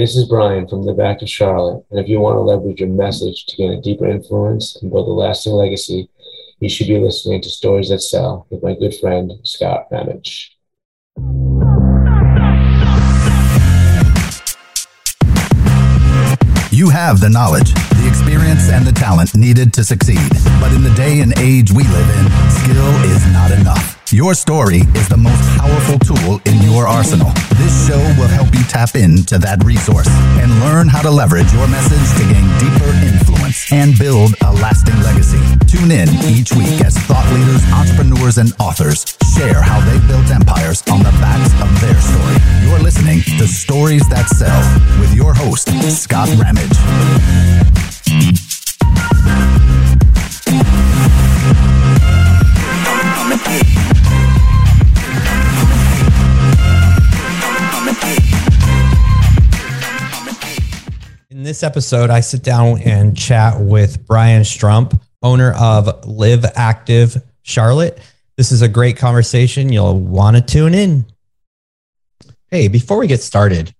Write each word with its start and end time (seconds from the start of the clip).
this 0.00 0.16
is 0.16 0.26
Brian 0.26 0.66
from 0.66 0.86
the 0.86 0.94
Back 0.94 1.20
of 1.20 1.28
Charlotte. 1.28 1.84
And 1.90 2.00
if 2.00 2.08
you 2.08 2.20
want 2.20 2.36
to 2.36 2.40
leverage 2.40 2.80
your 2.80 2.88
message 2.88 3.44
to 3.46 3.56
gain 3.56 3.72
a 3.72 3.80
deeper 3.82 4.08
influence 4.08 4.76
and 4.80 4.90
build 4.90 5.06
a 5.06 5.12
lasting 5.12 5.52
legacy, 5.52 6.08
you 6.58 6.70
should 6.70 6.86
be 6.86 6.98
listening 6.98 7.42
to 7.42 7.50
Stories 7.50 7.90
That 7.90 8.00
Sell 8.00 8.46
with 8.48 8.62
my 8.62 8.74
good 8.74 8.94
friend, 8.94 9.32
Scott 9.42 9.88
Ramage. 9.90 10.56
You 16.80 16.88
have 16.88 17.20
the 17.20 17.28
knowledge, 17.28 17.74
the 18.00 18.08
experience, 18.08 18.70
and 18.70 18.86
the 18.86 18.92
talent 18.92 19.34
needed 19.34 19.74
to 19.74 19.84
succeed. 19.84 20.30
But 20.64 20.72
in 20.72 20.82
the 20.82 20.88
day 20.96 21.20
and 21.20 21.38
age 21.38 21.70
we 21.70 21.84
live 21.84 22.08
in, 22.16 22.24
skill 22.48 22.88
is 23.04 23.20
not 23.34 23.50
enough. 23.50 24.00
Your 24.10 24.32
story 24.32 24.78
is 24.96 25.06
the 25.06 25.18
most 25.18 25.42
powerful 25.60 25.98
tool 25.98 26.40
in 26.46 26.56
your 26.62 26.86
arsenal. 26.88 27.32
This 27.60 27.86
show 27.86 28.00
will 28.16 28.32
help 28.32 28.54
you 28.54 28.64
tap 28.64 28.94
into 28.94 29.36
that 29.36 29.62
resource 29.62 30.08
and 30.40 30.48
learn 30.60 30.88
how 30.88 31.02
to 31.02 31.10
leverage 31.10 31.52
your 31.52 31.68
message 31.68 32.08
to 32.16 32.24
gain 32.32 32.48
deeper 32.56 32.88
influence 33.04 33.19
and 33.72 33.98
build 33.98 34.34
a 34.42 34.52
lasting 34.54 34.98
legacy. 35.02 35.40
Tune 35.66 35.90
in 35.90 36.08
each 36.26 36.52
week 36.52 36.80
as 36.84 36.96
thought 37.06 37.26
leaders, 37.32 37.62
entrepreneurs, 37.72 38.38
and 38.38 38.52
authors 38.58 39.04
share 39.36 39.62
how 39.62 39.80
they 39.80 39.98
built 40.06 40.30
empires 40.30 40.82
on 40.90 41.00
the 41.00 41.10
backs 41.20 41.52
of 41.62 41.80
their 41.80 42.00
story. 42.00 42.36
You're 42.62 42.80
listening 42.80 43.20
to 43.38 43.46
Stories 43.46 44.08
That 44.08 44.28
Sell 44.28 44.60
with 45.00 45.14
your 45.14 45.34
host, 45.34 45.68
Scott 45.90 46.28
Ramage. 46.38 46.78
In 61.40 61.44
this 61.44 61.62
episode, 61.62 62.10
I 62.10 62.20
sit 62.20 62.42
down 62.42 62.82
and 62.82 63.16
chat 63.16 63.58
with 63.58 64.06
Brian 64.06 64.42
Strump, 64.42 65.00
owner 65.22 65.54
of 65.58 66.04
Live 66.06 66.44
Active 66.54 67.16
Charlotte. 67.40 67.98
This 68.36 68.52
is 68.52 68.60
a 68.60 68.68
great 68.68 68.98
conversation. 68.98 69.72
You'll 69.72 69.98
want 69.98 70.36
to 70.36 70.42
tune 70.42 70.74
in. 70.74 71.06
Hey, 72.50 72.68
before 72.68 72.98
we 72.98 73.06
get 73.06 73.22
started, 73.22 73.74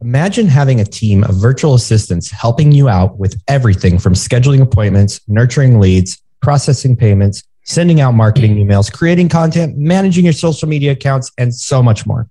imagine 0.00 0.46
having 0.46 0.80
a 0.80 0.86
team 0.86 1.22
of 1.24 1.34
virtual 1.34 1.74
assistants 1.74 2.30
helping 2.30 2.72
you 2.72 2.88
out 2.88 3.18
with 3.18 3.38
everything 3.46 3.98
from 3.98 4.14
scheduling 4.14 4.62
appointments, 4.62 5.20
nurturing 5.28 5.80
leads, 5.80 6.18
processing 6.40 6.96
payments, 6.96 7.42
sending 7.64 8.00
out 8.00 8.12
marketing 8.12 8.56
emails, 8.56 8.90
creating 8.90 9.28
content, 9.28 9.76
managing 9.76 10.24
your 10.24 10.32
social 10.32 10.66
media 10.66 10.92
accounts, 10.92 11.30
and 11.36 11.54
so 11.54 11.82
much 11.82 12.06
more. 12.06 12.26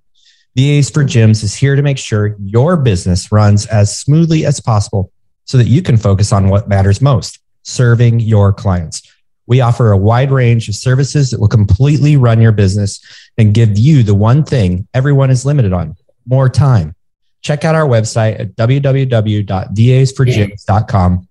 VAs 0.56 0.90
for 0.90 1.02
Gyms 1.02 1.42
is 1.42 1.54
here 1.54 1.76
to 1.76 1.82
make 1.82 1.96
sure 1.96 2.36
your 2.38 2.76
business 2.76 3.32
runs 3.32 3.64
as 3.66 3.98
smoothly 3.98 4.44
as 4.44 4.60
possible 4.60 5.10
so 5.44 5.56
that 5.56 5.66
you 5.66 5.80
can 5.80 5.96
focus 5.96 6.32
on 6.32 6.48
what 6.48 6.68
matters 6.68 7.00
most 7.00 7.38
serving 7.62 8.20
your 8.20 8.52
clients. 8.52 9.02
We 9.46 9.60
offer 9.60 9.92
a 9.92 9.96
wide 9.96 10.30
range 10.30 10.68
of 10.68 10.74
services 10.74 11.30
that 11.30 11.40
will 11.40 11.48
completely 11.48 12.16
run 12.16 12.38
your 12.40 12.52
business 12.52 13.00
and 13.38 13.54
give 13.54 13.78
you 13.78 14.02
the 14.02 14.14
one 14.14 14.44
thing 14.44 14.86
everyone 14.94 15.30
is 15.30 15.46
limited 15.46 15.72
on 15.72 15.96
more 16.26 16.48
time. 16.48 16.94
Check 17.40 17.64
out 17.64 17.74
our 17.74 17.86
website 17.86 18.38
at 18.38 18.54
www.vasforgyms.com. 18.56 21.28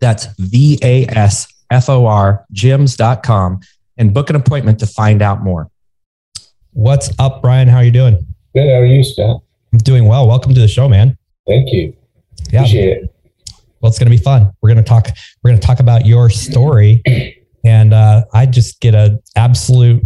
That's 0.00 0.26
V 0.38 0.78
A 0.82 1.06
S 1.06 1.46
F 1.70 1.88
O 1.88 2.06
R 2.06 2.44
gyms.com 2.52 3.60
and 3.96 4.12
book 4.14 4.30
an 4.30 4.36
appointment 4.36 4.78
to 4.80 4.86
find 4.86 5.22
out 5.22 5.42
more. 5.42 5.70
What's 6.72 7.10
up, 7.18 7.42
Brian? 7.42 7.68
How 7.68 7.78
are 7.78 7.84
you 7.84 7.90
doing? 7.90 8.26
Good. 8.54 8.68
How 8.68 8.80
are 8.80 8.86
you, 8.86 9.04
Scott? 9.04 9.42
I'm 9.72 9.78
doing 9.78 10.06
well. 10.06 10.26
Welcome 10.26 10.54
to 10.54 10.60
the 10.60 10.68
show, 10.68 10.88
man. 10.88 11.16
Thank 11.46 11.72
you. 11.72 11.94
Yeah. 12.50 12.60
Appreciate 12.60 12.88
it. 13.04 13.14
Well, 13.80 13.90
it's 13.90 13.98
going 13.98 14.10
to 14.10 14.16
be 14.16 14.22
fun. 14.22 14.52
We're 14.62 14.70
going 14.72 14.82
to 14.82 14.88
talk. 14.88 15.08
We're 15.42 15.50
going 15.50 15.60
to 15.60 15.66
talk 15.66 15.80
about 15.80 16.06
your 16.06 16.30
story, 16.30 17.02
and 17.64 17.92
uh, 17.94 18.24
I 18.32 18.46
just 18.46 18.80
get 18.80 18.94
a 18.94 19.20
absolute 19.36 20.02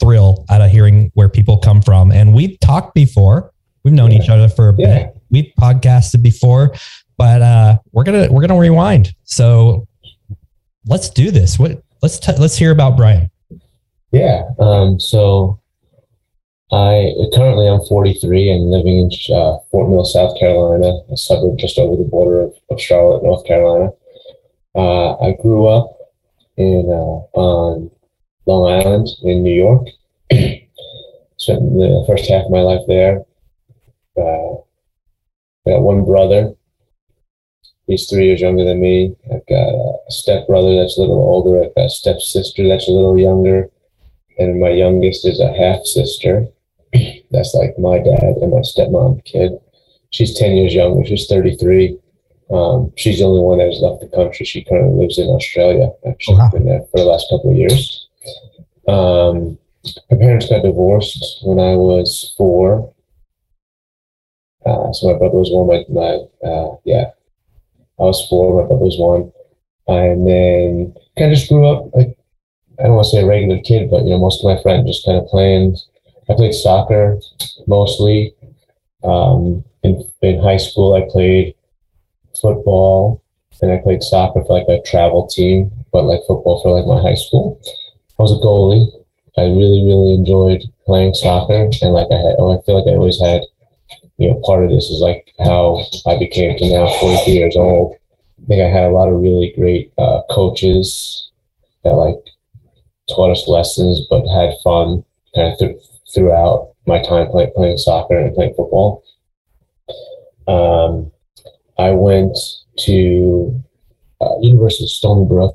thrill 0.00 0.44
out 0.50 0.60
of 0.60 0.70
hearing 0.70 1.10
where 1.14 1.28
people 1.28 1.58
come 1.58 1.80
from. 1.80 2.10
And 2.12 2.34
we've 2.34 2.58
talked 2.60 2.94
before. 2.94 3.52
We've 3.84 3.94
known 3.94 4.10
Yeah. 4.12 4.18
each 4.22 4.28
other 4.28 4.48
for 4.48 4.70
a 4.70 4.74
Yeah. 4.76 4.98
bit. 5.04 5.16
We've 5.30 5.52
podcasted 5.58 6.22
before, 6.22 6.74
but 7.16 7.40
uh, 7.40 7.78
we're 7.92 8.04
gonna 8.04 8.30
we're 8.30 8.42
gonna 8.46 8.58
rewind. 8.58 9.14
So 9.24 9.86
let's 10.86 11.08
do 11.08 11.30
this. 11.30 11.58
What 11.58 11.82
let's 12.02 12.18
t- 12.18 12.36
let's 12.36 12.56
hear 12.56 12.72
about 12.72 12.96
Brian. 12.96 13.30
Yeah. 14.12 14.42
Um, 14.58 14.98
so 15.00 15.60
I 16.72 17.12
currently 17.34 17.66
I'm 17.66 17.84
43 17.84 18.50
and 18.50 18.70
living 18.70 18.98
in 18.98 19.10
uh, 19.34 19.58
Fort 19.72 19.90
Mill, 19.90 20.04
South 20.04 20.38
Carolina, 20.38 21.00
a 21.10 21.16
suburb 21.16 21.58
just 21.58 21.78
over 21.78 21.96
the 21.96 22.08
border 22.08 22.42
of, 22.42 22.54
of 22.70 22.80
Charlotte, 22.80 23.24
North 23.24 23.44
Carolina. 23.44 23.90
Uh, 24.76 25.16
I 25.18 25.32
grew 25.42 25.66
up 25.66 25.98
in 26.56 26.86
uh, 26.88 27.26
on 27.34 27.90
Long 28.46 28.70
Island 28.70 29.08
in 29.24 29.42
New 29.42 29.52
York. 29.52 29.88
Spent 31.38 31.60
the 31.74 32.04
first 32.06 32.30
half 32.30 32.44
of 32.44 32.52
my 32.52 32.60
life 32.60 32.82
there. 32.86 33.24
Uh, 34.16 34.54
I 35.66 35.70
got 35.74 35.82
one 35.82 36.04
brother. 36.04 36.52
He's 37.88 38.08
three 38.08 38.26
years 38.26 38.42
younger 38.42 38.64
than 38.64 38.80
me. 38.80 39.16
I've 39.32 39.46
got 39.48 39.74
a 39.74 40.10
step 40.10 40.46
brother 40.46 40.76
that's 40.76 40.96
a 40.96 41.00
little 41.00 41.18
older. 41.18 41.64
I've 41.64 41.74
got 41.74 41.86
a 41.86 41.90
stepsister 41.90 42.68
that's 42.68 42.86
a 42.86 42.92
little 42.92 43.18
younger. 43.18 43.68
And 44.38 44.60
my 44.60 44.70
youngest 44.70 45.26
is 45.26 45.40
a 45.40 45.52
half 45.52 45.84
sister. 45.84 46.46
That's 47.30 47.54
like 47.54 47.78
my 47.78 47.98
dad 47.98 48.36
and 48.40 48.50
my 48.50 48.58
stepmom 48.60 49.24
kid. 49.24 49.52
She's 50.10 50.36
10 50.38 50.56
years 50.56 50.74
younger. 50.74 51.06
She's 51.06 51.26
33. 51.28 51.98
Um, 52.50 52.92
she's 52.96 53.18
the 53.18 53.24
only 53.24 53.40
one 53.40 53.58
that 53.58 53.66
has 53.68 53.80
left 53.80 54.00
the 54.00 54.08
country. 54.08 54.44
She 54.44 54.64
currently 54.64 55.00
lives 55.00 55.18
in 55.18 55.28
Australia. 55.28 55.92
Actually, 56.06 56.38
Wow. 56.38 56.50
been 56.50 56.64
there 56.64 56.82
for 56.90 56.98
the 56.98 57.04
last 57.04 57.26
couple 57.30 57.50
of 57.52 57.56
years. 57.56 58.08
Um, 58.88 59.56
my 60.10 60.16
parents 60.18 60.48
got 60.48 60.62
divorced 60.64 61.38
when 61.44 61.60
I 61.60 61.76
was 61.76 62.34
four. 62.36 62.92
Uh, 64.66 64.92
so 64.92 65.12
my 65.12 65.18
brother 65.18 65.38
was 65.38 65.50
one. 65.52 65.68
My, 65.68 65.84
my 65.88 66.48
uh, 66.48 66.76
yeah, 66.84 67.10
I 67.98 68.02
was 68.02 68.26
four. 68.28 68.60
My 68.60 68.66
brother 68.68 68.84
was 68.84 68.98
one, 68.98 69.32
and 69.86 70.26
then 70.26 70.94
kind 71.16 71.32
of 71.32 71.38
just 71.38 71.48
grew 71.48 71.66
up 71.66 71.94
like 71.94 72.16
I 72.78 72.84
don't 72.84 72.94
want 72.96 73.06
to 73.06 73.10
say 73.10 73.22
a 73.22 73.26
regular 73.26 73.60
kid, 73.62 73.90
but 73.90 74.02
you 74.04 74.10
know, 74.10 74.18
most 74.18 74.44
of 74.44 74.54
my 74.54 74.60
friends 74.60 74.86
just 74.90 75.06
kind 75.06 75.18
of 75.18 75.26
playing. 75.28 75.76
I 76.30 76.34
played 76.34 76.54
soccer 76.54 77.18
mostly. 77.66 78.34
Um, 79.02 79.64
in 79.82 80.04
in 80.22 80.40
high 80.40 80.58
school, 80.58 80.94
I 80.94 81.10
played 81.10 81.54
football, 82.40 83.22
and 83.60 83.72
I 83.72 83.78
played 83.78 84.02
soccer 84.02 84.44
for 84.44 84.58
like 84.58 84.68
a 84.68 84.82
travel 84.82 85.26
team, 85.26 85.70
but 85.92 86.04
like 86.04 86.20
football 86.28 86.62
for 86.62 86.70
like 86.78 86.86
my 86.86 87.00
high 87.02 87.16
school. 87.16 87.60
I 88.18 88.22
was 88.22 88.32
a 88.32 88.44
goalie. 88.44 88.86
I 89.38 89.42
really, 89.42 89.82
really 89.84 90.14
enjoyed 90.14 90.62
playing 90.86 91.14
soccer, 91.14 91.68
and 91.82 91.92
like 91.92 92.08
I 92.12 92.16
had, 92.16 92.34
I 92.34 92.60
feel 92.64 92.76
like 92.78 92.88
I 92.92 92.96
always 92.96 93.20
had, 93.20 93.42
you 94.18 94.28
know, 94.28 94.40
part 94.44 94.64
of 94.64 94.70
this 94.70 94.90
is 94.90 95.00
like 95.00 95.32
how 95.38 95.82
I 96.06 96.18
became 96.18 96.56
to 96.58 96.70
now 96.70 96.92
42 97.00 97.32
years 97.32 97.56
old. 97.56 97.96
I 98.42 98.46
think 98.46 98.62
I 98.62 98.68
had 98.68 98.84
a 98.84 98.94
lot 98.94 99.08
of 99.08 99.20
really 99.20 99.52
great 99.56 99.92
uh, 99.98 100.22
coaches 100.30 101.30
that 101.84 101.94
like 101.94 102.16
taught 103.08 103.30
us 103.32 103.48
lessons, 103.48 104.06
but 104.10 104.26
had 104.28 104.54
fun 104.62 105.04
kind 105.34 105.52
of 105.52 105.58
th- 105.58 105.76
throughout 106.12 106.74
my 106.86 107.02
time 107.02 107.28
play- 107.28 107.52
playing 107.54 107.78
soccer 107.78 108.18
and 108.18 108.34
playing 108.34 108.54
football. 108.54 109.04
Um, 110.48 111.12
I 111.78 111.90
went 111.90 112.36
to 112.80 113.62
uh, 114.20 114.38
University 114.40 114.84
of 114.84 114.90
Stony 114.90 115.26
Brook, 115.26 115.54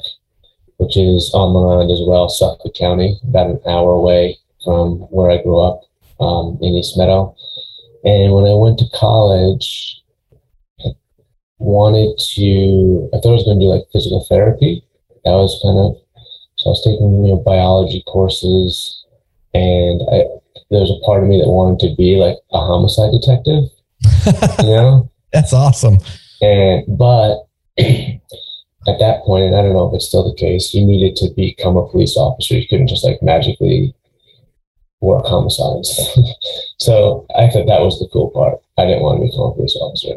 which 0.77 0.97
is 0.97 1.31
on 1.33 1.53
Long 1.53 1.73
Island 1.73 1.91
as 1.91 2.01
well, 2.07 2.29
Suffolk 2.29 2.73
County, 2.73 3.19
about 3.27 3.49
an 3.49 3.59
hour 3.67 3.91
away 3.91 4.37
from 4.63 4.97
where 5.11 5.31
I 5.31 5.41
grew 5.41 5.59
up 5.59 5.81
um, 6.19 6.57
in 6.61 6.73
East 6.73 6.97
Meadow. 6.97 7.35
And 8.03 8.33
when 8.33 8.45
I 8.45 8.55
went 8.55 8.79
to 8.79 8.89
college, 8.93 10.01
I 10.85 10.91
wanted 11.59 12.17
to, 12.35 13.09
I 13.13 13.19
thought 13.19 13.31
I 13.31 13.33
was 13.33 13.43
going 13.43 13.59
to 13.59 13.65
do 13.65 13.69
like 13.69 13.83
physical 13.91 14.25
therapy. 14.29 14.83
That 15.23 15.31
was 15.31 15.59
kind 15.63 15.77
of, 15.77 15.97
so 16.57 16.69
I 16.69 16.71
was 16.71 16.83
taking, 16.83 17.25
you 17.25 17.33
know, 17.33 17.37
biology 17.37 18.03
courses 18.07 19.05
and 19.53 20.01
I, 20.11 20.25
there 20.69 20.79
was 20.79 20.91
a 20.91 21.05
part 21.05 21.23
of 21.23 21.29
me 21.29 21.39
that 21.39 21.49
wanted 21.49 21.79
to 21.87 21.95
be 21.95 22.15
like 22.15 22.37
a 22.51 22.59
homicide 22.59 23.11
detective, 23.11 23.65
you 24.63 24.75
know? 24.75 25.11
That's 25.33 25.53
awesome. 25.53 25.99
And 26.41 26.85
but 26.97 27.45
at 27.77 28.99
that 28.99 29.21
point, 29.23 29.45
and 29.45 29.55
I 29.55 29.61
don't 29.61 29.73
know 29.73 29.87
if 29.89 29.95
it's 29.95 30.07
still 30.07 30.29
the 30.29 30.37
case, 30.37 30.73
you 30.73 30.85
needed 30.85 31.15
to 31.17 31.33
become 31.35 31.77
a 31.77 31.87
police 31.89 32.15
officer. 32.17 32.55
You 32.55 32.67
couldn't 32.67 32.87
just 32.87 33.05
like 33.05 33.21
magically 33.21 33.93
work 35.01 35.25
homicides. 35.25 35.99
so 36.77 37.25
I 37.37 37.49
thought 37.49 37.67
that 37.67 37.81
was 37.81 37.99
the 37.99 38.09
cool 38.11 38.31
part. 38.31 38.59
I 38.77 38.85
didn't 38.85 39.03
want 39.03 39.19
to 39.19 39.25
become 39.25 39.51
a 39.51 39.53
police 39.53 39.75
officer. 39.75 40.15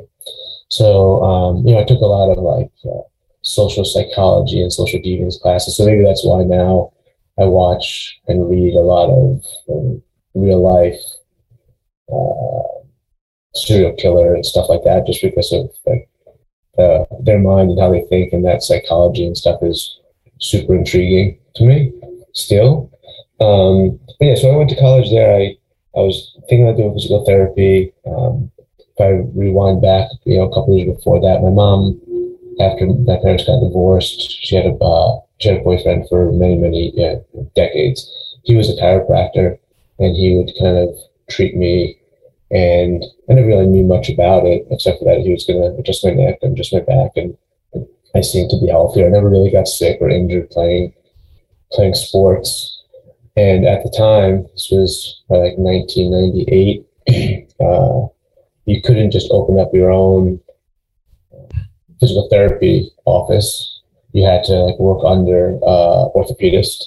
So 0.69 1.23
um, 1.23 1.67
you 1.67 1.75
know, 1.75 1.81
I 1.81 1.85
took 1.85 2.01
a 2.01 2.07
lot 2.07 2.31
of 2.31 2.39
like 2.39 2.71
uh, 2.85 3.03
social 3.43 3.85
psychology 3.85 4.63
and 4.63 4.73
social 4.73 5.01
deviance 5.01 5.41
classes. 5.41 5.77
So 5.77 5.85
maybe 5.85 6.05
that's 6.05 6.25
why 6.25 6.45
now 6.45 6.93
I 7.39 7.45
watch 7.45 8.19
and 8.29 8.51
read 8.51 8.75
a 8.75 8.81
lot 8.81 9.11
of 9.11 9.45
um, 9.71 10.03
real 10.41 10.63
life 10.63 11.01
uh, 12.13 12.85
serial 13.55 13.95
killer 13.95 14.35
and 14.35 14.47
stuff 14.47 14.69
like 14.69 14.83
that, 14.85 15.07
just 15.07 15.23
because 15.23 15.53
of 15.53 15.71
like 15.87 16.09
uh, 16.79 17.05
their 17.23 17.39
mind 17.39 17.71
and 17.71 17.81
how 17.81 17.91
they 17.91 18.03
think, 18.09 18.33
and 18.33 18.45
that 18.45 18.63
psychology 18.63 19.27
and 19.27 19.37
stuff 19.37 19.61
is 19.63 19.99
super 20.41 20.75
intriguing 20.75 21.39
to 21.57 21.65
me 21.65 21.93
still. 22.35 22.91
Um, 23.41 23.99
but 24.19 24.27
yeah, 24.27 24.35
so 24.35 24.51
I 24.51 24.57
went 24.57 24.71
to 24.71 24.77
college 24.77 25.11
there. 25.11 25.35
I 25.35 25.57
I 25.97 26.01
was 26.01 26.37
thinking 26.49 26.69
about 26.69 26.77
doing 26.77 26.95
physical 26.95 27.25
therapy. 27.25 27.93
Um, 28.07 28.51
if 28.79 29.01
I 29.01 29.23
rewind 29.35 29.83
back, 29.83 30.09
you 30.25 30.39
know, 30.39 30.45
a 30.45 30.55
couple 30.55 30.77
years 30.77 30.97
before 30.97 31.21
that, 31.21 31.43
my 31.43 31.51
mom, 31.51 32.01
after 32.61 32.87
my 32.87 33.17
parents 33.23 33.45
got 33.45 33.61
divorced, 33.61 34.31
she 34.43 34.57
had 34.57 34.67
a 34.67 34.75
uh, 34.75 35.21
she 35.39 35.49
had 35.49 35.59
a 35.59 35.65
boyfriend 35.65 36.09
for 36.09 36.33
many 36.33 36.57
many 36.57 36.93
uh, 36.99 37.17
decades. 37.55 38.11
He 38.45 38.57
was 38.57 38.71
a 38.71 38.81
chiropractor, 38.81 39.59
and 39.99 40.17
he 40.17 40.37
would 40.37 40.53
kind 40.61 40.79
of 40.79 40.95
treat 41.31 41.57
me. 41.57 41.99
And 42.51 43.05
I 43.29 43.35
never 43.35 43.49
really 43.49 43.67
knew 43.67 43.85
much 43.85 44.09
about 44.09 44.47
it, 44.47 44.67
except 44.71 44.99
for 44.99 45.05
that 45.05 45.21
he 45.21 45.31
was 45.31 45.45
going 45.45 45.61
to 45.61 45.79
adjust 45.79 46.05
my 46.05 46.13
neck 46.13 46.39
and 46.43 46.53
adjust 46.53 46.73
my 46.73 46.81
back, 46.81 47.13
and 47.17 47.37
I 48.15 48.23
seemed 48.23 48.51
to 48.51 48.61
be 48.61 48.69
healthier. 48.69 49.07
I 49.07 49.11
never 49.11 49.29
really 49.29 49.51
got 49.51 49.69
sick 49.69 49.99
or 50.01 50.09
injured 50.09 50.51
playing 50.51 50.95
playing 51.73 51.95
sports. 51.95 52.83
And 53.37 53.67
at 53.67 53.85
the 53.85 53.91
time, 53.91 54.45
this 54.55 54.69
was 54.73 55.23
like 55.29 55.57
1998, 55.59 56.87
uh, 57.61 58.07
you 58.65 58.83
couldn't 58.83 59.13
just 59.13 59.31
open 59.31 59.59
up 59.59 59.73
your 59.73 59.91
own 59.91 60.41
physical 62.01 62.29
therapy 62.31 62.91
office. 63.05 63.81
You 64.13 64.27
had 64.27 64.45
to 64.45 64.55
like 64.55 64.79
work 64.79 65.05
under 65.05 65.59
uh, 65.63 66.09
orthopedist. 66.17 66.83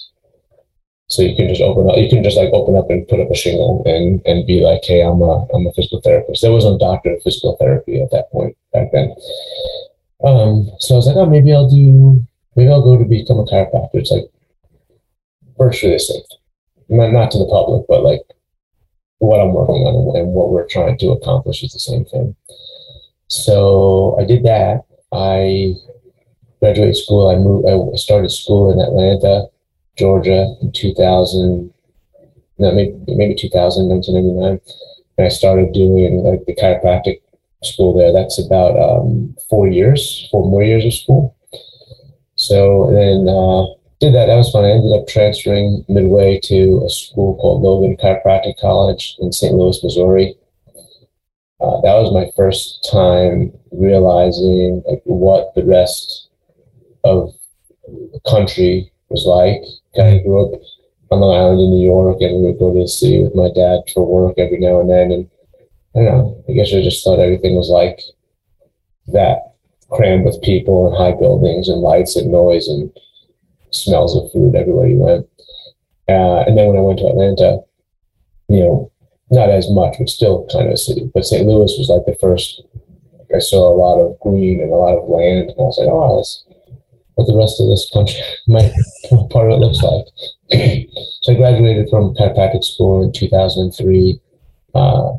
So 1.11 1.23
you 1.23 1.35
can 1.35 1.49
just 1.49 1.61
open 1.61 1.89
up, 1.89 1.97
you 1.97 2.07
can 2.07 2.23
just 2.23 2.37
like 2.37 2.53
open 2.53 2.77
up 2.77 2.89
and 2.89 3.05
put 3.05 3.19
up 3.19 3.29
a 3.29 3.35
shingle 3.35 3.83
and, 3.85 4.21
and 4.25 4.47
be 4.47 4.61
like, 4.61 4.79
hey, 4.85 5.01
I'm 5.01 5.21
a, 5.21 5.45
I'm 5.53 5.67
a 5.67 5.73
physical 5.73 5.99
therapist. 5.99 6.41
There 6.41 6.53
was 6.53 6.63
no 6.63 6.77
doctor 6.77 7.11
of 7.11 7.21
physical 7.21 7.57
therapy 7.57 8.01
at 8.01 8.11
that 8.11 8.31
point 8.31 8.55
back 8.71 8.93
then. 8.93 9.13
Um, 10.23 10.71
so 10.79 10.95
I 10.95 10.97
was 10.97 11.07
like, 11.07 11.17
oh, 11.17 11.25
maybe 11.25 11.53
I'll 11.53 11.69
do, 11.69 12.25
maybe 12.55 12.71
I'll 12.71 12.81
go 12.81 12.97
to 12.97 13.03
become 13.03 13.39
a 13.39 13.43
chiropractor. 13.43 13.95
It's 13.95 14.11
like 14.11 14.31
virtually 15.57 15.93
the 15.93 15.99
same 15.99 16.23
Not, 16.87 17.11
not 17.11 17.31
to 17.31 17.39
the 17.39 17.51
public, 17.51 17.85
but 17.89 18.03
like 18.03 18.21
what 19.17 19.41
I'm 19.41 19.53
working 19.53 19.83
on 19.83 20.15
and 20.15 20.29
what 20.29 20.49
we're 20.49 20.67
trying 20.67 20.97
to 20.99 21.11
accomplish 21.11 21.61
is 21.61 21.73
the 21.73 21.79
same 21.79 22.05
thing. 22.05 22.37
So 23.27 24.15
I 24.17 24.23
did 24.23 24.43
that. 24.43 24.85
I 25.11 25.75
graduated 26.61 26.95
school. 26.95 27.27
I 27.27 27.35
moved. 27.35 27.67
I 27.67 27.97
started 27.97 28.31
school 28.31 28.71
in 28.71 28.79
Atlanta, 28.79 29.47
Georgia, 30.01 30.55
in 30.61 30.71
2000. 30.71 31.71
No, 32.57 32.71
maybe 32.71 32.93
maybe 33.07 33.35
2000, 33.35 33.87
1999. 33.87 34.59
And 35.17 35.25
I 35.25 35.29
started 35.29 35.73
doing 35.73 36.23
like 36.23 36.45
the 36.45 36.55
chiropractic 36.55 37.21
school 37.63 37.95
there. 37.95 38.11
That's 38.11 38.39
about 38.39 38.73
um, 38.81 39.35
four 39.49 39.67
years, 39.67 40.27
four 40.31 40.49
more 40.49 40.63
years 40.63 40.85
of 40.85 40.93
school. 40.93 41.35
So 42.35 42.89
then 42.91 43.29
uh, 43.29 43.69
did 43.99 44.15
that. 44.15 44.25
That 44.25 44.41
was 44.41 44.51
fun. 44.51 44.65
I 44.65 44.71
ended 44.71 44.99
up 44.99 45.07
transferring 45.07 45.85
midway 45.87 46.39
to 46.45 46.83
a 46.85 46.89
school 46.89 47.37
called 47.37 47.61
Logan 47.61 47.97
Chiropractic 47.97 48.59
College 48.59 49.15
in 49.19 49.31
St. 49.31 49.53
Louis, 49.53 49.83
Missouri. 49.83 50.35
Uh, 51.61 51.79
that 51.81 51.93
was 52.01 52.11
my 52.11 52.25
first 52.35 52.89
time 52.91 53.53
realizing 53.71 54.81
like 54.89 55.01
what 55.05 55.53
the 55.53 55.63
rest 55.63 56.29
of 57.03 57.31
the 57.87 58.19
country 58.27 58.90
was 59.11 59.25
like. 59.25 59.61
Kind 59.95 60.17
of 60.17 60.23
grew 60.23 60.45
up 60.45 60.61
on 61.11 61.19
Long 61.19 61.35
Island 61.35 61.59
in 61.59 61.71
New 61.71 61.85
York, 61.85 62.17
and 62.21 62.37
we 62.37 62.47
would 62.47 62.59
go 62.59 62.73
to 62.73 62.79
the 62.79 62.87
city 62.87 63.21
with 63.21 63.35
my 63.35 63.51
dad 63.53 63.81
for 63.93 64.07
work 64.07 64.35
every 64.37 64.59
now 64.59 64.79
and 64.79 64.89
then. 64.89 65.11
And 65.11 65.29
I 65.95 65.99
don't 65.99 66.05
know. 66.05 66.43
I 66.47 66.53
guess 66.53 66.73
I 66.73 66.81
just 66.81 67.03
thought 67.03 67.19
everything 67.19 67.55
was 67.55 67.69
like 67.69 67.99
that, 69.07 69.53
crammed 69.89 70.25
with 70.25 70.41
people 70.41 70.87
and 70.87 70.95
high 70.95 71.11
buildings 71.19 71.67
and 71.67 71.81
lights 71.81 72.15
and 72.15 72.31
noise 72.31 72.69
and 72.69 72.89
smells 73.71 74.15
of 74.15 74.31
food 74.31 74.55
everywhere 74.55 74.87
you 74.87 74.97
went. 74.97 75.27
Uh, 76.07 76.43
and 76.47 76.57
then 76.57 76.67
when 76.67 76.77
I 76.77 76.81
went 76.81 76.99
to 76.99 77.07
Atlanta, 77.07 77.59
you 78.47 78.59
know, 78.59 78.91
not 79.31 79.49
as 79.49 79.69
much, 79.71 79.95
but 79.97 80.09
still 80.09 80.47
kind 80.51 80.67
of 80.67 80.73
a 80.73 80.77
city. 80.77 81.09
But 81.13 81.25
St. 81.25 81.45
Louis 81.45 81.75
was 81.77 81.89
like 81.89 82.05
the 82.05 82.17
first. 82.19 82.61
I 83.33 83.39
saw 83.39 83.71
a 83.71 83.79
lot 83.79 83.99
of 83.99 84.19
green 84.19 84.59
and 84.59 84.71
a 84.71 84.75
lot 84.75 84.97
of 84.97 85.07
land, 85.07 85.51
and 85.51 85.59
I 85.59 85.63
was 85.63 85.77
like, 85.79 85.87
oh, 85.89 86.17
that's 86.17 86.43
what 87.15 87.27
the 87.27 87.37
rest 87.37 87.59
of 87.59 87.67
this 87.67 87.89
country, 87.93 88.19
my 88.47 88.71
part 89.29 89.51
of 89.51 89.57
it 89.57 89.65
looks 89.65 89.81
like. 89.81 90.05
so 91.21 91.33
I 91.33 91.35
graduated 91.35 91.89
from 91.89 92.15
chiropractic 92.15 92.63
school 92.63 93.03
in 93.03 93.11
2003. 93.11 94.19
Uh, 94.73 95.13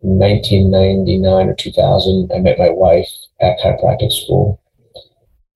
1999 0.00 1.48
or 1.48 1.54
2000, 1.54 2.30
I 2.32 2.38
met 2.38 2.58
my 2.58 2.70
wife 2.70 3.08
at 3.40 3.58
chiropractic 3.58 4.12
school. 4.12 4.60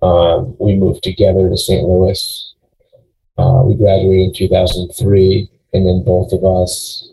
Um, 0.03 0.57
we 0.59 0.75
moved 0.75 1.05
together 1.05 1.49
to 1.49 1.57
St. 1.57 1.85
Louis. 1.85 2.55
Uh, 3.39 3.63
we 3.65 3.77
graduated 3.77 4.29
in 4.29 4.35
2003, 4.35 5.49
and 5.75 5.87
then 5.87 6.03
both 6.05 6.33
of 6.33 6.45
us 6.45 7.13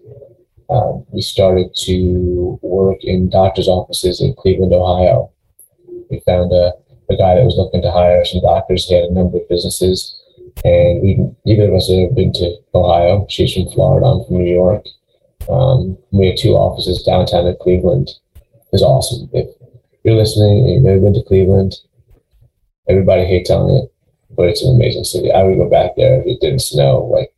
uh, 0.69 0.93
we 1.11 1.21
started 1.21 1.73
to 1.73 2.59
work 2.61 3.03
in 3.03 3.29
doctors' 3.29 3.67
offices 3.67 4.21
in 4.21 4.35
Cleveland, 4.35 4.73
Ohio. 4.73 5.31
We 6.11 6.19
found 6.25 6.51
a, 6.51 6.73
a 7.09 7.17
guy 7.17 7.35
that 7.35 7.45
was 7.45 7.57
looking 7.57 7.81
to 7.81 7.91
hire 7.91 8.23
some 8.25 8.41
doctors. 8.41 8.85
He 8.85 8.95
had 8.95 9.05
a 9.05 9.13
number 9.13 9.37
of 9.37 9.49
businesses, 9.49 10.15
and 10.63 11.01
we 11.01 11.19
neither 11.45 11.69
of 11.69 11.75
us 11.75 11.89
had 11.89 12.15
been 12.15 12.33
to 12.33 12.55
Ohio. 12.73 13.25
She's 13.29 13.53
from 13.53 13.69
Florida. 13.71 14.05
I'm 14.07 14.25
from 14.25 14.37
New 14.37 14.53
York. 14.53 14.85
Um, 15.49 15.97
we 16.11 16.27
had 16.27 16.37
two 16.37 16.53
offices 16.53 17.03
downtown 17.03 17.47
in 17.47 17.55
Cleveland. 17.61 18.09
It 18.35 18.71
was 18.71 18.83
awesome. 18.83 19.29
If 19.33 19.47
you're 20.03 20.15
listening 20.15 20.59
and 20.59 20.69
you've 20.69 20.83
never 20.83 20.99
been 20.99 21.13
to 21.13 21.23
Cleveland, 21.23 21.75
Everybody 22.89 23.23
hates 23.25 23.51
on 23.51 23.69
it, 23.69 23.93
but 24.35 24.49
it's 24.49 24.63
an 24.65 24.75
amazing 24.75 25.03
city. 25.03 25.31
I 25.31 25.43
would 25.43 25.57
go 25.57 25.69
back 25.69 25.91
there 25.95 26.21
if 26.21 26.25
it 26.25 26.41
didn't 26.41 26.59
snow 26.59 27.07
like 27.13 27.31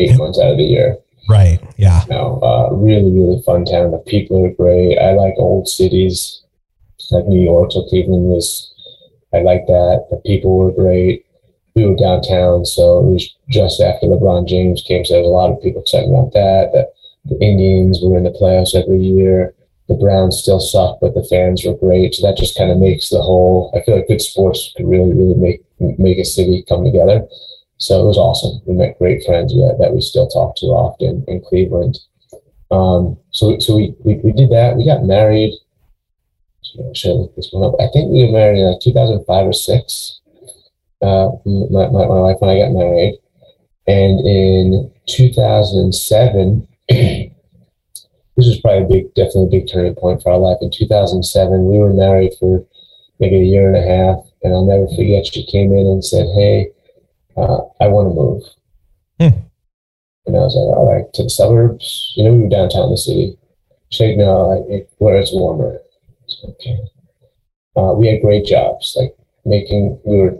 eight 0.00 0.18
months 0.18 0.40
out 0.40 0.50
of 0.50 0.58
the 0.58 0.64
year. 0.64 0.98
Right. 1.28 1.60
Yeah. 1.76 2.02
You 2.02 2.10
know, 2.10 2.40
uh, 2.42 2.74
really, 2.74 3.12
really 3.12 3.40
fun 3.42 3.64
town. 3.64 3.92
The 3.92 3.98
people 3.98 4.44
are 4.44 4.52
great. 4.52 4.98
I 4.98 5.12
like 5.12 5.34
old 5.38 5.68
cities 5.68 6.42
like 7.12 7.26
New 7.26 7.40
York. 7.40 7.70
So 7.70 7.84
Cleveland 7.88 8.24
was, 8.24 8.73
I 9.34 9.42
like 9.42 9.66
that. 9.66 10.06
The 10.10 10.16
people 10.24 10.56
were 10.56 10.72
great. 10.72 11.26
We 11.74 11.86
were 11.86 11.96
downtown, 11.96 12.64
so 12.64 12.98
it 12.98 13.04
was 13.12 13.34
just 13.50 13.80
after 13.80 14.06
LeBron 14.06 14.46
James 14.46 14.82
came. 14.86 15.04
So 15.04 15.14
there 15.14 15.22
was 15.22 15.28
a 15.28 15.32
lot 15.32 15.50
of 15.50 15.60
people 15.60 15.82
excited 15.82 16.08
about 16.08 16.32
that. 16.32 16.70
The, 16.72 17.34
the 17.34 17.44
Indians 17.44 18.00
were 18.02 18.16
in 18.16 18.24
the 18.24 18.30
playoffs 18.30 18.74
every 18.74 19.02
year 19.02 19.54
the 19.88 19.94
Browns 19.94 20.38
still 20.38 20.60
suck, 20.60 20.98
but 21.00 21.14
the 21.14 21.24
fans 21.24 21.64
were 21.64 21.76
great. 21.76 22.14
So 22.14 22.26
that 22.26 22.38
just 22.38 22.56
kind 22.56 22.70
of 22.70 22.78
makes 22.78 23.10
the 23.10 23.20
whole. 23.20 23.72
I 23.76 23.84
feel 23.84 23.96
like 23.96 24.08
good 24.08 24.20
sports 24.20 24.72
could 24.76 24.88
really, 24.88 25.12
really 25.12 25.34
make 25.34 25.62
make 25.98 26.18
a 26.18 26.24
city 26.24 26.64
come 26.68 26.84
together. 26.84 27.26
So 27.76 28.02
it 28.02 28.06
was 28.06 28.16
awesome. 28.16 28.62
We 28.66 28.74
met 28.74 28.98
great 28.98 29.24
friends 29.24 29.52
that, 29.52 29.76
that 29.80 29.92
we 29.92 30.00
still 30.00 30.28
talk 30.28 30.56
to 30.56 30.66
often 30.66 31.24
in 31.28 31.42
Cleveland. 31.42 31.98
Um, 32.70 33.18
so 33.30 33.58
so 33.58 33.76
we, 33.76 33.94
we, 34.04 34.14
we 34.24 34.32
did 34.32 34.50
that. 34.50 34.76
We 34.76 34.86
got 34.86 35.04
married. 35.04 35.52
Should 36.94 37.14
look 37.14 37.36
this 37.36 37.50
one 37.52 37.64
up? 37.64 37.80
I 37.80 37.88
think 37.92 38.10
we 38.10 38.24
were 38.24 38.32
married 38.32 38.58
in 38.58 38.70
like 38.70 38.80
2005 38.80 39.46
or 39.46 39.52
six. 39.52 40.20
Uh, 41.02 41.30
my, 41.44 41.86
my, 41.88 42.06
my 42.06 42.20
wife 42.20 42.38
and 42.40 42.50
I 42.50 42.58
got 42.58 42.72
married. 42.72 43.18
And 43.86 44.26
in 44.26 44.92
2007, 45.06 46.68
this 46.88 47.30
was 48.36 48.60
probably 48.60 48.84
a 48.84 48.88
big, 48.88 49.14
definitely 49.14 49.58
a 49.58 49.60
big 49.60 49.70
turning 49.70 49.94
point 49.94 50.22
for 50.22 50.32
our 50.32 50.38
life. 50.38 50.58
In 50.62 50.70
2007, 50.70 51.70
we 51.70 51.78
were 51.78 51.92
married 51.92 52.32
for 52.38 52.64
maybe 53.20 53.36
a 53.36 53.44
year 53.44 53.68
and 53.68 53.76
a 53.76 53.82
half, 53.82 54.24
and 54.42 54.54
I'll 54.54 54.66
never 54.66 54.86
forget. 54.88 55.26
She 55.26 55.46
came 55.46 55.72
in 55.72 55.86
and 55.86 56.04
said, 56.04 56.26
"Hey, 56.34 56.70
uh, 57.36 57.60
I 57.80 57.88
want 57.88 58.08
to 58.08 58.14
move," 58.14 58.42
hmm. 59.20 59.38
and 60.26 60.36
I 60.36 60.40
was 60.40 60.56
like, 60.56 60.76
"All 60.76 60.92
right, 60.92 61.12
to 61.14 61.22
the 61.22 61.30
suburbs." 61.30 62.12
You 62.16 62.24
know, 62.24 62.32
we 62.32 62.42
were 62.42 62.48
downtown 62.48 62.90
the 62.90 62.96
city. 62.96 63.36
She 63.90 63.98
said, 63.98 64.18
"No, 64.18 64.52
I, 64.52 64.86
where 64.98 65.16
it's 65.16 65.32
warmer." 65.32 65.80
Uh, 67.76 67.92
we 67.94 68.06
had 68.06 68.22
great 68.22 68.44
jobs, 68.44 68.94
like 68.96 69.14
making. 69.44 69.98
We 70.04 70.16
were 70.18 70.36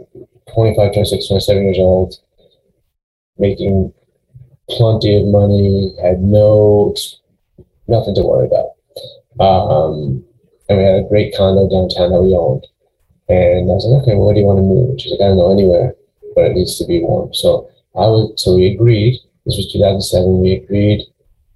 25, 0.53 0.93
26, 0.93 1.27
27 1.27 1.63
years 1.63 1.77
old, 1.79 2.15
making 3.37 3.93
plenty 4.69 5.15
of 5.17 5.27
money. 5.27 5.93
Had 6.01 6.21
no 6.21 6.95
nothing 7.87 8.15
to 8.15 8.23
worry 8.23 8.47
about. 8.47 8.71
Um, 9.39 10.23
and 10.69 10.77
we 10.77 10.83
had 10.83 11.05
a 11.05 11.07
great 11.09 11.35
condo 11.35 11.69
downtown 11.69 12.11
that 12.11 12.21
we 12.21 12.35
owned. 12.35 12.65
And 13.27 13.69
I 13.69 13.73
was 13.73 13.85
like, 13.85 14.03
okay, 14.03 14.15
well, 14.15 14.27
where 14.27 14.33
do 14.33 14.39
you 14.39 14.45
want 14.45 14.59
to 14.59 14.63
move? 14.63 14.99
she's 14.99 15.11
like, 15.11 15.21
I 15.21 15.29
don't 15.29 15.37
know 15.37 15.51
anywhere, 15.51 15.95
but 16.35 16.45
it 16.45 16.53
needs 16.53 16.77
to 16.77 16.85
be 16.85 17.01
warm. 17.01 17.33
So 17.33 17.69
I 17.95 18.05
was, 18.05 18.33
so 18.37 18.55
we 18.55 18.67
agreed. 18.67 19.19
This 19.45 19.57
was 19.57 19.71
2007. 19.73 20.41
We 20.41 20.53
agreed 20.53 21.01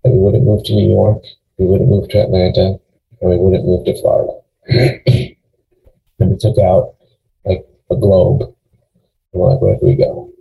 that 0.03 0.12
we 0.12 0.20
wouldn't 0.20 0.46
move 0.46 0.63
to 0.65 0.74
New 0.74 0.89
York, 0.89 1.24
we 1.58 1.65
wouldn't 1.65 1.89
move 1.89 2.10
to 2.10 2.22
Atlanta, 2.22 2.79
and 3.22 3.30
we 3.30 3.38
wouldn't 3.38 3.66
move 3.66 3.86
to 3.86 4.00
Florida. 4.02 4.34
and 6.20 6.32
we 6.32 6.38
took 6.38 6.58
out 6.58 6.96
like 7.46 7.66
a 7.92 7.96
globe. 7.96 8.42
And 8.42 9.42
we're 9.42 9.52
like, 9.52 9.62
where 9.62 9.76
do 9.78 9.86
we 9.86 9.96
go? 9.96 10.32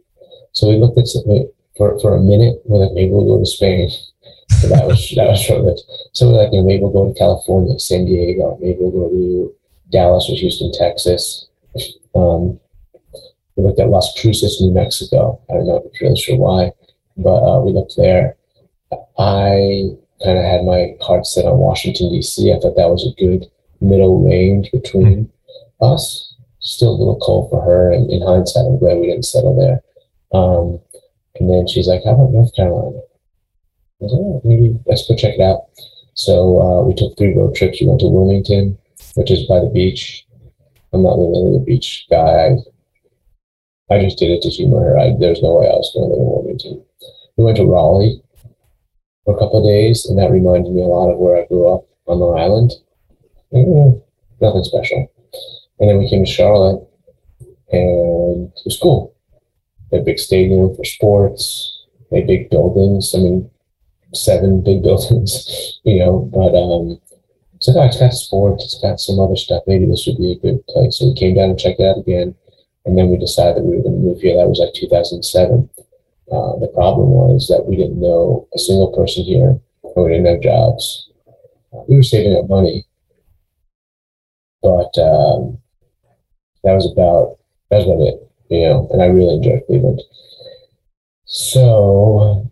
So 0.53 0.69
we 0.69 0.77
looked 0.77 0.99
at 0.99 1.07
something 1.07 1.51
for, 1.77 1.99
for 2.01 2.17
a 2.17 2.21
minute. 2.21 2.61
We're 2.65 2.85
like, 2.85 2.95
maybe 2.95 3.13
we'll 3.13 3.27
go 3.27 3.39
to 3.39 3.47
Spain. 3.47 3.91
So 4.49 4.69
that 4.69 4.87
was 4.87 5.13
that 5.15 5.29
was 5.29 5.47
from 5.47 5.69
it. 5.69 5.81
So 6.13 6.29
we're 6.29 6.43
like 6.43 6.53
you 6.53 6.63
maybe 6.63 6.83
we'll 6.83 6.93
go 6.93 7.13
to 7.13 7.19
California, 7.19 7.79
San 7.79 8.07
Diego, 8.07 8.59
maybe 8.61 8.79
we'll 8.81 8.91
go 8.91 9.09
to 9.09 9.55
Dallas 9.91 10.29
or 10.29 10.37
Houston, 10.37 10.73
Texas. 10.73 11.49
Um, 12.15 12.59
we 13.55 13.63
looked 13.63 13.79
at 13.79 13.91
Las 13.91 14.19
Cruces, 14.21 14.61
New 14.61 14.73
Mexico. 14.73 15.41
I 15.51 15.55
don't 15.55 15.67
know, 15.67 15.77
I'm 15.79 15.91
really 16.01 16.17
sure 16.17 16.37
why, 16.37 16.73
but 17.17 17.37
uh, 17.37 17.61
we 17.61 17.73
looked 17.73 17.97
there. 17.97 18.37
I 19.19 19.91
kind 20.23 20.39
of 20.39 20.45
had 20.45 20.65
my 20.65 20.95
heart 21.01 21.27
set 21.27 21.45
on 21.45 21.59
Washington 21.59 22.11
D.C. 22.11 22.53
I 22.53 22.59
thought 22.59 22.77
that 22.77 22.91
was 22.91 23.07
a 23.07 23.21
good 23.21 23.47
middle 23.81 24.25
range 24.25 24.71
between 24.73 25.31
us. 25.81 26.35
Still 26.61 26.91
a 26.91 26.99
little 26.99 27.21
cold 27.21 27.51
for 27.51 27.63
her, 27.63 27.93
and 27.93 28.11
in 28.11 28.21
hindsight, 28.21 28.67
I'm 28.67 28.79
glad 28.79 28.99
we 28.99 29.07
didn't 29.07 29.25
settle 29.25 29.57
there. 29.57 29.81
Um, 30.39 30.81
and 31.39 31.49
then 31.49 31.69
she's 31.69 31.87
like, 31.87 32.03
"How 32.05 32.15
about 32.15 32.33
North 32.33 32.55
Carolina?" 32.55 32.99
I 32.99 34.05
was 34.05 34.13
like, 34.13 34.21
oh, 34.21 34.43
"Maybe 34.45 34.79
let's 34.87 35.07
go 35.07 35.15
check 35.15 35.35
it 35.35 35.41
out." 35.41 35.67
So 36.15 36.61
uh, 36.61 36.83
we 36.83 36.95
took 36.95 37.17
three 37.17 37.35
road 37.35 37.55
trips. 37.55 37.81
We 37.81 37.87
went 37.87 38.01
to 38.01 38.09
Wilmington, 38.09 38.77
which 39.15 39.31
is 39.31 39.47
by 39.47 39.61
the 39.61 39.71
beach. 39.73 40.27
I'm 40.93 41.03
not 41.03 41.17
really 41.17 41.57
a 41.57 41.61
beach 41.61 42.07
guy. 42.11 42.57
I, 43.91 43.95
I 43.95 44.03
just 44.03 44.19
did 44.19 44.31
it 44.31 44.43
to 44.43 44.51
humor 44.51 44.81
her. 44.81 44.99
I, 44.99 45.15
there's 45.19 45.43
no 45.43 45.55
way 45.55 45.67
I 45.67 45.79
was 45.79 45.93
going 45.95 46.11
to 46.11 46.17
live 46.17 46.21
in 46.21 46.33
Wilmington. 46.33 46.85
We 47.37 47.45
went 47.45 47.57
to 47.59 47.67
Raleigh 47.67 48.21
for 49.29 49.37
a 49.37 49.39
couple 49.39 49.59
of 49.59 49.71
days, 49.71 50.07
and 50.07 50.19
that 50.19 50.31
reminded 50.31 50.73
me 50.73 50.81
a 50.81 50.87
lot 50.87 51.13
of 51.13 51.19
where 51.19 51.37
I 51.37 51.47
grew 51.47 51.69
up 51.69 51.85
on 52.07 52.19
Long 52.19 52.41
Island. 52.41 52.73
Mm, 53.53 54.01
nothing 54.41 54.65
special. 54.65 55.13
And 55.79 55.91
then 55.91 55.99
we 55.99 56.09
came 56.09 56.25
to 56.25 56.31
Charlotte, 56.31 56.81
and 57.71 58.49
it 58.49 58.63
was 58.65 58.79
cool. 58.81 59.15
A 59.93 59.99
big 59.99 60.19
stadium 60.19 60.75
for 60.75 60.83
sports, 60.83 61.85
they 62.11 62.23
big 62.23 62.49
buildings. 62.49 63.15
I 63.15 63.19
mean, 63.19 63.51
seven 64.15 64.63
big 64.63 64.83
buildings, 64.87 65.79
you 65.85 65.99
know. 65.99 66.31
But 66.33 66.57
um, 66.57 66.99
so 67.61 67.85
it's 67.85 67.99
got 68.01 68.15
sports, 68.15 68.65
it's 68.65 68.81
got 68.81 68.99
some 68.99 69.21
other 69.21 69.37
stuff. 69.37 69.63
Maybe 69.67 69.85
this 69.85 70.07
would 70.07 70.17
be 70.17 70.33
a 70.33 70.39
good 70.39 70.67
place. 70.69 70.99
So 70.99 71.09
we 71.09 71.15
came 71.15 71.35
down 71.35 71.51
and 71.51 71.59
checked 71.59 71.81
it 71.81 71.85
out 71.85 71.99
again, 71.99 72.35
and 72.87 72.97
then 72.97 73.11
we 73.11 73.19
decided 73.19 73.57
that 73.57 73.65
we 73.65 73.77
were 73.77 73.83
going 73.83 74.01
to 74.01 74.09
move 74.09 74.23
here. 74.23 74.37
That 74.37 74.49
was 74.49 74.59
like 74.59 74.73
2007. 74.73 75.69
Uh, 76.31 76.59
the 76.61 76.71
problem 76.75 77.09
was 77.11 77.49
that 77.49 77.65
we 77.67 77.77
didn't 77.77 78.01
know 78.01 78.47
a 78.55 78.59
single 78.59 78.93
person 78.93 79.25
here, 79.25 79.59
and 79.83 80.05
we 80.05 80.13
didn't 80.13 80.27
have 80.27 80.43
jobs. 80.43 81.09
We 81.89 81.97
were 81.97 82.03
saving 82.03 82.37
up 82.37 82.49
money, 82.49 82.87
but 84.63 84.93
um, 84.99 85.59
that 86.65 86.75
was 86.75 86.91
about 86.91 87.39
that 87.71 87.79
was 87.79 87.87
about 87.87 88.01
it, 88.03 88.31
you 88.51 88.69
know. 88.69 88.89
And 88.93 89.01
I 89.03 89.07
really 89.07 89.37
enjoyed 89.37 89.63
Cleveland, 89.67 90.03
so 91.25 92.51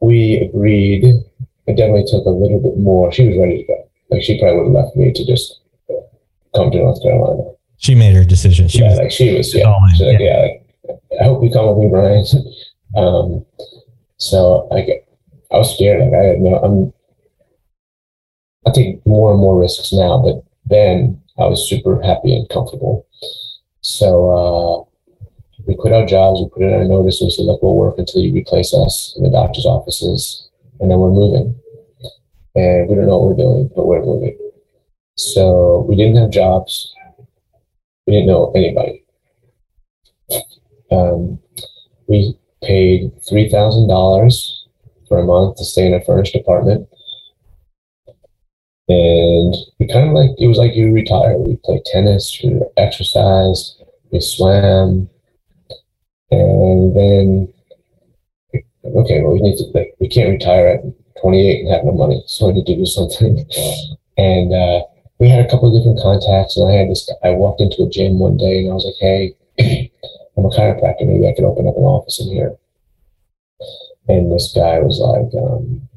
we 0.00 0.36
agreed. 0.36 1.04
It 1.04 1.76
definitely 1.76 2.04
took 2.06 2.26
a 2.26 2.30
little 2.30 2.60
bit 2.60 2.76
more. 2.76 3.10
She 3.12 3.28
was 3.28 3.38
ready 3.38 3.62
to 3.62 3.66
go. 3.66 3.88
Like 4.10 4.22
she 4.22 4.38
probably 4.38 4.58
would 4.58 4.76
have 4.76 4.84
left 4.84 4.96
me 4.96 5.12
to 5.12 5.26
just 5.26 5.60
come 6.54 6.70
to 6.70 6.78
North 6.78 7.02
Carolina. 7.02 7.50
She 7.78 7.94
made 7.94 8.14
her 8.14 8.24
decision. 8.24 8.68
She 8.68 8.80
yeah, 8.80 8.90
was 8.90 8.98
like 8.98 9.10
she 9.10 9.36
was. 9.36 9.54
Yeah, 9.54 9.74
she's 9.92 10.00
like, 10.00 10.20
yeah. 10.20 10.46
like, 10.86 11.00
I 11.20 11.24
hope 11.24 11.42
you 11.42 11.50
come 11.50 11.68
with 11.68 11.78
me, 11.78 11.88
Brian. 11.88 12.24
um, 12.96 13.44
so 14.18 14.68
I 14.72 15.02
I 15.52 15.58
was 15.58 15.74
scared. 15.74 16.00
Like 16.00 16.14
I 16.14 16.36
no. 16.38 16.56
I'm. 16.56 16.92
I 18.66 18.72
take 18.72 19.06
more 19.06 19.30
and 19.30 19.38
more 19.38 19.60
risks 19.60 19.92
now, 19.92 20.20
but 20.20 20.44
then 20.64 21.22
I 21.38 21.46
was 21.46 21.68
super 21.68 22.02
happy 22.02 22.34
and 22.34 22.48
comfortable. 22.48 23.06
So 23.80 24.30
uh, 24.30 24.96
we 25.66 25.76
quit 25.76 25.92
our 25.92 26.04
jobs, 26.04 26.40
we 26.40 26.48
put 26.48 26.62
in 26.62 26.74
our 26.74 26.84
notice, 26.84 27.20
we 27.22 27.30
said, 27.30 27.44
look, 27.44 27.62
we'll 27.62 27.76
work 27.76 27.94
until 27.98 28.22
you 28.22 28.32
replace 28.32 28.74
us 28.74 29.14
in 29.16 29.22
the 29.22 29.30
doctor's 29.30 29.66
offices, 29.66 30.48
and 30.80 30.90
then 30.90 30.98
we're 30.98 31.10
moving. 31.10 31.54
And 32.56 32.88
we 32.88 32.94
don't 32.96 33.06
know 33.06 33.18
what 33.18 33.36
we're 33.36 33.44
doing, 33.44 33.70
but 33.76 33.86
we're 33.86 34.04
moving. 34.04 34.36
So 35.16 35.86
we 35.88 35.94
didn't 35.94 36.16
have 36.16 36.30
jobs. 36.30 36.94
We 38.06 38.14
didn't 38.14 38.28
know 38.28 38.52
anybody. 38.54 39.04
Um, 40.90 41.38
we 42.08 42.38
paid 42.66 43.12
$3,000 43.30 44.56
for 45.08 45.18
a 45.18 45.24
month 45.24 45.56
to 45.56 45.64
stay 45.64 45.86
in 45.86 45.94
a 45.94 46.04
furnished 46.04 46.34
apartment. 46.34 46.88
And 48.88 49.54
we 49.80 49.88
kind 49.88 50.08
of 50.08 50.14
like, 50.14 50.30
it 50.38 50.46
was 50.46 50.58
like 50.58 50.74
you 50.74 50.92
retire. 50.92 51.36
We 51.38 51.56
played 51.64 51.84
tennis, 51.86 52.40
we 52.42 52.60
exercised, 52.76 53.82
we 54.12 54.20
swam. 54.20 55.08
And 56.30 56.96
then, 56.96 57.52
okay, 58.84 59.22
well, 59.22 59.32
we 59.32 59.40
need 59.40 59.58
to, 59.58 59.64
like, 59.74 59.94
we 60.00 60.08
can't 60.08 60.30
retire 60.30 60.68
at 60.68 61.20
28 61.20 61.60
and 61.60 61.74
have 61.74 61.84
no 61.84 61.92
money. 61.92 62.22
So 62.26 62.48
I 62.48 62.52
need 62.52 62.66
to 62.66 62.76
do 62.76 62.86
something. 62.86 63.44
And 64.18 64.54
uh, 64.54 64.80
we 65.18 65.28
had 65.28 65.44
a 65.44 65.48
couple 65.50 65.68
of 65.68 65.78
different 65.78 66.00
contacts. 66.00 66.56
And 66.56 66.68
I 66.70 66.72
had 66.72 66.88
this, 66.88 67.10
I 67.22 67.30
walked 67.30 67.60
into 67.60 67.82
a 67.82 67.90
gym 67.90 68.18
one 68.18 68.38
day 68.38 68.60
and 68.60 68.70
I 68.70 68.74
was 68.74 68.86
like, 68.86 68.96
hey, 68.98 69.90
I'm 70.36 70.44
a 70.44 70.50
chiropractor. 70.50 71.06
Maybe 71.06 71.26
I 71.26 71.34
could 71.34 71.44
open 71.44 71.66
up 71.66 71.76
an 71.76 71.82
office 71.82 72.20
in 72.20 72.28
here. 72.28 72.56
And 74.08 74.30
this 74.30 74.52
guy 74.54 74.78
was 74.80 75.00
like, 75.00 75.32
um, 75.42 75.88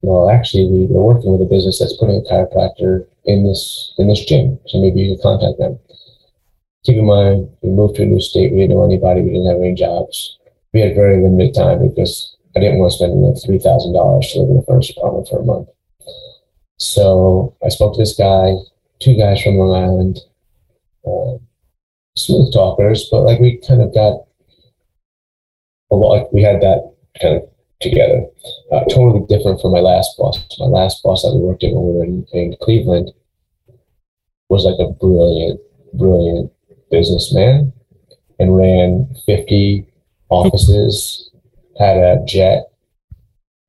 well, 0.00 0.30
actually, 0.30 0.66
we 0.66 0.86
were 0.86 1.14
working 1.14 1.32
with 1.32 1.42
a 1.42 1.50
business 1.50 1.78
that's 1.78 1.96
putting 1.96 2.16
a 2.16 2.28
chiropractor 2.28 3.06
in 3.24 3.46
this 3.46 3.94
in 3.98 4.08
this 4.08 4.24
gym, 4.24 4.58
so 4.66 4.80
maybe 4.80 5.00
you 5.00 5.14
could 5.14 5.22
contact 5.22 5.58
them. 5.58 5.78
Keep 6.84 6.96
in 6.96 7.06
mind, 7.06 7.48
we 7.62 7.70
moved 7.70 7.94
to 7.96 8.02
a 8.02 8.06
new 8.06 8.20
state. 8.20 8.50
We 8.50 8.58
didn't 8.58 8.74
know 8.76 8.84
anybody. 8.84 9.22
We 9.22 9.30
didn't 9.30 9.46
have 9.46 9.62
any 9.62 9.74
jobs. 9.74 10.38
We 10.72 10.80
had 10.80 10.96
very 10.96 11.22
limited 11.22 11.54
time 11.54 11.86
because 11.86 12.36
I 12.56 12.60
didn't 12.60 12.78
want 12.78 12.90
to 12.90 12.96
spend 12.96 13.22
know, 13.22 13.34
three 13.46 13.60
thousand 13.60 13.92
dollars 13.92 14.32
to 14.32 14.40
live 14.40 14.50
in 14.50 14.56
the 14.56 14.64
first 14.66 14.90
apartment 14.90 15.28
for 15.28 15.40
a 15.40 15.44
month. 15.44 15.68
So 16.78 17.54
I 17.64 17.68
spoke 17.68 17.94
to 17.94 18.02
this 18.02 18.16
guy, 18.16 18.54
two 18.98 19.14
guys 19.16 19.40
from 19.40 19.54
Long 19.54 19.84
Island, 19.84 20.18
uh, 21.06 21.38
smooth 22.16 22.52
talkers, 22.52 23.08
but 23.10 23.22
like 23.22 23.40
we 23.40 23.60
kind 23.66 23.82
of 23.82 23.94
got 23.94 24.24
a 25.90 25.94
lot. 25.96 26.22
Like 26.22 26.32
we 26.32 26.42
had 26.42 26.60
that 26.60 26.92
kind 27.20 27.36
of 27.36 27.42
together. 27.80 28.24
Uh, 28.70 28.84
totally 28.84 29.26
different 29.28 29.60
from 29.60 29.72
my 29.72 29.80
last 29.80 30.16
boss. 30.16 30.38
My 30.58 30.66
last 30.66 31.02
boss 31.02 31.22
that 31.22 31.34
we 31.34 31.40
worked 31.40 31.62
with 31.62 31.72
when 31.74 31.86
we 31.86 31.92
were 31.98 32.04
in, 32.04 32.26
in 32.32 32.56
Cleveland 32.62 33.10
was 34.48 34.64
like 34.64 34.78
a 34.78 34.92
brilliant, 34.92 35.60
brilliant 35.94 36.52
businessman 36.90 37.72
and 38.38 38.56
ran 38.56 39.08
50 39.26 39.86
offices, 40.28 41.30
had 41.78 41.96
a 41.96 42.24
jet, 42.26 42.64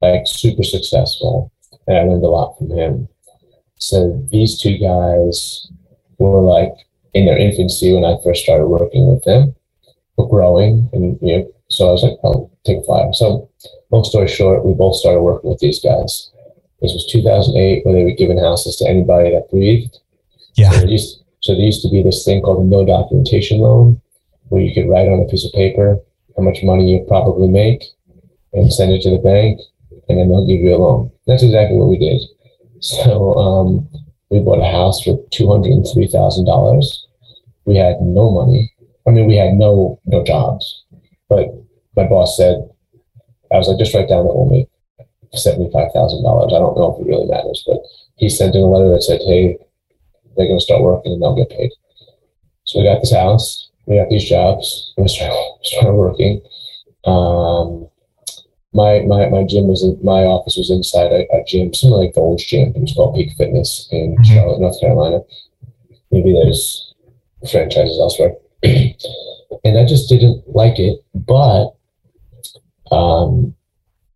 like 0.01 0.23
super 0.25 0.63
successful. 0.63 1.51
And 1.87 1.97
I 1.97 2.03
learned 2.03 2.23
a 2.23 2.27
lot 2.27 2.57
from 2.57 2.69
him. 2.69 3.07
So 3.79 4.25
these 4.31 4.61
two 4.61 4.77
guys 4.77 5.67
were 6.17 6.41
like 6.41 6.73
in 7.13 7.25
their 7.25 7.37
infancy 7.37 7.93
when 7.93 8.05
I 8.05 8.17
first 8.23 8.43
started 8.43 8.67
working 8.67 9.07
with 9.07 9.23
them, 9.23 9.55
but 10.17 10.29
growing. 10.29 10.89
And, 10.93 11.17
you 11.21 11.37
know, 11.37 11.53
so 11.69 11.89
I 11.89 11.91
was 11.91 12.03
like, 12.03 12.17
I'll 12.23 12.51
take 12.65 12.79
a 12.79 12.83
flyer. 12.83 13.13
So 13.13 13.49
long 13.91 14.03
story 14.03 14.27
short, 14.27 14.65
we 14.65 14.73
both 14.73 14.95
started 14.95 15.21
working 15.21 15.49
with 15.49 15.59
these 15.59 15.79
guys. 15.79 16.31
This 16.81 16.93
was 16.93 17.07
2008 17.11 17.85
when 17.85 17.95
they 17.95 18.03
were 18.03 18.11
giving 18.11 18.37
houses 18.37 18.75
to 18.77 18.87
anybody 18.87 19.31
that 19.31 19.49
breathed. 19.49 19.97
Yeah. 20.55 20.71
So 20.71 20.79
there, 20.79 20.89
used, 20.89 21.23
so 21.41 21.53
there 21.53 21.63
used 21.63 21.81
to 21.83 21.89
be 21.89 22.03
this 22.03 22.25
thing 22.25 22.41
called 22.41 22.65
a 22.65 22.67
no 22.67 22.85
documentation 22.85 23.59
loan 23.59 24.01
where 24.49 24.61
you 24.61 24.73
could 24.73 24.89
write 24.89 25.07
on 25.07 25.21
a 25.21 25.29
piece 25.29 25.45
of 25.45 25.53
paper 25.53 25.99
how 26.35 26.43
much 26.43 26.59
money 26.63 26.91
you 26.91 27.05
probably 27.07 27.47
make 27.47 27.83
and 28.53 28.71
send 28.71 28.91
it 28.91 29.01
to 29.01 29.09
the 29.09 29.17
bank 29.17 29.59
and 30.09 30.17
then 30.17 30.29
they'll 30.29 30.45
give 30.45 30.59
you 30.59 30.75
a 30.75 30.77
loan. 30.77 31.11
That's 31.25 31.43
exactly 31.43 31.77
what 31.77 31.89
we 31.89 31.97
did. 31.97 32.21
So 32.81 33.33
um, 33.35 33.89
we 34.33 34.39
bought 34.39 34.65
a 34.65 34.71
house 34.71 35.03
for 35.03 35.15
$203,000. 35.31 36.85
We 37.65 37.75
had 37.75 38.01
no 38.01 38.31
money. 38.31 38.73
I 39.07 39.11
mean, 39.11 39.27
we 39.27 39.37
had 39.37 39.53
no 39.53 39.99
no 40.05 40.23
jobs, 40.23 40.85
but 41.29 41.49
my 41.95 42.07
boss 42.07 42.35
said, 42.35 42.55
I 43.51 43.57
was 43.57 43.67
like, 43.67 43.77
just 43.77 43.93
write 43.93 44.09
down 44.09 44.25
that 44.25 44.33
we'll 44.33 44.49
make 44.49 44.69
seventy-five 45.33 45.91
thousand 45.93 46.23
dollars. 46.23 46.51
I 46.51 46.59
don't 46.59 46.75
know 46.77 46.95
if 46.95 47.01
it 47.01 47.09
really 47.09 47.27
matters, 47.27 47.63
but 47.67 47.77
he 48.15 48.27
sent 48.27 48.55
in 48.55 48.61
a 48.61 48.65
letter 48.65 48.89
that 48.89 49.03
said, 49.03 49.21
hey, 49.21 49.57
they're 50.35 50.47
going 50.47 50.59
to 50.59 50.65
start 50.65 50.81
working 50.81 51.13
and 51.13 51.21
they'll 51.21 51.35
get 51.35 51.49
paid. 51.49 51.71
So 52.63 52.79
we 52.79 52.85
got 52.85 53.01
this 53.01 53.13
house, 53.13 53.69
we 53.85 53.97
got 53.97 54.09
these 54.09 54.27
jobs, 54.27 54.93
we 54.97 55.07
started, 55.07 55.37
started 55.63 55.93
working. 55.93 56.41
Um, 57.05 57.87
my, 58.73 59.01
my 59.07 59.29
my 59.29 59.43
gym 59.43 59.67
was 59.67 59.83
in, 59.83 59.97
my 60.03 60.23
office 60.25 60.55
was 60.57 60.69
inside 60.71 61.11
a, 61.11 61.27
a 61.33 61.43
gym, 61.45 61.73
similar 61.73 62.03
like 62.05 62.13
the 62.13 62.21
old 62.21 62.39
gym. 62.39 62.73
It 62.75 62.81
was 62.81 62.93
called 62.93 63.15
Peak 63.15 63.31
Fitness 63.37 63.87
in 63.91 64.15
Mhm. 64.17 64.25
Charlotte, 64.25 64.59
North 64.61 64.79
Carolina. 64.79 65.21
Maybe 66.11 66.33
there's 66.33 66.93
franchises 67.51 67.99
elsewhere. 67.99 68.35
and 68.63 69.77
I 69.77 69.85
just 69.85 70.09
didn't 70.09 70.43
like 70.47 70.79
it, 70.79 71.03
but 71.13 71.73
um, 72.91 73.53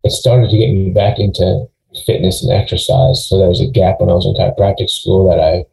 it 0.04 0.12
started 0.12 0.50
to 0.50 0.58
get 0.58 0.70
me 0.72 0.90
back 0.90 1.18
into 1.18 1.66
fitness 2.06 2.42
and 2.42 2.52
exercise. 2.52 3.26
So 3.28 3.38
there 3.38 3.48
was 3.48 3.60
a 3.60 3.66
gap 3.66 4.00
when 4.00 4.10
I 4.10 4.14
was 4.14 4.26
in 4.26 4.34
chiropractic 4.34 4.88
school 4.90 5.28
that 5.28 5.40
I 5.40 5.64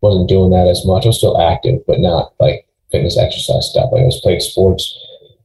wasn't 0.00 0.28
doing 0.28 0.50
that 0.50 0.68
as 0.68 0.84
much. 0.86 1.04
I 1.04 1.08
was 1.08 1.18
still 1.18 1.40
active, 1.40 1.80
but 1.86 2.00
not 2.00 2.34
like 2.40 2.66
fitness 2.90 3.18
exercise 3.18 3.70
stuff. 3.70 3.90
Like 3.92 4.02
I 4.02 4.06
was 4.06 4.20
playing 4.22 4.40
sports, 4.40 4.96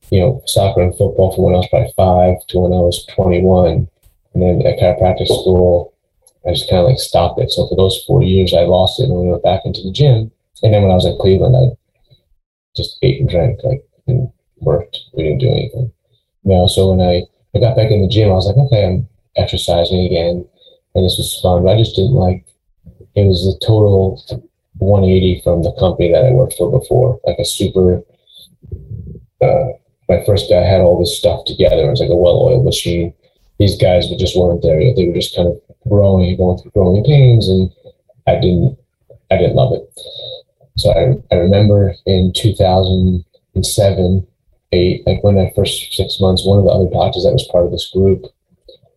you 0.09 0.21
know, 0.21 0.41
soccer 0.45 0.81
and 0.81 0.95
football 0.97 1.33
from 1.33 1.45
when 1.45 1.55
I 1.55 1.57
was 1.57 1.69
probably 1.69 1.93
five 1.95 2.47
to 2.47 2.59
when 2.59 2.73
I 2.73 2.81
was 2.81 3.05
21. 3.15 3.87
And 4.33 4.41
then 4.41 4.65
at 4.65 4.79
chiropractic 4.79 5.27
school, 5.27 5.93
I 6.45 6.53
just 6.53 6.69
kind 6.69 6.81
of 6.81 6.89
like 6.89 6.99
stopped 6.99 7.39
it. 7.39 7.51
So 7.51 7.67
for 7.67 7.75
those 7.75 8.03
four 8.05 8.23
years, 8.23 8.53
I 8.53 8.61
lost 8.61 8.99
it 8.99 9.09
and 9.09 9.19
we 9.19 9.29
went 9.29 9.43
back 9.43 9.61
into 9.65 9.81
the 9.81 9.91
gym. 9.91 10.31
And 10.63 10.73
then 10.73 10.81
when 10.81 10.91
I 10.91 10.95
was 10.95 11.05
in 11.05 11.17
Cleveland, 11.19 11.55
I 11.55 11.75
just 12.75 12.97
ate 13.01 13.19
and 13.19 13.29
drank, 13.29 13.59
like, 13.63 13.83
and 14.07 14.31
worked. 14.59 14.97
We 15.13 15.23
didn't 15.23 15.39
do 15.39 15.49
anything. 15.49 15.91
You 16.43 16.51
know, 16.51 16.67
so 16.67 16.91
when 16.91 17.01
I, 17.01 17.23
I 17.55 17.59
got 17.59 17.75
back 17.75 17.91
in 17.91 18.01
the 18.01 18.07
gym, 18.07 18.29
I 18.29 18.33
was 18.33 18.47
like, 18.47 18.57
okay, 18.67 18.85
I'm 18.85 19.07
exercising 19.35 20.05
again. 20.05 20.47
And 20.95 21.05
this 21.05 21.17
was 21.17 21.39
fun. 21.41 21.63
But 21.63 21.75
I 21.75 21.77
just 21.77 21.95
didn't 21.95 22.13
like, 22.13 22.45
it 23.15 23.27
was 23.27 23.43
a 23.45 23.65
total 23.65 24.23
180 24.77 25.41
from 25.43 25.63
the 25.63 25.73
company 25.73 26.11
that 26.11 26.25
I 26.25 26.31
worked 26.31 26.53
for 26.53 26.71
before, 26.71 27.19
like 27.25 27.39
a 27.39 27.45
super, 27.45 28.03
uh, 29.41 29.73
my 30.09 30.23
first 30.25 30.49
guy 30.49 30.61
had 30.61 30.81
all 30.81 30.99
this 30.99 31.17
stuff 31.17 31.45
together. 31.45 31.87
It 31.87 31.89
was 31.89 31.99
like 31.99 32.09
a 32.09 32.15
well-oiled 32.15 32.65
machine. 32.65 33.13
These 33.59 33.77
guys 33.77 34.07
just 34.17 34.37
weren't 34.37 34.61
there. 34.61 34.79
They 34.79 35.07
were 35.07 35.13
just 35.13 35.35
kind 35.35 35.49
of 35.49 35.59
growing, 35.89 36.35
going 36.37 36.57
through 36.59 36.71
growing 36.71 37.03
pains, 37.03 37.47
and 37.49 37.71
I 38.27 38.35
didn't, 38.35 38.77
I 39.31 39.37
didn't 39.37 39.55
love 39.55 39.73
it. 39.73 39.89
So 40.77 40.91
I, 40.91 41.35
I 41.35 41.39
remember 41.39 41.95
in 42.05 42.31
2007, 42.35 44.27
eight, 44.73 45.07
like 45.07 45.23
when 45.23 45.35
that 45.35 45.55
first 45.55 45.93
six 45.93 46.19
months, 46.19 46.45
one 46.45 46.59
of 46.59 46.65
the 46.65 46.71
other 46.71 46.89
doctors 46.89 47.23
that 47.23 47.33
was 47.33 47.47
part 47.51 47.65
of 47.65 47.71
this 47.71 47.89
group 47.91 48.25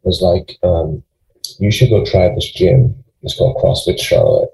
was 0.03 0.21
like, 0.21 0.59
um, 0.63 1.03
"You 1.59 1.71
should 1.71 1.91
go 1.91 2.05
try 2.05 2.29
this 2.35 2.51
gym. 2.51 2.95
It's 3.23 3.37
called 3.37 3.57
CrossFit 3.57 3.99
Charlotte." 3.99 4.51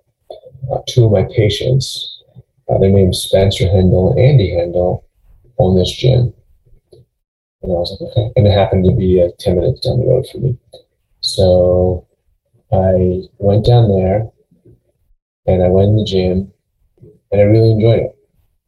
Uh, 0.71 0.79
two 0.87 1.07
of 1.07 1.13
my 1.13 1.25
patients, 1.35 2.23
uh, 2.69 2.79
their 2.79 2.91
names 2.91 3.19
Spencer 3.19 3.67
Hendel 3.67 4.11
and 4.11 4.21
Andy 4.21 4.51
Hendel, 4.51 5.05
own 5.59 5.77
this 5.77 5.93
gym. 5.93 6.33
And 7.67 7.75
I 7.75 7.81
was 7.83 7.99
like, 7.99 8.11
okay. 8.11 8.31
And 8.37 8.47
it 8.47 8.53
happened 8.53 8.85
to 8.85 8.95
be 8.95 9.21
uh, 9.21 9.35
10 9.41 9.57
minutes 9.57 9.81
down 9.81 9.99
the 9.99 10.07
road 10.07 10.27
for 10.31 10.39
me. 10.39 10.57
So 11.21 12.07
I 12.71 13.27
went 13.39 13.67
down 13.67 13.89
there 13.89 14.31
and 15.47 15.65
I 15.65 15.69
went 15.69 15.91
in 15.91 15.97
the 15.97 16.05
gym 16.05 16.53
and 17.33 17.41
I 17.41 17.45
really 17.45 17.73
enjoyed 17.73 18.01
it. 18.01 18.19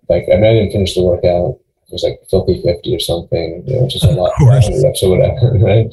Like, 0.09 0.25
I 0.33 0.35
mean, 0.35 0.45
I 0.51 0.55
didn't 0.55 0.73
finish 0.73 0.95
the 0.95 1.05
workout. 1.05 1.61
It 1.87 1.93
was 1.93 2.03
like 2.03 2.19
filthy 2.29 2.61
50 2.61 2.95
or 2.95 3.01
something, 3.01 3.63
you 3.67 3.81
know, 3.81 3.89
just 3.89 4.05
a 4.05 4.11
lot 4.11 4.33
or 4.41 4.47
whatever, 4.51 5.57
right? 5.65 5.87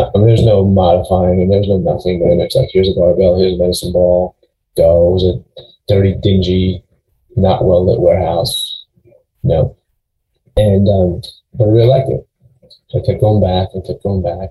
I 0.00 0.18
mean, 0.18 0.26
there's 0.26 0.44
no 0.44 0.66
modifying 0.66 1.40
and 1.40 1.52
there's 1.52 1.68
no 1.68 1.78
nothing. 1.78 2.18
But 2.18 2.42
it's 2.42 2.56
like, 2.56 2.70
here's 2.72 2.88
a 2.88 2.94
barbell, 2.94 3.38
here's 3.38 3.54
a 3.54 3.58
medicine 3.58 3.92
ball, 3.92 4.36
go. 4.76 5.10
It 5.10 5.12
was 5.12 5.24
a 5.24 5.62
dirty, 5.86 6.16
dingy, 6.20 6.84
not 7.36 7.64
well 7.64 7.86
lit 7.86 8.00
warehouse. 8.00 8.84
You 9.04 9.14
know, 9.44 9.76
and 10.56 10.88
um, 10.88 11.22
but 11.54 11.64
I 11.64 11.68
really 11.68 11.86
liked 11.86 12.10
it. 12.10 12.27
So 12.88 13.00
I 13.00 13.06
kept 13.06 13.20
going 13.20 13.42
back 13.42 13.68
and 13.74 13.84
kept 13.84 14.02
going 14.02 14.22
back. 14.22 14.50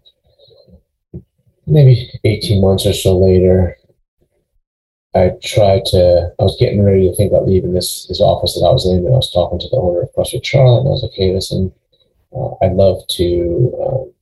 Maybe 1.65 2.09
18 2.23 2.61
months 2.61 2.85
or 2.85 2.93
so 2.93 3.17
later, 3.17 3.75
I 5.15 5.31
tried 5.43 5.85
to, 5.85 6.31
I 6.39 6.43
was 6.43 6.57
getting 6.59 6.83
ready 6.83 7.09
to 7.09 7.15
think 7.15 7.31
about 7.31 7.47
leaving 7.47 7.73
this, 7.73 8.05
this 8.07 8.21
office 8.21 8.53
that 8.53 8.65
I 8.65 8.71
was 8.71 8.85
in, 8.85 8.97
and 8.97 9.07
I 9.07 9.17
was 9.17 9.31
talking 9.33 9.59
to 9.59 9.69
the 9.69 9.77
owner 9.77 10.01
of 10.01 10.13
CrossFit 10.13 10.45
Charlotte, 10.45 10.81
and 10.81 10.87
I 10.87 10.91
was 10.91 11.03
like, 11.03 11.13
hey, 11.15 11.33
listen, 11.33 11.73
uh, 12.35 12.53
I'd 12.61 12.73
love 12.73 13.01
to, 13.17 13.73
um, 13.81 14.13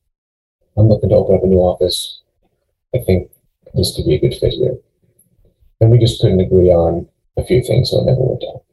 I'm 0.77 0.87
looking 0.87 1.09
to 1.09 1.15
open 1.15 1.35
up 1.35 1.43
a 1.43 1.47
new 1.47 1.59
office. 1.59 2.21
I 2.93 2.99
think 2.99 3.29
this 3.73 3.95
could 3.95 4.05
be 4.05 4.15
a 4.15 4.19
good 4.19 4.35
fit 4.35 4.53
here. 4.53 4.77
And 5.81 5.91
we 5.91 5.99
just 5.99 6.21
couldn't 6.21 6.39
agree 6.39 6.71
on 6.71 7.07
a 7.35 7.43
few 7.43 7.61
things, 7.61 7.91
so 7.91 7.99
it 7.99 8.05
never 8.05 8.21
worked 8.21 8.45
out. 8.47 8.63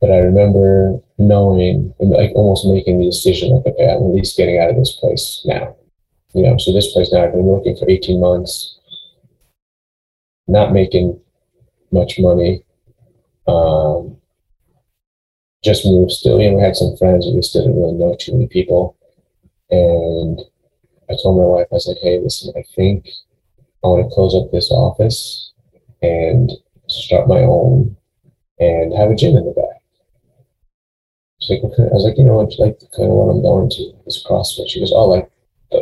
But 0.00 0.10
I 0.10 0.18
remember 0.18 1.00
knowing 1.28 1.94
like 1.98 2.32
almost 2.34 2.66
making 2.66 2.98
the 2.98 3.06
decision 3.06 3.50
like, 3.50 3.66
okay, 3.66 3.90
I'm 3.90 4.02
at 4.02 4.14
least 4.14 4.36
getting 4.36 4.58
out 4.58 4.70
of 4.70 4.76
this 4.76 4.96
place 5.00 5.42
now. 5.44 5.76
You 6.34 6.42
know, 6.42 6.56
so 6.58 6.72
this 6.72 6.92
place 6.92 7.12
now 7.12 7.24
I've 7.24 7.32
been 7.32 7.44
working 7.44 7.76
for 7.76 7.88
18 7.88 8.20
months, 8.20 8.78
not 10.48 10.72
making 10.72 11.20
much 11.90 12.18
money. 12.18 12.64
Um, 13.46 14.16
just 15.62 15.86
moved 15.86 16.10
still, 16.10 16.40
you 16.40 16.50
know, 16.50 16.56
we 16.56 16.62
had 16.62 16.76
some 16.76 16.96
friends, 16.96 17.26
we 17.26 17.36
just 17.36 17.52
didn't 17.52 17.76
really 17.76 17.92
know 17.92 18.16
too 18.18 18.32
many 18.32 18.48
people. 18.48 18.96
And 19.70 20.40
I 21.08 21.14
told 21.22 21.38
my 21.38 21.44
wife, 21.44 21.68
I 21.72 21.78
said, 21.78 21.96
hey, 22.02 22.18
listen, 22.18 22.52
I 22.56 22.64
think 22.74 23.06
I 23.84 23.88
want 23.88 24.08
to 24.08 24.14
close 24.14 24.34
up 24.34 24.50
this 24.50 24.70
office 24.70 25.52
and 26.02 26.50
start 26.88 27.28
my 27.28 27.40
own 27.40 27.96
and 28.58 28.92
have 28.96 29.10
a 29.10 29.14
gym 29.14 29.36
in 29.36 29.44
the 29.44 29.52
back. 29.52 29.81
She's 31.42 31.50
like, 31.62 31.72
I 31.78 31.92
was 31.92 32.04
like, 32.04 32.18
you 32.18 32.24
know, 32.24 32.40
it's 32.40 32.58
like 32.58 32.78
the 32.78 32.86
kind 32.96 33.10
of 33.10 33.16
what 33.16 33.34
I'm 33.34 33.42
going 33.42 33.68
to 33.70 33.82
is 34.06 34.24
CrossFit. 34.24 34.68
She 34.68 34.80
goes, 34.80 34.92
oh, 34.94 35.08
like 35.08 35.28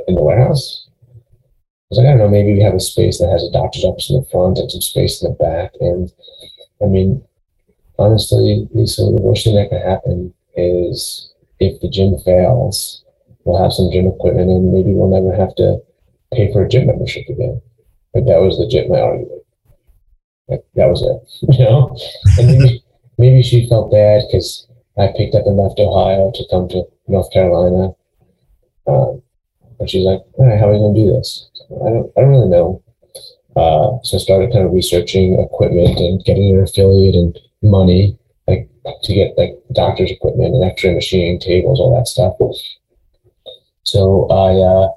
in 0.09 0.15
the 0.15 0.23
warehouse. 0.23 0.89
I 1.05 1.91
was 1.91 1.99
like, 1.99 2.07
I 2.07 2.11
don't 2.11 2.19
know, 2.19 2.29
maybe 2.29 2.55
we 2.55 2.63
have 2.63 2.75
a 2.75 2.81
space 2.81 3.19
that 3.19 3.31
has 3.31 3.43
a 3.43 3.53
doctor's 3.53 3.85
office 3.85 4.09
in 4.09 4.17
the 4.17 4.27
front 4.31 4.59
and 4.59 4.71
some 4.71 4.81
space 4.81 5.23
in 5.23 5.31
the 5.31 5.37
back. 5.37 5.73
And 5.81 6.11
I 6.81 6.87
mean, 6.87 7.23
honestly, 7.99 8.69
Lisa, 8.73 9.03
the 9.03 9.21
worst 9.21 9.45
thing 9.45 9.57
that 9.57 9.69
can 9.69 9.83
happen 9.83 10.33
is 10.57 11.35
if 11.59 11.81
the 11.81 11.91
gym 11.91 12.17
fails, 12.25 13.05
we'll 13.45 13.63
have 13.63 13.73
some 13.73 13.91
gym 13.93 14.07
equipment 14.07 14.49
and 14.49 14.73
maybe 14.73 14.95
we'll 14.95 15.11
never 15.11 15.35
have 15.37 15.55
to 15.57 15.79
pay 16.33 16.53
for 16.53 16.65
a 16.65 16.69
gym 16.69 16.87
membership 16.87 17.29
again. 17.29 17.61
But 18.15 18.27
that 18.27 18.41
was 18.41 18.59
legit 18.59 18.89
my 18.89 19.01
argument. 19.01 19.43
Like 20.49 20.65
that 20.75 20.89
was 20.89 21.03
it, 21.03 21.53
you 21.59 21.65
know? 21.65 21.97
And 22.39 22.59
maybe, 22.59 22.85
maybe 23.19 23.43
she 23.43 23.69
felt 23.69 23.93
bad 23.93 24.23
because 24.31 24.67
I 25.01 25.13
picked 25.17 25.35
up 25.35 25.47
and 25.47 25.57
left 25.57 25.81
Ohio 25.81 26.31
to 26.35 26.45
come 26.51 26.69
to 26.69 26.85
North 27.09 27.33
Carolina. 27.33 27.93
Um, 28.87 29.23
and 29.79 29.89
she's 29.89 30.05
like, 30.05 30.21
how 30.39 30.69
are 30.69 30.73
we 30.73 30.79
going 30.79 30.95
to 30.95 31.01
do 31.01 31.13
this? 31.13 31.49
I 31.71 31.89
don't, 31.89 32.13
I 32.17 32.21
don't 32.21 32.31
really 32.31 32.49
know. 32.49 32.83
Uh, 33.57 33.99
so 34.05 34.17
I 34.17 34.21
started 34.21 34.53
kind 34.53 34.65
of 34.67 34.73
researching 34.73 35.41
equipment 35.41 35.99
and 35.99 36.25
getting 36.25 36.55
an 36.55 36.63
affiliate 36.63 37.15
and 37.15 37.39
money, 37.63 38.19
like 38.47 38.69
to 39.03 39.15
get 39.15 39.37
like 39.37 39.55
doctor's 39.73 40.11
equipment 40.11 40.55
and 40.55 40.65
X-ray 40.65 40.95
machine, 40.95 41.39
tables, 41.39 41.81
all 41.81 41.97
that 41.97 42.07
stuff. 42.07 42.35
So 43.83 44.29
I, 44.29 44.53
uh, 44.55 44.89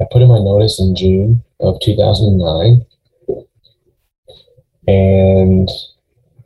I 0.00 0.06
put 0.10 0.22
in 0.22 0.28
my 0.28 0.38
notice 0.38 0.80
in 0.80 0.94
June 0.96 1.44
of 1.60 1.80
2009. 1.80 2.84
And 4.88 5.68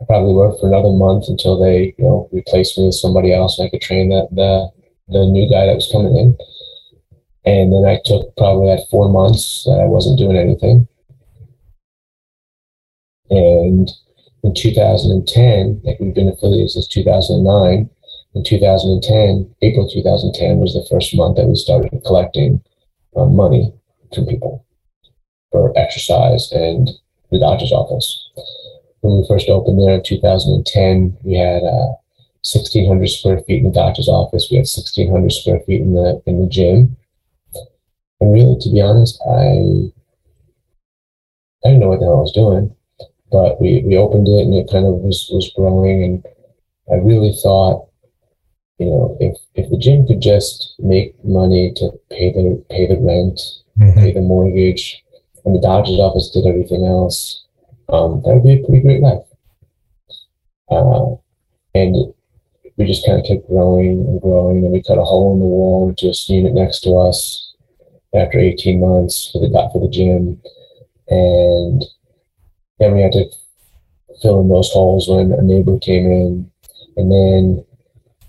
I 0.01 0.05
probably 0.07 0.33
worked 0.33 0.61
for 0.61 0.69
another 0.69 0.91
month 0.91 1.29
until 1.29 1.61
they, 1.61 1.95
you 1.99 2.05
know, 2.05 2.29
replaced 2.33 2.79
me 2.79 2.87
with 2.87 2.95
somebody 2.95 3.35
else 3.35 3.59
and 3.59 3.67
I 3.67 3.71
could 3.71 3.83
train 3.83 4.09
that 4.11 4.29
the 4.33 4.71
the 5.09 5.27
new 5.27 5.51
guy 5.51 5.67
that 5.67 5.75
was 5.75 5.91
coming 5.91 6.17
in. 6.17 6.39
And 7.45 7.73
then 7.73 7.85
I 7.85 8.01
took 8.05 8.35
probably 8.37 8.69
like 8.69 8.89
four 8.91 9.09
months 9.09 9.65
that 9.65 9.81
I 9.81 9.87
wasn't 9.87 10.19
doing 10.19 10.37
anything. 10.37 10.87
And 13.29 13.91
in 14.43 14.55
2010, 14.55 15.81
like 15.85 15.99
we've 16.01 16.15
been 16.15 16.29
affiliated 16.29 16.71
since 16.71 16.89
2009. 16.89 17.91
In 18.35 18.45
2010, 18.45 19.55
April 19.63 19.89
2010 19.89 20.59
was 20.59 20.75
the 20.75 20.87
first 20.89 21.17
month 21.17 21.37
that 21.37 21.49
we 21.49 21.57
started 21.57 21.91
collecting 22.07 22.63
uh, 23.17 23.27
money 23.27 23.73
from 24.15 24.27
people 24.27 24.65
for 25.51 25.77
exercise 25.77 26.53
and 26.53 26.91
the 27.33 27.41
doctor's 27.41 27.73
office 27.73 28.31
when 29.01 29.19
we 29.19 29.27
first 29.29 29.49
opened 29.49 29.79
there 29.81 29.95
in 29.95 30.03
2010, 30.03 31.17
we 31.25 31.35
had 31.35 31.63
uh, 31.63 31.97
1,600 32.43 33.09
square 33.09 33.41
feet 33.47 33.59
in 33.59 33.65
the 33.65 33.71
doctor's 33.71 34.09
office. 34.09 34.49
We 34.51 34.57
had 34.57 34.69
1,600 34.69 35.33
square 35.33 35.61
feet 35.61 35.81
in 35.81 35.95
the 35.95 36.23
in 36.27 36.41
the 36.41 36.49
gym. 36.49 36.97
And 38.21 38.33
really, 38.33 38.57
to 38.61 38.71
be 38.71 38.81
honest, 38.81 39.21
I 39.29 39.93
I 41.65 41.69
didn't 41.69 41.81
know 41.81 41.89
what 41.89 42.01
the 42.01 42.07
hell 42.07 42.19
I 42.19 42.21
was 42.21 42.33
doing, 42.33 42.75
but 43.31 43.61
we, 43.61 43.83
we 43.85 43.97
opened 43.97 44.29
it 44.29 44.43
and 44.43 44.55
it 44.55 44.71
kind 44.71 44.87
of 44.87 44.95
was, 44.95 45.29
was 45.31 45.53
growing. 45.55 46.03
And 46.03 46.25
I 46.91 46.97
really 46.97 47.33
thought, 47.43 47.87
you 48.79 48.87
know, 48.87 49.17
if, 49.21 49.37
if 49.55 49.71
the 49.71 49.77
gym 49.77 50.07
could 50.07 50.23
just 50.23 50.75
make 50.79 51.23
money 51.23 51.73
to 51.77 51.91
pay 52.11 52.33
the 52.33 52.65
pay 52.71 52.87
the 52.87 52.99
rent, 52.99 53.39
mm-hmm. 53.79 53.99
pay 53.99 54.13
the 54.13 54.23
mortgage, 54.23 55.05
and 55.45 55.55
the 55.55 55.61
doctor's 55.61 55.99
office 55.99 56.31
did 56.31 56.47
everything 56.47 56.87
else, 56.87 57.45
um, 57.93 58.23
that 58.25 58.35
would 58.35 58.45
be 58.45 58.55
a 58.55 58.65
pretty 58.65 58.83
great 58.83 59.03
life. 59.03 59.25
Uh, 60.71 61.17
and 61.75 62.15
we 62.77 62.87
just 62.87 63.05
kind 63.05 63.19
of 63.19 63.27
kept 63.27 63.49
growing 63.49 64.07
and 64.07 64.21
growing, 64.21 64.65
and 64.65 64.73
we 64.73 64.83
cut 64.83 64.99
a 64.99 65.05
hole 65.05 65.35
in 65.35 65.41
the 65.41 65.45
wall 65.45 65.89
into 65.89 66.09
a 66.09 66.33
unit 66.33 66.55
next 66.55 66.81
to 66.81 66.97
us 66.97 67.55
after 68.15 68.39
18 68.39 68.81
months 68.81 69.31
for 69.33 69.41
the 69.41 69.49
for 69.73 69.81
the 69.81 69.89
gym, 69.89 70.41
and 71.09 71.85
then 72.79 72.95
we 72.95 73.03
had 73.03 73.13
to 73.13 73.27
fill 74.23 74.41
in 74.41 74.49
those 74.49 74.71
holes 74.71 75.09
when 75.09 75.33
a 75.33 75.43
neighbor 75.43 75.79
came 75.79 76.07
in, 76.07 76.51
and 76.97 77.11
then 77.11 77.65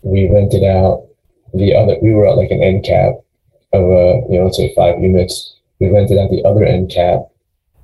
we 0.03 0.29
rented 0.29 0.63
out 0.63 1.07
the 1.53 1.75
other. 1.75 1.97
We 2.01 2.13
were 2.13 2.27
at 2.27 2.37
like 2.37 2.51
an 2.51 2.63
end 2.63 2.83
cap 2.83 3.13
of 3.73 3.83
a 3.83 4.21
you 4.29 4.37
know 4.37 4.45
let's 4.45 4.57
say 4.57 4.73
five 4.75 4.99
units. 4.99 5.55
We 5.79 5.89
rented 5.89 6.17
out 6.17 6.29
the 6.29 6.43
other 6.43 6.63
end 6.63 6.91
cap 6.91 7.30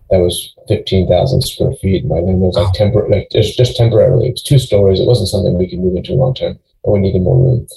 that 0.09 0.19
was 0.19 0.55
15,000 0.67 1.41
square 1.41 1.73
feet. 1.73 2.05
My 2.05 2.19
land 2.19 2.39
was 2.39 2.55
like 2.55 2.73
temporary, 2.73 3.09
like 3.09 3.27
just, 3.31 3.57
just 3.57 3.75
temporarily. 3.75 4.27
It 4.27 4.31
was 4.33 4.43
two 4.43 4.59
stories. 4.59 4.99
It 4.99 5.07
wasn't 5.07 5.29
something 5.29 5.57
we 5.57 5.69
could 5.69 5.79
move 5.79 5.95
into 5.95 6.13
long 6.13 6.33
term, 6.33 6.57
but 6.83 6.91
we 6.91 6.99
needed 6.99 7.21
more 7.21 7.37
room. 7.37 7.67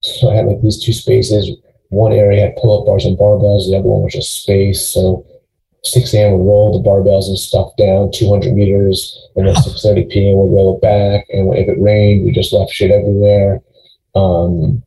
So 0.00 0.30
I 0.30 0.36
had 0.36 0.46
like 0.46 0.60
these 0.62 0.82
two 0.82 0.92
spaces 0.92 1.50
one 1.94 2.12
area 2.12 2.42
had 2.42 2.56
pull-up 2.56 2.86
bars 2.86 3.04
and 3.04 3.18
barbells, 3.18 3.66
the 3.66 3.76
other 3.78 3.88
one 3.88 4.02
was 4.02 4.12
just 4.12 4.42
space. 4.42 4.92
So 4.92 5.24
6 5.84 6.14
a.m. 6.14 6.32
would 6.32 6.46
roll 6.46 6.72
the 6.72 6.88
barbells 6.88 7.28
and 7.28 7.38
stuff 7.38 7.70
down 7.76 8.10
200 8.12 8.52
meters, 8.52 9.28
and 9.36 9.46
then 9.46 9.54
6:30 9.54 10.10
p.m. 10.10 10.36
would 10.36 10.54
roll 10.54 10.76
it 10.76 10.82
back. 10.82 11.26
And 11.30 11.54
if 11.54 11.68
it 11.68 11.80
rained, 11.80 12.24
we 12.24 12.32
just 12.32 12.52
left 12.52 12.72
shit 12.72 12.90
everywhere. 12.90 13.62
Um, 14.14 14.82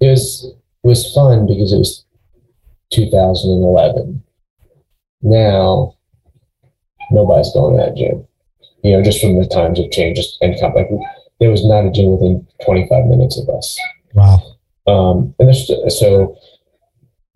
it 0.00 0.08
was 0.08 0.54
it 0.84 0.86
was 0.86 1.12
fun 1.12 1.46
because 1.46 1.72
it 1.72 1.78
was 1.78 2.04
2011. 2.92 4.22
Now 5.22 5.96
nobody's 7.10 7.52
going 7.52 7.76
to 7.76 7.84
that 7.84 7.96
gym. 7.96 8.26
You 8.82 8.96
know, 8.96 9.02
just 9.02 9.20
from 9.20 9.38
the 9.38 9.46
times 9.46 9.78
of 9.78 9.90
changed. 9.90 10.20
Just 10.20 10.38
and 10.40 10.54
like 10.74 10.88
there 11.40 11.50
was 11.50 11.64
not 11.66 11.86
a 11.86 11.90
gym 11.90 12.12
within 12.12 12.46
25 12.64 13.06
minutes 13.06 13.38
of 13.38 13.48
us. 13.54 13.78
Wow. 14.14 14.40
Um, 14.86 15.34
and 15.38 15.48
there's, 15.48 15.68
so 15.98 16.36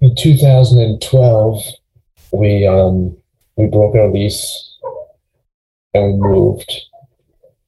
in 0.00 0.14
2012, 0.16 1.62
we 2.32 2.66
um, 2.66 3.16
we 3.56 3.66
broke 3.66 3.94
our 3.94 4.08
lease 4.08 4.78
and 5.94 6.20
we 6.20 6.28
moved 6.28 6.70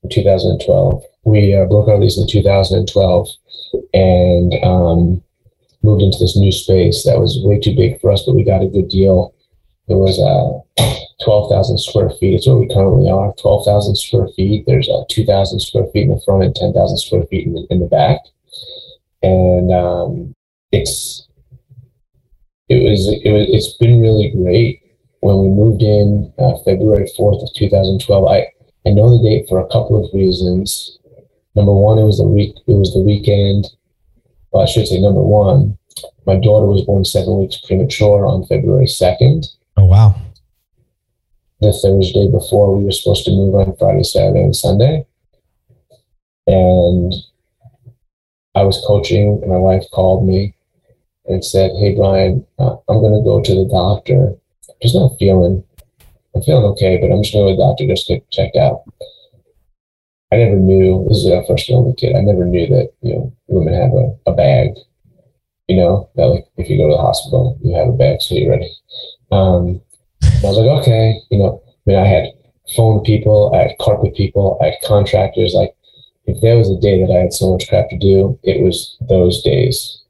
in 0.02 0.10
2012. 0.10 1.02
We 1.24 1.54
uh, 1.54 1.66
broke 1.66 1.88
our 1.88 1.98
lease 1.98 2.18
in 2.18 2.26
2012 2.28 3.28
and 3.94 4.54
um, 4.64 5.22
moved 5.82 6.02
into 6.02 6.18
this 6.18 6.36
new 6.36 6.52
space 6.52 7.04
that 7.04 7.18
was 7.18 7.38
way 7.42 7.58
too 7.58 7.74
big 7.74 8.00
for 8.00 8.10
us, 8.10 8.22
but 8.24 8.34
we 8.34 8.44
got 8.44 8.62
a 8.62 8.68
good 8.68 8.88
deal. 8.88 9.34
It 9.88 9.94
was 9.94 10.18
uh, 10.18 10.84
12,000 11.24 11.78
square 11.78 12.10
feet. 12.10 12.34
It's 12.34 12.46
where 12.46 12.56
we 12.56 12.68
currently 12.68 13.10
are 13.10 13.34
12,000 13.40 13.96
square 13.96 14.28
feet. 14.36 14.64
There's 14.66 14.88
uh, 14.88 15.04
2,000 15.10 15.60
square 15.60 15.86
feet 15.92 16.04
in 16.04 16.10
the 16.10 16.20
front 16.24 16.44
and 16.44 16.54
10,000 16.54 16.96
square 16.98 17.24
feet 17.24 17.46
in 17.46 17.54
the, 17.54 17.66
in 17.70 17.80
the 17.80 17.86
back. 17.86 18.20
And 19.22 19.72
um, 19.72 20.34
it's 20.72 21.28
it 22.68 22.82
was 22.82 23.08
it 23.08 23.32
was 23.32 23.46
it's 23.48 23.76
been 23.78 24.00
really 24.00 24.30
great. 24.30 24.82
When 25.20 25.42
we 25.42 25.48
moved 25.48 25.82
in 25.82 26.32
uh, 26.38 26.58
February 26.64 27.10
fourth 27.16 27.42
of 27.42 27.52
two 27.54 27.68
thousand 27.68 28.00
twelve, 28.00 28.28
I 28.28 28.46
I 28.86 28.90
know 28.90 29.10
the 29.10 29.22
date 29.22 29.48
for 29.48 29.60
a 29.60 29.66
couple 29.68 30.04
of 30.04 30.12
reasons. 30.12 30.98
Number 31.54 31.72
one, 31.72 31.98
it 31.98 32.04
was 32.04 32.18
the 32.18 32.28
week 32.28 32.54
it 32.66 32.72
was 32.72 32.92
the 32.92 33.00
weekend. 33.00 33.66
Well, 34.52 34.62
I 34.62 34.66
should 34.66 34.86
say 34.86 35.00
number 35.00 35.22
one, 35.22 35.76
my 36.26 36.36
daughter 36.36 36.66
was 36.66 36.82
born 36.82 37.04
seven 37.04 37.38
weeks 37.40 37.58
premature 37.66 38.26
on 38.26 38.46
February 38.46 38.86
second. 38.86 39.46
Oh 39.76 39.86
wow! 39.86 40.14
The 41.60 41.72
Thursday 41.72 42.30
before 42.30 42.76
we 42.76 42.84
were 42.84 42.92
supposed 42.92 43.24
to 43.24 43.32
move 43.32 43.54
on 43.54 43.76
Friday, 43.76 44.04
Saturday, 44.04 44.42
and 44.42 44.54
Sunday, 44.54 45.06
and 46.46 47.12
I 48.54 48.62
was 48.62 48.82
coaching, 48.86 49.38
and 49.42 49.50
my 49.50 49.58
wife 49.58 49.84
called 49.92 50.26
me 50.26 50.54
and 51.26 51.44
said, 51.44 51.72
Hey, 51.78 51.94
Brian, 51.94 52.46
uh, 52.58 52.76
I'm 52.88 53.00
going 53.00 53.14
to 53.14 53.24
go 53.24 53.40
to 53.40 53.54
the 53.54 53.68
doctor. 53.68 54.34
I'm 54.68 54.74
just 54.82 54.94
not 54.94 55.18
feeling, 55.18 55.62
I'm 56.34 56.42
feeling 56.42 56.64
okay, 56.72 56.96
but 56.96 57.12
I'm 57.12 57.22
just 57.22 57.34
going 57.34 57.46
to 57.46 57.56
the 57.56 57.62
doctor 57.62 57.86
just 57.86 58.06
to 58.06 58.14
get 58.14 58.30
checked 58.30 58.56
out. 58.56 58.84
I 60.32 60.36
never 60.36 60.56
knew, 60.56 61.06
this 61.08 61.18
is 61.18 61.30
our 61.30 61.44
first 61.44 61.66
feeling 61.66 61.94
kid, 61.94 62.16
I 62.16 62.20
never 62.20 62.44
knew 62.44 62.66
that, 62.66 62.92
you 63.02 63.14
know, 63.14 63.32
women 63.46 63.74
have 63.74 63.92
a, 63.92 64.30
a 64.30 64.34
bag, 64.34 64.70
you 65.68 65.76
know, 65.76 66.10
that 66.16 66.26
like 66.26 66.46
if 66.56 66.68
you 66.68 66.78
go 66.78 66.88
to 66.88 66.96
the 66.96 67.02
hospital, 67.02 67.58
you 67.62 67.74
have 67.74 67.88
a 67.88 67.92
bag 67.92 68.20
so 68.20 68.34
you're 68.34 68.50
ready. 68.50 68.70
Um, 69.30 69.80
I 70.44 70.46
was 70.46 70.58
like, 70.58 70.80
okay, 70.80 71.20
you 71.30 71.38
know, 71.38 71.62
I 71.66 71.90
mean, 71.90 71.98
I 71.98 72.06
had 72.06 72.24
phone 72.76 73.02
people, 73.02 73.52
I 73.54 73.68
had 73.68 73.78
carpet 73.80 74.14
people, 74.14 74.58
I 74.62 74.66
had 74.66 74.74
contractors. 74.84 75.52
Like, 75.52 75.74
if 76.26 76.40
there 76.42 76.56
was 76.56 76.70
a 76.70 76.78
day 76.78 77.00
that 77.00 77.12
I 77.12 77.22
had 77.22 77.32
so 77.32 77.52
much 77.52 77.68
crap 77.68 77.88
to 77.90 77.98
do, 77.98 78.38
it 78.44 78.62
was 78.62 78.96
those 79.08 79.42
days. 79.42 80.02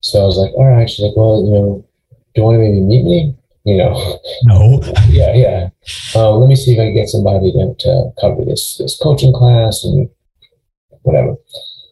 So 0.00 0.20
I 0.20 0.24
was 0.24 0.36
like, 0.36 0.52
all 0.54 0.66
right. 0.66 0.90
She's 0.90 1.04
like, 1.04 1.16
well, 1.16 1.44
you 1.44 1.52
know, 1.52 1.86
do 2.34 2.40
you 2.40 2.42
want 2.42 2.56
to 2.56 2.58
maybe 2.58 2.80
meet 2.80 3.04
me? 3.04 3.36
You 3.64 3.76
know, 3.78 4.18
no. 4.42 4.82
yeah, 5.08 5.32
yeah. 5.34 5.68
Um, 6.14 6.40
let 6.40 6.48
me 6.48 6.56
see 6.56 6.74
if 6.74 6.80
I 6.80 6.86
can 6.86 6.94
get 6.94 7.08
somebody 7.08 7.52
to, 7.52 7.74
to 7.78 8.10
cover 8.20 8.44
this 8.44 8.78
this 8.78 8.98
coaching 9.00 9.32
class 9.32 9.84
and 9.84 10.10
whatever. 11.02 11.36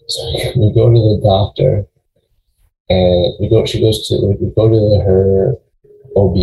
So 0.08 0.22
we 0.56 0.72
go 0.74 0.90
to 0.90 0.98
the 0.98 1.20
doctor, 1.22 1.86
and 2.88 3.34
we 3.40 3.48
go. 3.48 3.64
She 3.64 3.80
goes 3.80 4.08
to 4.08 4.16
we 4.26 4.50
go 4.56 4.68
to 4.68 5.04
her 5.04 5.54
OB, 6.16 6.36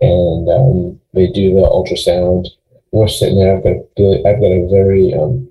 and 0.00 0.48
um, 0.48 1.00
they 1.14 1.26
do 1.28 1.54
the 1.54 1.60
ultrasound. 1.60 2.46
We're 2.92 3.08
sitting 3.08 3.38
there. 3.38 3.56
I've 3.56 3.62
got 3.62 3.70
a, 3.70 4.28
I've 4.28 4.40
got 4.40 4.52
a 4.52 4.68
very 4.70 5.14
um, 5.14 5.48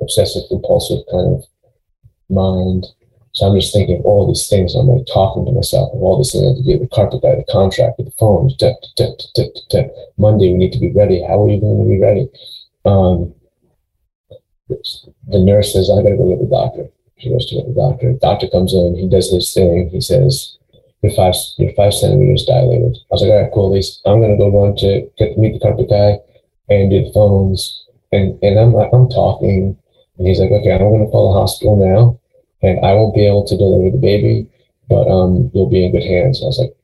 obsessive 0.00 0.42
compulsive 0.48 1.04
kind 1.10 1.36
of 1.36 1.44
mind 2.28 2.86
so 3.34 3.46
I'm 3.46 3.58
just 3.58 3.72
thinking 3.72 3.98
of 3.98 4.04
all 4.04 4.28
these 4.28 4.46
things. 4.48 4.74
I'm 4.74 4.86
like 4.86 5.06
talking 5.06 5.46
to 5.46 5.52
myself 5.52 5.92
of 5.94 6.02
all 6.02 6.18
these 6.18 6.32
things. 6.32 6.44
I 6.44 6.48
have 6.48 6.56
to 6.56 6.62
get 6.62 6.80
the 6.80 6.94
carpet 6.94 7.22
guy, 7.22 7.34
the 7.34 7.44
contract, 7.50 7.96
the 7.96 8.12
phones. 8.18 8.54
Monday 10.18 10.52
we 10.52 10.58
need 10.58 10.72
to 10.72 10.78
be 10.78 10.92
ready. 10.92 11.22
How 11.22 11.42
are 11.42 11.48
you 11.48 11.60
going 11.60 11.82
to 11.82 11.88
be 11.88 11.98
ready? 11.98 12.28
Um, 12.84 13.34
the 14.68 15.40
nurse 15.40 15.72
says, 15.72 15.90
I 15.90 16.02
gotta 16.02 16.16
go 16.16 16.28
get 16.28 16.40
the 16.40 16.50
doctor. 16.50 16.88
She 17.18 17.30
goes 17.30 17.46
to 17.46 17.56
get 17.56 17.66
the 17.68 17.74
doctor. 17.74 18.12
The 18.12 18.18
doctor 18.18 18.48
comes 18.48 18.74
in, 18.74 18.96
he 18.96 19.08
does 19.08 19.32
his 19.32 19.52
thing. 19.52 19.88
He 19.88 20.00
says, 20.00 20.58
You're 21.02 21.12
five 21.12 21.34
you're 21.58 21.74
five 21.74 21.94
centimeters 21.94 22.44
dilated. 22.46 22.96
I 23.10 23.14
was 23.14 23.22
like, 23.22 23.30
all 23.30 23.42
right, 23.42 23.52
cool, 23.52 23.66
at 23.66 23.74
least 23.74 24.00
I'm 24.06 24.20
gonna 24.20 24.38
go 24.38 24.50
run 24.50 24.76
to 24.76 25.10
get 25.18 25.34
to 25.34 25.40
meet 25.40 25.54
the 25.54 25.60
carpet 25.60 25.90
guy 25.90 26.18
and 26.68 26.90
do 26.90 27.04
the 27.04 27.12
phones. 27.12 27.84
And 28.12 28.38
and 28.42 28.58
I'm 28.58 28.72
like, 28.72 28.90
I'm 28.92 29.08
talking 29.08 29.76
and 30.18 30.26
he's 30.26 30.38
like, 30.38 30.50
Okay, 30.50 30.72
I'm 30.72 30.78
gonna 30.78 31.10
call 31.10 31.32
the 31.32 31.40
hospital 31.40 31.76
now 31.76 32.20
and 32.62 32.84
I 32.84 32.94
won't 32.94 33.14
be 33.14 33.26
able 33.26 33.44
to 33.46 33.56
deliver 33.56 33.90
the 33.90 34.00
baby, 34.00 34.48
but 34.88 35.08
um, 35.08 35.50
you'll 35.52 35.68
be 35.68 35.84
in 35.84 35.92
good 35.92 36.04
hands. 36.04 36.40
I 36.42 36.46
was 36.46 36.58
like, 36.58 36.74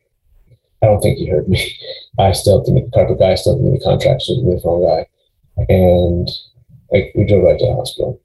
I 0.83 0.87
don't 0.87 1.01
think 1.01 1.19
he 1.19 1.27
heard 1.27 1.49
me. 1.49 1.73
I 2.19 2.33
still 2.33 2.59
have 2.59 2.67
to 2.67 2.73
meet 2.73 2.87
the 2.87 2.91
carpet 2.91 3.19
guy, 3.19 3.33
I 3.33 3.35
still 3.37 3.55
have 3.55 3.65
to 3.65 3.71
meet 3.71 3.79
the 3.79 3.85
contractor, 3.85 4.21
still 4.21 4.43
the 4.45 4.61
phone 4.61 4.83
guy. 4.85 5.07
And 5.69 6.29
like 6.91 7.13
we 7.15 7.27
drove 7.27 7.45
right 7.45 7.59
to 7.59 7.67
the 7.67 7.75
hospital. 7.75 8.21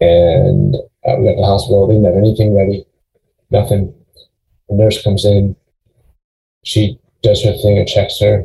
And 0.00 0.74
uh, 1.06 1.16
we 1.18 1.26
got 1.28 1.36
to 1.36 1.40
the 1.40 1.46
hospital, 1.46 1.86
they 1.86 1.94
didn't 1.94 2.06
have 2.06 2.16
anything 2.16 2.54
ready, 2.56 2.86
nothing. 3.50 3.94
The 4.68 4.76
nurse 4.76 5.02
comes 5.02 5.24
in, 5.24 5.56
she 6.64 6.98
does 7.22 7.42
her 7.44 7.52
thing 7.52 7.78
and 7.78 7.88
checks 7.88 8.20
her. 8.20 8.44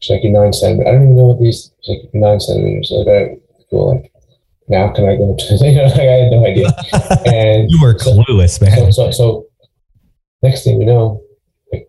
She's 0.00 0.10
like, 0.10 0.24
You're 0.24 0.32
nine 0.32 0.52
centimeters. 0.52 0.88
I 0.88 0.92
don't 0.92 1.02
even 1.04 1.16
know 1.16 1.26
what 1.26 1.40
these, 1.40 1.72
she's 1.82 1.96
like, 1.96 2.14
Nine 2.14 2.40
centimeters. 2.40 2.90
Like, 2.90 3.06
all 3.06 3.12
right, 3.12 3.42
cool. 3.70 3.94
Like, 3.94 4.12
now 4.68 4.92
can 4.92 5.08
I 5.08 5.16
go 5.16 5.36
to, 5.38 5.66
you 5.66 5.76
know, 5.76 5.84
like 5.84 6.00
I 6.00 6.22
had 6.24 6.30
no 6.30 6.46
idea. 6.46 6.68
And 7.32 7.70
you 7.70 7.80
were 7.80 7.94
clueless, 7.94 8.58
so, 8.58 8.64
man. 8.64 8.76
So, 8.76 8.90
so, 8.90 9.10
so, 9.10 9.46
next 10.42 10.64
thing 10.64 10.78
we 10.78 10.84
know, 10.84 11.22
like 11.72 11.88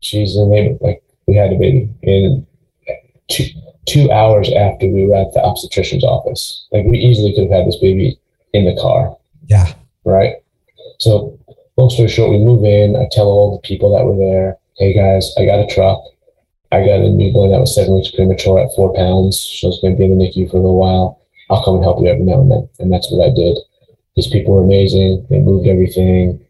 she's 0.00 0.36
in 0.36 0.50
labor, 0.50 0.78
like 0.80 1.02
we 1.26 1.36
had 1.36 1.52
a 1.52 1.56
baby 1.56 1.90
in 2.02 2.46
two, 3.30 3.44
two 3.86 4.10
hours 4.10 4.50
after 4.52 4.86
we 4.88 5.06
were 5.06 5.14
at 5.14 5.32
the 5.34 5.40
obstetrician's 5.40 6.04
office. 6.04 6.66
Like 6.72 6.86
we 6.86 6.98
easily 6.98 7.34
could 7.34 7.44
have 7.44 7.52
had 7.52 7.66
this 7.66 7.76
baby 7.76 8.18
in 8.52 8.64
the 8.64 8.80
car. 8.80 9.16
Yeah. 9.46 9.72
Right. 10.04 10.36
So 10.98 11.38
long 11.76 11.90
story 11.90 12.08
short, 12.08 12.30
we 12.30 12.38
move 12.38 12.64
in. 12.64 12.96
I 12.96 13.08
tell 13.10 13.26
all 13.26 13.52
the 13.52 13.66
people 13.66 13.96
that 13.96 14.04
were 14.04 14.16
there, 14.16 14.58
hey 14.76 14.94
guys, 14.94 15.32
I 15.38 15.44
got 15.44 15.60
a 15.60 15.66
truck. 15.66 16.02
I 16.72 16.80
got 16.80 17.00
a 17.00 17.10
newborn 17.10 17.52
that 17.52 17.60
was 17.60 17.74
seven 17.74 17.94
weeks 17.94 18.10
premature 18.10 18.58
at 18.58 18.74
four 18.74 18.92
pounds. 18.94 19.60
Was 19.62 19.78
going 19.80 19.94
to 19.94 19.98
be 19.98 20.04
in 20.04 20.18
the 20.18 20.24
NICU 20.24 20.50
for 20.50 20.56
a 20.56 20.60
little 20.60 20.78
while. 20.78 21.20
I'll 21.50 21.64
come 21.64 21.76
and 21.76 21.84
help 21.84 22.00
you 22.00 22.08
every 22.08 22.24
now 22.24 22.40
and 22.40 22.50
then. 22.50 22.68
And 22.78 22.92
that's 22.92 23.10
what 23.10 23.24
I 23.24 23.30
did. 23.34 23.58
These 24.16 24.28
people 24.28 24.54
were 24.54 24.64
amazing. 24.64 25.26
They 25.30 25.38
moved 25.38 25.68
everything, 25.68 26.44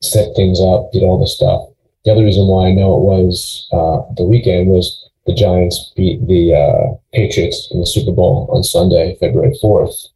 set 0.00 0.34
things 0.36 0.60
up, 0.60 0.92
did 0.92 1.02
all 1.02 1.18
this 1.18 1.34
stuff. 1.34 1.68
The 2.04 2.12
other 2.12 2.24
reason 2.24 2.46
why 2.46 2.68
I 2.68 2.72
know 2.72 2.94
it 2.96 3.02
was 3.02 3.66
uh, 3.72 4.02
the 4.16 4.24
weekend 4.24 4.68
was 4.68 5.08
the 5.26 5.34
Giants 5.34 5.92
beat 5.96 6.26
the 6.26 6.54
uh, 6.54 6.94
Patriots 7.12 7.68
in 7.72 7.80
the 7.80 7.86
Super 7.86 8.12
Bowl 8.12 8.48
on 8.52 8.62
Sunday, 8.62 9.16
February 9.18 9.56
4th, 9.62 10.08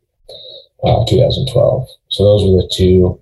uh, 0.84 1.04
2012. 1.06 1.88
So 2.08 2.24
those 2.24 2.44
were 2.44 2.62
the 2.62 2.70
two 2.70 3.18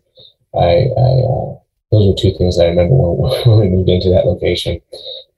I, 0.59 0.91
I 0.97 1.11
uh, 1.23 1.57
those 1.93 2.09
were 2.09 2.19
two 2.19 2.37
things 2.37 2.57
that 2.57 2.67
I 2.67 2.69
remember 2.71 2.95
when, 3.13 3.61
we 3.61 3.69
moved 3.69 3.89
into 3.89 4.11
that 4.11 4.27
location. 4.27 4.81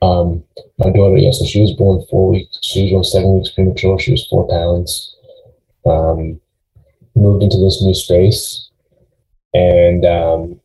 Um, 0.00 0.44
my 0.78 0.90
daughter, 0.90 1.16
yeah, 1.16 1.32
so 1.32 1.44
she 1.44 1.60
was 1.60 1.72
born 1.72 2.04
four 2.08 2.30
weeks. 2.30 2.58
She 2.62 2.82
was 2.82 2.90
born 2.92 3.04
seven 3.04 3.34
weeks 3.34 3.50
premature. 3.50 3.98
She 3.98 4.12
was 4.12 4.26
four 4.26 4.48
pounds 4.48 5.16
um, 5.86 6.40
moved 7.14 7.42
into 7.42 7.58
this 7.58 7.82
new 7.82 7.94
space, 7.94 8.70
and 9.54 10.04
um, 10.04 10.60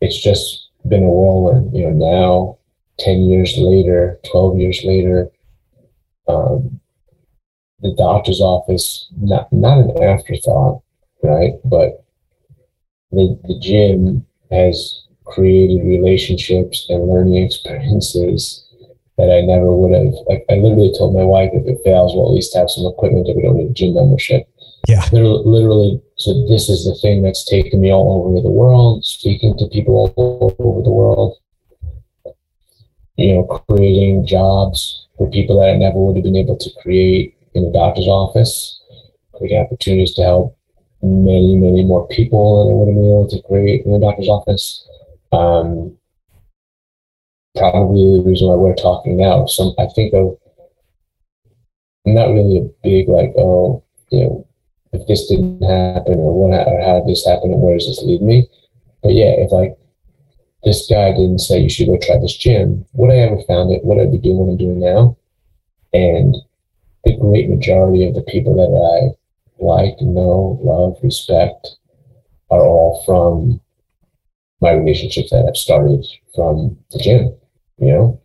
it's 0.00 0.20
just 0.20 0.70
been 0.88 1.04
a 1.04 1.10
whirlwind. 1.10 1.76
You 1.76 1.90
know, 1.90 1.92
now 1.92 2.58
ten 2.98 3.22
years 3.22 3.54
later, 3.56 4.18
twelve 4.30 4.58
years 4.58 4.82
later, 4.84 5.30
um, 6.28 6.80
the 7.80 7.94
doctor's 7.96 8.40
office 8.40 9.08
not 9.16 9.52
not 9.52 9.78
an 9.78 10.02
afterthought, 10.02 10.82
right? 11.22 11.52
But 11.64 12.01
the 13.12 13.38
the 13.44 13.58
gym 13.60 14.26
has 14.50 15.06
created 15.24 15.86
relationships 15.86 16.86
and 16.88 17.08
learning 17.08 17.36
experiences 17.36 18.66
that 19.18 19.30
I 19.30 19.40
never 19.42 19.72
would 19.72 19.92
have. 19.92 20.14
Like 20.26 20.44
I 20.50 20.54
literally 20.54 20.92
told 20.96 21.14
my 21.14 21.24
wife, 21.24 21.50
if 21.52 21.66
it 21.66 21.78
fails, 21.84 22.14
we'll 22.14 22.28
at 22.28 22.34
least 22.34 22.56
have 22.56 22.70
some 22.70 22.86
equipment 22.86 23.26
that 23.26 23.36
we 23.36 23.42
don't 23.42 23.56
need 23.56 23.70
a 23.70 23.74
gym 23.74 23.94
membership 23.94 24.48
Yeah. 24.88 25.02
Literally, 25.12 25.42
literally, 25.44 26.02
so 26.16 26.46
this 26.48 26.68
is 26.68 26.84
the 26.84 26.94
thing 27.00 27.22
that's 27.22 27.48
taken 27.48 27.80
me 27.80 27.92
all 27.92 28.26
over 28.26 28.40
the 28.40 28.50
world, 28.50 29.04
speaking 29.04 29.56
to 29.58 29.68
people 29.68 30.12
all 30.16 30.54
over 30.58 30.82
the 30.82 30.90
world, 30.90 31.38
you 33.16 33.34
know, 33.34 33.44
creating 33.68 34.26
jobs 34.26 35.06
for 35.16 35.30
people 35.30 35.60
that 35.60 35.70
I 35.70 35.76
never 35.76 35.98
would 35.98 36.16
have 36.16 36.24
been 36.24 36.36
able 36.36 36.56
to 36.56 36.70
create 36.82 37.36
in 37.54 37.64
a 37.64 37.72
doctor's 37.72 38.08
office, 38.08 38.80
creating 39.34 39.60
opportunities 39.60 40.14
to 40.14 40.22
help 40.22 40.56
many, 41.02 41.56
many 41.56 41.84
more 41.84 42.06
people 42.08 42.64
than 42.64 42.72
I 42.72 42.76
would 42.76 42.88
have 42.88 42.96
been 42.96 43.04
able 43.04 43.28
to 43.28 43.42
create 43.48 43.84
in 43.84 43.94
a 43.94 44.00
doctor's 44.00 44.28
office. 44.28 44.88
Um, 45.32 45.96
probably 47.56 48.18
the 48.18 48.24
reason 48.24 48.48
why 48.48 48.54
we're 48.54 48.74
talking 48.74 49.16
now. 49.16 49.46
Some 49.46 49.74
I 49.78 49.86
think 49.94 50.14
of 50.14 50.38
not 52.04 52.28
really 52.28 52.58
a 52.58 52.70
big 52.82 53.08
like, 53.08 53.32
oh, 53.36 53.82
you 54.10 54.20
know, 54.20 54.46
if 54.92 55.06
this 55.06 55.28
didn't 55.28 55.62
happen 55.62 56.18
or 56.18 56.32
what 56.34 56.66
or 56.66 56.80
how 56.80 57.00
did 57.00 57.08
this 57.08 57.26
happen 57.26 57.52
and 57.52 57.60
where 57.60 57.76
does 57.76 57.86
this 57.86 58.02
lead 58.04 58.22
me? 58.22 58.46
But 59.02 59.14
yeah, 59.14 59.34
if 59.38 59.50
like 59.52 59.76
this 60.64 60.86
guy 60.88 61.10
didn't 61.12 61.40
say 61.40 61.60
you 61.60 61.70
should 61.70 61.88
go 61.88 61.98
try 61.98 62.18
this 62.18 62.36
gym, 62.36 62.84
would 62.92 63.10
I 63.10 63.16
ever 63.16 63.42
found 63.48 63.72
it? 63.72 63.84
Would 63.84 64.00
I 64.00 64.10
be 64.10 64.18
doing 64.18 64.36
what 64.38 64.52
I'm 64.52 64.56
doing 64.56 64.80
now? 64.80 65.16
And 65.92 66.36
the 67.04 67.16
great 67.16 67.48
majority 67.48 68.06
of 68.06 68.14
the 68.14 68.22
people 68.22 68.54
that 68.56 68.70
I 68.70 69.16
like, 69.62 70.00
know, 70.00 70.58
love, 70.62 70.98
respect 71.02 71.76
are 72.50 72.64
all 72.64 73.02
from 73.06 73.60
my 74.60 74.72
relationships 74.72 75.30
that 75.30 75.46
I've 75.48 75.56
started 75.56 76.04
from 76.34 76.78
the 76.90 76.98
gym, 76.98 77.34
you 77.78 77.92
know? 77.92 78.20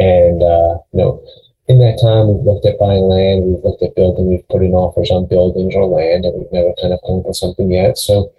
And, 0.00 0.42
uh, 0.42 0.78
you 0.92 0.98
know, 0.98 1.24
in 1.68 1.78
that 1.80 2.00
time, 2.00 2.28
we've 2.28 2.44
looked 2.44 2.66
at 2.66 2.78
buying 2.78 3.02
land, 3.02 3.44
we've 3.44 3.64
looked 3.64 3.82
at 3.82 3.94
building, 3.94 4.26
we've 4.26 4.48
put 4.48 4.62
in 4.62 4.72
offers 4.72 5.10
on 5.10 5.28
buildings 5.28 5.74
or 5.74 5.86
land, 5.86 6.24
and 6.24 6.34
we've 6.34 6.52
never 6.52 6.72
kind 6.80 6.94
of 6.94 7.00
come 7.06 7.20
up 7.20 7.26
with 7.26 7.36
something 7.36 7.70
yet. 7.70 7.98
So, 7.98 8.32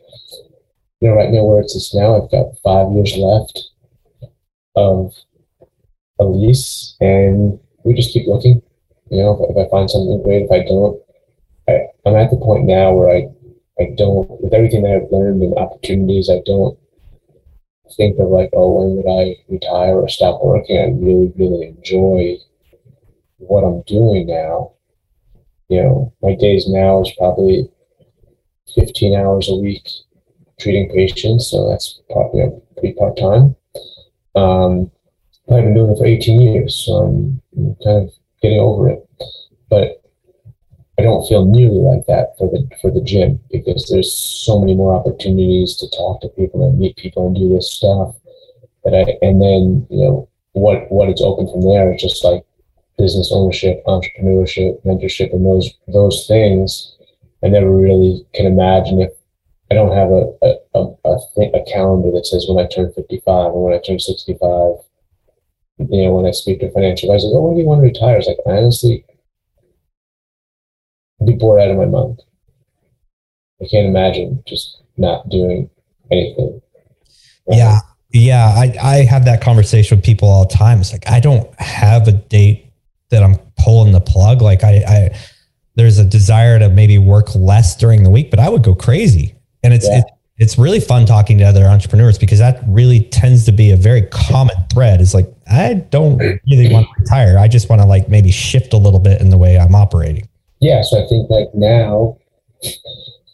you 0.99 1.09
know, 1.09 1.15
right 1.15 1.29
now 1.29 1.45
where 1.45 1.61
it's 1.61 1.73
just 1.73 1.93
now, 1.93 2.15
I've 2.15 2.31
got 2.31 2.57
five 2.63 2.91
years 2.93 3.15
left 3.15 3.69
of 4.75 5.13
a 6.19 6.25
lease, 6.25 6.95
and 6.99 7.59
we 7.83 7.93
just 7.93 8.13
keep 8.13 8.27
looking. 8.27 8.61
You 9.11 9.23
know, 9.23 9.47
if, 9.49 9.57
I 9.57 9.69
find 9.69 9.89
something 9.89 10.21
great, 10.23 10.43
if 10.43 10.51
I 10.51 10.67
don't, 10.67 11.01
I'm 12.05 12.15
at 12.15 12.29
the 12.31 12.37
point 12.37 12.65
now 12.65 12.93
where 12.93 13.09
I, 13.09 13.27
I 13.79 13.93
don't, 13.97 14.29
with 14.41 14.53
everything 14.53 14.83
that 14.83 14.93
I've 14.93 15.11
learned 15.11 15.43
and 15.43 15.57
opportunities, 15.57 16.29
I 16.29 16.41
don't 16.45 16.77
think 17.95 18.19
of 18.19 18.29
like, 18.29 18.49
oh, 18.53 18.71
when 18.71 18.97
would 18.97 19.07
I 19.09 19.35
retire 19.47 19.95
or 19.95 20.09
stop 20.09 20.41
working? 20.43 20.77
I 20.77 20.85
really, 20.85 21.31
really 21.35 21.67
enjoy 21.67 22.37
what 23.37 23.63
I'm 23.63 23.81
doing 23.83 24.27
now. 24.27 24.73
You 25.69 25.83
know, 25.83 26.13
my 26.21 26.35
days 26.35 26.67
now 26.67 27.01
is 27.01 27.11
probably 27.17 27.69
15 28.75 29.15
hours 29.15 29.49
a 29.49 29.55
week 29.55 29.87
treating 30.59 30.89
patients, 30.89 31.49
so 31.49 31.69
that's 31.69 32.01
probably 32.09 32.41
a 32.41 32.51
pretty 32.79 32.93
part 32.93 33.17
time. 33.17 33.55
Um, 34.35 34.91
I've 35.51 35.63
been 35.63 35.73
doing 35.73 35.91
it 35.91 35.97
for 35.97 36.05
18 36.05 36.41
years, 36.41 36.83
so 36.85 36.93
I'm 36.93 37.41
kind 37.83 38.07
of 38.07 38.13
getting 38.41 38.59
over 38.59 38.89
it. 38.89 39.07
But 39.69 39.98
I 40.99 41.01
don't 41.01 41.25
feel 41.27 41.45
nearly 41.45 41.79
like 41.79 42.05
that 42.07 42.35
for 42.37 42.49
the 42.49 42.67
for 42.81 42.91
the 42.91 42.99
gym 42.99 43.39
because 43.49 43.87
there's 43.89 44.13
so 44.13 44.59
many 44.59 44.75
more 44.75 44.93
opportunities 44.93 45.77
to 45.77 45.89
talk 45.91 46.19
to 46.21 46.27
people 46.29 46.67
and 46.67 46.77
meet 46.77 46.97
people 46.97 47.25
and 47.25 47.33
do 47.33 47.47
this 47.47 47.71
stuff. 47.71 48.15
That 48.83 48.93
I 48.93 49.15
and 49.25 49.41
then 49.41 49.87
you 49.89 50.03
know 50.03 50.29
what 50.51 50.91
what 50.91 51.07
it's 51.07 51.21
open 51.21 51.47
from 51.47 51.61
there 51.61 51.93
is 51.93 52.01
just 52.01 52.21
like 52.25 52.43
business 52.97 53.31
ownership, 53.31 53.81
entrepreneurship, 53.87 54.83
mentorship, 54.85 55.31
and 55.31 55.45
those 55.45 55.71
those 55.87 56.27
things. 56.27 56.97
I 57.45 57.47
never 57.47 57.71
really 57.71 58.27
can 58.33 58.45
imagine 58.45 58.99
if 58.99 59.11
I 59.71 59.75
don't 59.75 59.95
have 59.95 60.11
a 60.11 60.35
a, 60.43 60.55
a, 60.75 60.81
a, 61.05 61.17
th- 61.37 61.53
a 61.53 61.63
calendar 61.71 62.11
that 62.11 62.25
says 62.25 62.45
when 62.49 62.59
I 62.59 62.67
turn 62.67 62.91
55 62.91 63.23
or 63.53 63.63
when 63.63 63.73
I 63.73 63.79
turn 63.79 63.99
65. 63.99 64.83
You 65.79 66.03
know, 66.03 66.11
when 66.15 66.25
I 66.25 66.31
speak 66.31 66.59
to 66.59 66.69
financial 66.71 67.09
advisors, 67.09 67.31
oh, 67.33 67.41
when 67.41 67.55
do 67.55 67.61
you 67.61 67.65
want 67.65 67.79
to 67.79 67.87
retire? 67.87 68.17
It's 68.17 68.27
like, 68.27 68.35
honestly, 68.45 69.05
be 71.25 71.33
bored 71.33 71.61
out 71.61 71.71
of 71.71 71.77
my 71.77 71.85
mind. 71.85 72.21
I 73.61 73.65
can't 73.69 73.87
imagine 73.87 74.41
just 74.47 74.81
not 74.97 75.27
doing 75.29 75.69
anything. 76.11 76.61
Yeah. 77.47 77.79
Yeah. 78.11 78.45
I, 78.45 78.75
I 78.81 78.95
have 79.05 79.25
that 79.25 79.41
conversation 79.41 79.97
with 79.97 80.05
people 80.05 80.29
all 80.29 80.47
the 80.47 80.53
time. 80.53 80.79
It's 80.79 80.91
like, 80.91 81.09
I 81.09 81.19
don't 81.19 81.53
have 81.59 82.07
a 82.07 82.13
date 82.13 82.71
that 83.09 83.23
I'm 83.23 83.37
pulling 83.57 83.91
the 83.91 84.01
plug. 84.01 84.41
Like 84.41 84.63
I, 84.63 84.75
I 84.87 85.17
there's 85.75 85.97
a 85.97 86.05
desire 86.05 86.57
to 86.59 86.69
maybe 86.69 86.97
work 86.97 87.35
less 87.35 87.75
during 87.75 88.03
the 88.03 88.09
week, 88.09 88.29
but 88.29 88.39
I 88.39 88.49
would 88.49 88.63
go 88.63 88.75
crazy. 88.75 89.35
And 89.63 89.73
it's, 89.73 89.87
yeah. 89.87 89.99
it, 89.99 90.05
it's 90.37 90.57
really 90.57 90.79
fun 90.79 91.05
talking 91.05 91.37
to 91.39 91.43
other 91.43 91.65
entrepreneurs 91.65 92.17
because 92.17 92.39
that 92.39 92.63
really 92.65 93.01
tends 93.01 93.43
to 93.45 93.51
be 93.51 93.71
a 93.71 93.77
very 93.77 94.03
common 94.03 94.55
thread 94.71 95.01
is 95.01 95.13
like, 95.13 95.27
I 95.51 95.73
don't 95.73 96.17
really 96.17 96.71
want 96.71 96.87
to 96.87 96.93
retire. 97.01 97.37
I 97.37 97.49
just 97.49 97.69
want 97.69 97.81
to 97.81 97.87
like 97.87 98.07
maybe 98.07 98.31
shift 98.31 98.71
a 98.71 98.77
little 98.77 99.01
bit 99.01 99.19
in 99.19 99.31
the 99.31 99.37
way 99.37 99.59
I'm 99.59 99.75
operating 99.75 100.28
yeah, 100.59 100.81
so 100.81 101.03
I 101.03 101.07
think 101.07 101.29
like 101.29 101.49
now, 101.53 102.17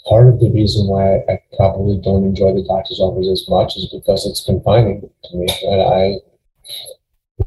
part 0.07 0.27
of 0.27 0.39
the 0.39 0.51
reason 0.51 0.87
why 0.87 1.17
I 1.27 1.41
probably 1.57 1.97
don't 1.97 2.23
enjoy 2.23 2.53
the 2.53 2.63
doctor's 2.67 2.99
office 2.99 3.27
as 3.27 3.49
much 3.49 3.75
is 3.75 3.89
because 3.91 4.25
it's 4.25 4.45
confining 4.45 5.01
to 5.01 5.37
me. 5.37 5.47
And 5.65 5.81
I, 5.81 6.15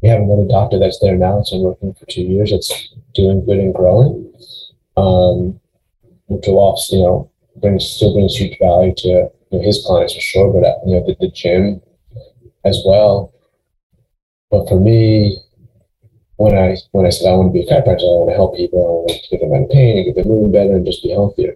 we 0.03 0.09
have 0.09 0.21
another 0.23 0.47
doctor 0.49 0.79
that's 0.79 0.99
there 1.01 1.17
now. 1.17 1.39
It's 1.39 1.51
been 1.51 1.63
working 1.63 1.95
for 1.95 2.07
two 2.07 2.23
years. 2.23 2.53
It's 2.53 2.95
doing 3.15 3.45
good 3.45 3.59
and 3.59 3.75
growing, 3.75 4.33
um, 4.97 5.61
which 6.27 6.47
will 6.47 6.59
also, 6.59 6.97
you 6.97 7.03
know, 7.03 7.31
brings 7.57 7.85
still 7.85 8.15
brings 8.15 8.37
huge 8.37 8.59
value 8.59 8.95
to 8.99 9.09
you 9.09 9.31
know, 9.53 9.61
his 9.61 9.85
clients 9.87 10.15
for 10.15 10.21
sure, 10.21 10.53
but 10.53 10.67
uh, 10.67 10.75
you 10.87 10.95
know, 10.95 11.07
the, 11.07 11.17
the 11.21 11.31
gym 11.31 11.81
as 12.65 12.83
well. 12.85 13.33
But 14.51 14.69
for 14.69 14.81
me, 14.81 15.39
when 16.39 16.57
I 16.57 16.77
when 16.93 17.05
I 17.05 17.11
said 17.11 17.29
I 17.29 17.35
want 17.35 17.51
to 17.51 17.53
be 17.53 17.67
a 17.67 17.69
chiropractor, 17.69 18.07
I 18.07 18.15
want 18.15 18.31
to 18.31 18.39
help 18.39 18.57
people, 18.57 18.79
I 18.79 18.91
want 18.95 19.11
to 19.11 19.29
get 19.29 19.41
them 19.43 19.53
out 19.53 19.67
of 19.67 19.71
pain 19.71 19.99
and 19.99 20.07
get 20.07 20.15
them 20.15 20.31
moving 20.31 20.53
better 20.53 20.75
and 20.75 20.87
just 20.87 21.03
be 21.03 21.11
healthier. 21.11 21.55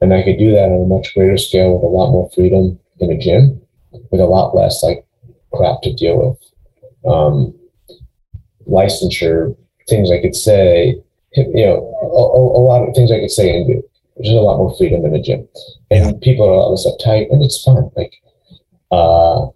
And 0.00 0.12
I 0.12 0.22
could 0.22 0.38
do 0.38 0.52
that 0.52 0.68
on 0.68 0.84
a 0.84 0.86
much 0.86 1.14
greater 1.14 1.38
scale 1.38 1.74
with 1.74 1.82
a 1.82 1.88
lot 1.88 2.12
more 2.12 2.30
freedom 2.34 2.78
in 3.00 3.10
a 3.10 3.16
gym, 3.18 3.60
with 4.12 4.20
a 4.20 4.28
lot 4.28 4.54
less 4.54 4.82
like 4.82 5.04
crap 5.52 5.80
to 5.82 5.94
deal 5.94 6.20
with. 6.20 6.38
Um, 7.10 7.56
licensure, 8.68 9.56
things 9.88 10.12
I 10.12 10.20
could 10.20 10.36
say, 10.36 11.00
you 11.32 11.64
know, 11.64 11.88
a, 12.02 12.60
a, 12.60 12.62
lot 12.68 12.86
of 12.86 12.94
things 12.94 13.10
I 13.10 13.20
could 13.20 13.30
say 13.30 13.56
and 13.56 13.66
do. 13.66 13.82
There's 14.16 14.34
a 14.34 14.44
lot 14.44 14.58
more 14.58 14.76
freedom 14.76 15.06
in 15.06 15.14
a 15.14 15.22
gym, 15.22 15.48
and 15.90 16.20
people 16.20 16.44
are 16.44 16.52
a 16.52 16.56
lot 16.56 16.70
less 16.70 16.86
uptight, 16.86 17.32
and 17.32 17.42
it's 17.42 17.62
fun. 17.64 17.90
Like, 17.96 18.12
uh, 18.90 19.46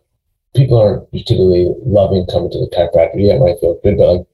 people 0.55 0.79
aren't 0.79 1.11
typically 1.13 1.69
loving 1.85 2.27
coming 2.27 2.51
to 2.53 2.59
the 2.59 2.71
chiropractor. 2.73 3.21
Yeah, 3.21 3.35
it 3.35 3.41
might 3.41 3.61
feel 3.61 3.79
good, 3.83 3.99
but 3.99 4.09
like 4.09 4.27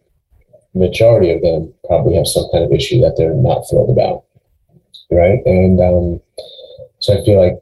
majority 0.79 1.31
of 1.31 1.43
them 1.43 1.73
probably 1.87 2.17
have 2.17 2.27
some 2.27 2.49
kind 2.53 2.65
of 2.65 2.73
issue 2.73 3.01
that 3.01 3.15
they're 3.17 3.35
not 3.35 3.63
thrilled 3.69 3.91
about. 3.91 4.25
Right. 5.11 5.41
And 5.47 5.81
um, 5.81 6.21
so 7.01 7.19
I 7.19 7.25
feel 7.25 7.41
like 7.41 7.61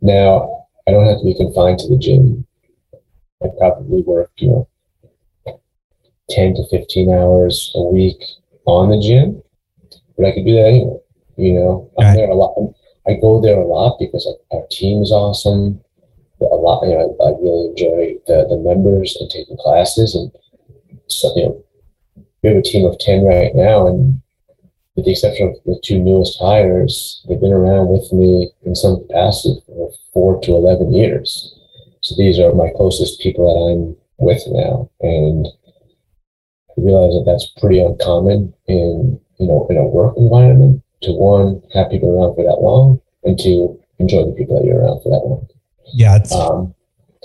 now 0.00 0.66
I 0.86 0.90
don't 0.90 1.06
have 1.06 1.18
to 1.18 1.24
be 1.24 1.34
confined 1.34 1.78
to 1.80 1.88
the 1.88 1.98
gym. 1.98 2.46
I 3.42 3.48
probably 3.58 4.02
work, 4.02 4.30
you 4.38 4.48
know, 4.48 5.60
10 6.30 6.54
to 6.54 6.68
15 6.68 7.12
hours 7.12 7.72
a 7.74 7.82
week 7.82 8.22
on 8.66 8.90
the 8.90 9.00
gym, 9.00 9.42
but 10.16 10.26
I 10.26 10.32
could 10.32 10.44
do 10.44 10.54
that 10.54 10.66
anyway. 10.66 10.98
You 11.36 11.52
know, 11.54 11.90
I'm 11.98 12.14
there 12.16 12.30
a 12.30 12.34
lot. 12.34 12.56
I 13.06 13.14
go 13.14 13.40
there 13.40 13.58
a 13.58 13.66
lot 13.66 13.98
because 13.98 14.28
our 14.50 14.66
team 14.70 15.02
is 15.02 15.12
awesome. 15.12 15.80
A 16.40 16.44
lot, 16.44 16.84
you 16.84 16.94
know, 16.94 17.16
I 17.24 17.30
really 17.40 17.68
enjoy 17.70 18.20
the, 18.26 18.46
the 18.48 18.56
members 18.58 19.16
and 19.20 19.30
taking 19.30 19.56
classes 19.56 20.14
and 20.14 20.30
so, 21.08 21.32
you 21.34 21.44
know, 21.44 21.64
we 22.42 22.48
have 22.48 22.58
a 22.58 22.62
team 22.62 22.86
of 22.86 22.98
10 22.98 23.24
right 23.24 23.54
now, 23.54 23.86
and 23.86 24.20
with 24.98 25.04
the 25.04 25.12
exception 25.12 25.48
of 25.48 25.54
the 25.64 25.80
two 25.84 25.98
newest 25.98 26.38
hires, 26.40 27.24
they've 27.28 27.40
been 27.40 27.52
around 27.52 27.88
with 27.88 28.12
me 28.12 28.50
in 28.64 28.74
some 28.74 29.00
capacity 29.06 29.60
for 29.66 29.92
four 30.12 30.40
to 30.42 30.52
11 30.52 30.92
years. 30.92 31.54
So 32.00 32.14
these 32.16 32.38
are 32.38 32.52
my 32.52 32.70
closest 32.76 33.20
people 33.20 33.46
that 33.46 33.54
I'm 33.54 33.96
with 34.18 34.42
now. 34.48 34.90
And 35.00 35.46
I 36.26 36.80
realize 36.80 37.12
that 37.12 37.24
that's 37.26 37.46
pretty 37.60 37.80
uncommon 37.80 38.52
in, 38.66 39.20
you 39.38 39.46
know, 39.46 39.66
in 39.70 39.76
a 39.76 39.84
work 39.84 40.14
environment 40.16 40.82
to 41.02 41.12
one, 41.12 41.62
have 41.74 41.90
people 41.90 42.10
around 42.10 42.34
for 42.34 42.44
that 42.44 42.60
long 42.60 43.00
and 43.22 43.38
to 43.38 43.78
enjoy 44.00 44.24
the 44.24 44.32
people 44.32 44.58
that 44.58 44.66
you're 44.66 44.80
around 44.80 45.00
for 45.02 45.10
that 45.10 45.26
long. 45.26 45.46
Yeah. 45.92 46.16
It's 46.16 46.34
um, 46.34 46.74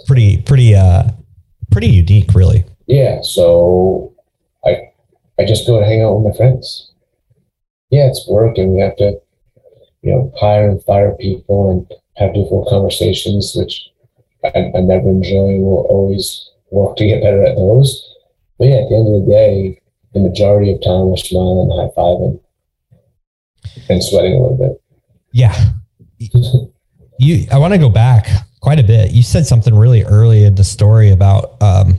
pretty, 0.05 0.43
pretty, 0.43 0.75
uh, 0.75 1.09
pretty 1.71 1.87
unique 1.87 2.35
really. 2.35 2.65
Yeah. 2.85 3.21
So 3.23 4.12
I, 5.39 5.45
just 5.45 5.67
go 5.67 5.77
and 5.77 5.85
hang 5.85 6.01
out 6.01 6.15
with 6.15 6.31
my 6.31 6.37
friends. 6.37 6.91
Yeah, 7.89 8.07
it's 8.07 8.27
work 8.27 8.57
and 8.57 8.73
we 8.73 8.81
have 8.81 8.95
to, 8.97 9.19
you 10.01 10.11
know, 10.11 10.33
hire 10.39 10.69
and 10.69 10.83
fire 10.83 11.15
people 11.19 11.71
and 11.71 11.99
have 12.17 12.33
difficult 12.33 12.69
conversations, 12.69 13.53
which 13.55 13.89
I, 14.43 14.71
I 14.75 14.81
never 14.81 15.09
enjoy. 15.09 15.59
We'll 15.59 15.85
always 15.89 16.49
work 16.71 16.97
to 16.97 17.07
get 17.07 17.21
better 17.21 17.43
at 17.43 17.55
those. 17.55 18.09
But 18.57 18.67
yeah, 18.67 18.75
at 18.75 18.89
the 18.89 18.95
end 18.95 19.15
of 19.15 19.25
the 19.25 19.31
day, 19.31 19.81
the 20.13 20.19
majority 20.19 20.73
of 20.73 20.81
time 20.83 21.09
we're 21.09 21.17
smiling, 21.17 21.71
and 21.71 21.79
high 21.79 21.95
fiving, 21.95 22.39
and 23.89 24.03
sweating 24.03 24.33
a 24.33 24.41
little 24.41 24.57
bit. 24.57 24.81
Yeah. 25.31 25.55
You, 27.19 27.47
I 27.51 27.57
want 27.57 27.73
to 27.73 27.79
go 27.79 27.89
back 27.89 28.27
quite 28.61 28.79
a 28.79 28.83
bit. 28.83 29.11
You 29.11 29.23
said 29.23 29.45
something 29.45 29.73
really 29.73 30.03
early 30.03 30.45
in 30.45 30.55
the 30.55 30.63
story 30.63 31.11
about 31.11 31.61
um, 31.61 31.97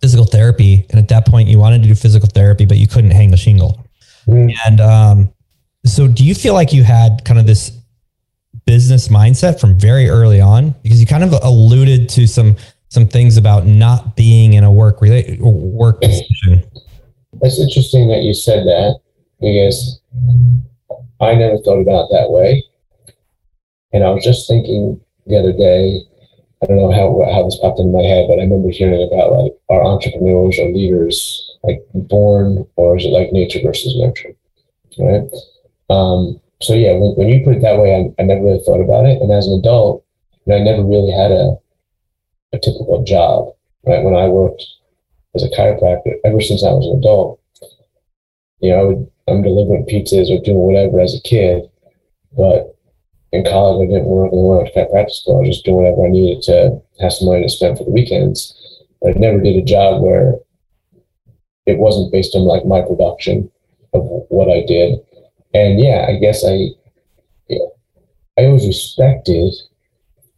physical 0.00 0.24
therapy. 0.24 0.86
And 0.90 0.98
at 0.98 1.08
that 1.08 1.26
point, 1.26 1.48
you 1.48 1.58
wanted 1.58 1.82
to 1.82 1.88
do 1.88 1.94
physical 1.94 2.28
therapy, 2.28 2.64
but 2.64 2.76
you 2.76 2.86
couldn't 2.86 3.10
hang 3.10 3.32
a 3.32 3.36
shingle. 3.36 3.86
Mm. 4.26 4.52
And 4.66 4.80
um, 4.80 5.32
so, 5.84 6.06
do 6.08 6.24
you 6.24 6.34
feel 6.34 6.54
like 6.54 6.72
you 6.72 6.82
had 6.82 7.24
kind 7.24 7.38
of 7.38 7.46
this 7.46 7.72
business 8.66 9.08
mindset 9.08 9.60
from 9.60 9.78
very 9.78 10.08
early 10.08 10.40
on? 10.40 10.74
Because 10.82 11.00
you 11.00 11.06
kind 11.06 11.24
of 11.24 11.32
alluded 11.42 12.08
to 12.10 12.26
some 12.26 12.56
some 12.88 13.06
things 13.06 13.36
about 13.36 13.66
not 13.66 14.16
being 14.16 14.54
in 14.54 14.64
a 14.64 14.70
work 14.70 15.00
relate 15.00 15.40
work 15.40 16.00
position. 16.00 16.64
It's 17.42 17.58
interesting 17.60 18.08
that 18.08 18.22
you 18.22 18.34
said 18.34 18.64
that 18.66 18.98
because 19.40 20.00
I 21.20 21.34
never 21.34 21.58
thought 21.58 21.80
about 21.80 22.06
it 22.06 22.08
that 22.12 22.30
way. 22.30 22.64
And 23.92 24.04
I 24.04 24.10
was 24.10 24.24
just 24.24 24.48
thinking 24.48 25.00
the 25.26 25.38
other 25.38 25.52
day, 25.52 26.02
I 26.62 26.66
don't 26.66 26.76
know 26.76 26.92
how 26.92 27.24
how 27.32 27.44
this 27.44 27.58
popped 27.58 27.80
into 27.80 27.92
my 27.92 28.02
head, 28.02 28.26
but 28.28 28.38
I 28.38 28.42
remember 28.42 28.70
hearing 28.70 29.02
about 29.02 29.32
like 29.32 29.52
our 29.70 29.82
entrepreneurs 29.82 30.58
or 30.58 30.70
leaders 30.72 31.56
like 31.62 31.80
born 31.94 32.66
or 32.76 32.96
is 32.96 33.04
it 33.04 33.10
like 33.10 33.32
nature 33.32 33.60
versus 33.62 33.96
nurture, 33.96 34.34
right? 34.98 35.24
Um, 35.88 36.40
so 36.60 36.74
yeah, 36.74 36.92
when, 36.92 37.12
when 37.16 37.28
you 37.28 37.42
put 37.44 37.56
it 37.56 37.62
that 37.62 37.78
way, 37.78 37.94
I, 37.96 38.22
I 38.22 38.26
never 38.26 38.44
really 38.44 38.62
thought 38.64 38.80
about 38.80 39.06
it. 39.06 39.20
And 39.22 39.32
as 39.32 39.46
an 39.46 39.58
adult, 39.58 40.04
you 40.44 40.52
know, 40.52 40.60
I 40.60 40.62
never 40.62 40.84
really 40.84 41.12
had 41.12 41.32
a 41.32 41.56
a 42.52 42.58
typical 42.58 43.04
job, 43.04 43.54
right? 43.86 44.02
When 44.02 44.14
I 44.14 44.28
worked 44.28 44.64
as 45.34 45.44
a 45.44 45.48
chiropractor, 45.50 46.14
ever 46.24 46.40
since 46.40 46.64
I 46.64 46.72
was 46.72 46.86
an 46.86 46.98
adult, 46.98 47.40
you 48.60 48.70
know, 48.70 48.80
I 48.80 48.82
would 48.82 49.10
I'm 49.28 49.42
delivering 49.42 49.86
pizzas 49.86 50.28
or 50.30 50.42
doing 50.42 50.58
whatever 50.58 51.00
as 51.00 51.14
a 51.14 51.22
kid, 51.22 51.70
but 52.36 52.76
in 53.32 53.44
college 53.44 53.88
I 53.88 53.92
didn't 53.92 54.06
work 54.06 54.32
and 54.32 54.46
went 54.46 54.66
to 54.66 54.72
chiropractic 54.72 55.10
school. 55.10 55.40
I 55.40 55.46
just 55.46 55.64
doing 55.64 55.76
whatever 55.76 56.06
I 56.06 56.10
needed 56.10 56.42
to 56.44 56.80
have 57.00 57.12
some 57.12 57.28
money 57.28 57.42
to 57.42 57.48
spend 57.48 57.78
for 57.78 57.84
the 57.84 57.90
weekends. 57.90 58.56
But 59.00 59.16
I 59.16 59.18
never 59.18 59.40
did 59.40 59.56
a 59.56 59.62
job 59.62 60.02
where 60.02 60.34
it 61.66 61.78
wasn't 61.78 62.12
based 62.12 62.34
on 62.34 62.42
like 62.42 62.64
my 62.66 62.82
production 62.82 63.50
of 63.94 64.02
what 64.28 64.48
I 64.50 64.64
did. 64.66 64.98
And 65.54 65.80
yeah, 65.80 66.06
I 66.08 66.16
guess 66.18 66.44
I 66.44 66.68
yeah, 67.48 67.66
I 68.38 68.44
always 68.44 68.66
respected 68.66 69.52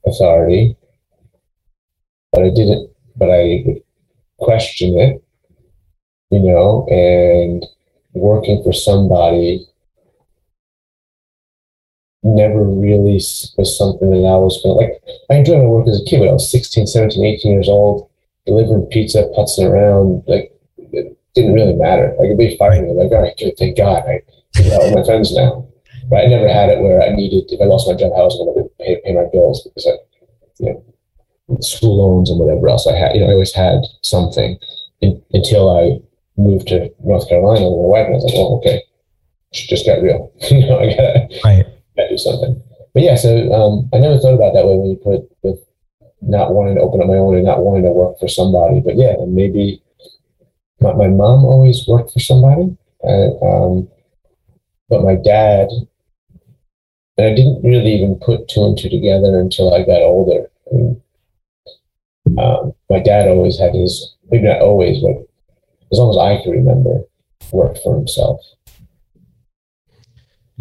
authority, 0.07 0.77
but 2.33 2.43
I 2.43 2.51
didn't 2.51 2.91
but 3.17 3.31
I 3.31 3.63
would 3.67 3.83
question 4.39 4.99
it, 4.99 5.23
you 6.31 6.41
know, 6.41 6.87
and 6.89 7.65
working 8.15 8.63
for 8.63 8.73
somebody 8.73 9.67
never 12.23 12.63
really 12.63 13.15
was 13.57 13.77
something 13.77 14.11
that 14.11 14.27
I 14.27 14.37
was 14.39 14.61
going 14.63 14.77
like. 14.77 15.03
I 15.31 15.37
enjoyed 15.37 15.59
my 15.59 15.67
work 15.67 15.89
as 15.89 16.01
a 16.01 16.05
kid 16.05 16.21
when 16.21 16.29
I 16.29 16.33
was 16.33 16.51
16, 16.51 16.87
17, 16.87 17.25
18 17.25 17.53
years 17.53 17.69
old, 17.69 18.09
delivering 18.47 18.87
pizza, 18.87 19.29
putzing 19.37 19.69
around. 19.69 20.23
Like, 20.27 20.53
it 20.79 21.19
didn't 21.35 21.55
really 21.55 21.75
matter. 21.75 22.15
Like, 22.19 22.27
it'd 22.27 22.39
be 22.39 22.57
fighting. 22.57 22.91
I'm 22.91 22.97
like, 22.97 23.13
all 23.13 23.23
right, 23.23 23.37
good, 23.37 23.55
thank 23.59 23.77
God. 23.77 24.05
I 24.07 24.23
figure 24.55 24.75
out 24.75 24.85
with 24.85 24.95
my 24.95 25.05
friends 25.05 25.35
now. 25.35 25.67
But 26.09 26.25
I 26.25 26.27
never 26.27 26.49
had 26.49 26.69
it 26.71 26.81
where 26.81 27.03
I 27.03 27.11
needed, 27.11 27.51
if 27.51 27.61
I 27.61 27.65
lost 27.65 27.89
my 27.89 27.95
job, 27.95 28.13
how 28.13 28.23
I 28.23 28.25
was 28.25 28.37
going 28.37 28.55
to 28.55 28.71
pay, 28.79 29.01
pay 29.05 29.15
my 29.15 29.27
bills 29.33 29.63
because 29.63 29.87
I, 29.87 29.97
you 30.59 30.73
know, 30.73 31.61
school 31.61 31.97
loans 31.97 32.31
and 32.31 32.39
whatever 32.39 32.69
else 32.69 32.87
I 32.87 32.97
had. 32.97 33.15
You 33.15 33.23
know, 33.23 33.31
I 33.31 33.33
always 33.33 33.55
had 33.55 33.83
something 34.03 34.59
in, 35.01 35.23
until 35.33 35.71
I 35.71 35.99
moved 36.37 36.69
to 36.69 36.93
North 37.05 37.29
Carolina 37.29 37.69
with 37.69 37.83
my 37.83 37.89
wife, 37.89 38.07
and 38.07 38.15
I 38.15 38.19
was 38.19 38.25
like, 38.25 38.35
oh, 38.37 38.59
okay, 38.59 38.83
just 39.53 39.87
got 39.87 40.03
real. 40.03 40.33
you 40.51 40.67
know, 40.67 40.79
I 40.79 40.87
gotta, 40.95 41.29
Right. 41.45 41.67
Gotta 41.97 42.11
do 42.11 42.19
something. 42.19 42.63
But 42.95 43.03
yeah, 43.03 43.17
so 43.17 43.53
um, 43.53 43.89
I 43.93 43.99
never 43.99 44.19
thought 44.19 44.35
about 44.35 44.53
that 44.55 44.67
way 44.67 44.77
when 44.77 44.91
you 44.91 44.97
put 44.97 45.29
with 45.43 45.61
not 46.21 46.55
wanting 46.55 46.77
to 46.77 46.83
open 46.83 47.01
up 47.01 47.09
my 47.09 47.17
own 47.17 47.35
and 47.35 47.45
not 47.45 47.65
wanting 47.65 47.85
to 47.85 47.91
work 47.91 48.19
for 48.19 48.29
somebody. 48.29 48.81
But 48.81 48.97
yeah, 48.97 49.15
and 49.19 49.35
maybe 49.35 49.83
my, 50.81 50.93
my 50.93 51.09
mom 51.09 51.45
always 51.45 51.85
worked 51.89 52.13
for 52.13 52.21
somebody, 52.21 52.77
uh, 53.05 53.31
um, 53.45 53.89
but 54.89 55.03
my 55.03 55.17
dad, 55.17 55.69
and 57.17 57.27
I 57.27 57.35
didn't 57.35 57.63
really 57.63 57.95
even 57.95 58.17
put 58.17 58.49
two 58.49 58.65
and 58.65 58.77
two 58.77 58.89
together 58.89 59.39
until 59.39 59.73
I 59.75 59.85
got 59.85 60.03
older. 60.03 60.51
I 60.73 60.77
um, 62.39 62.73
my 62.89 63.01
dad 63.01 63.29
always 63.29 63.59
had 63.59 63.75
his, 63.75 64.15
maybe 64.31 64.49
not 64.49 64.63
always, 64.63 65.03
but 65.03 65.17
as 65.91 65.99
long 65.99 66.11
as 66.11 66.19
I 66.19 66.43
can 66.43 66.53
remember, 66.53 67.03
worked 67.53 67.81
for 67.83 67.97
himself. 67.97 68.41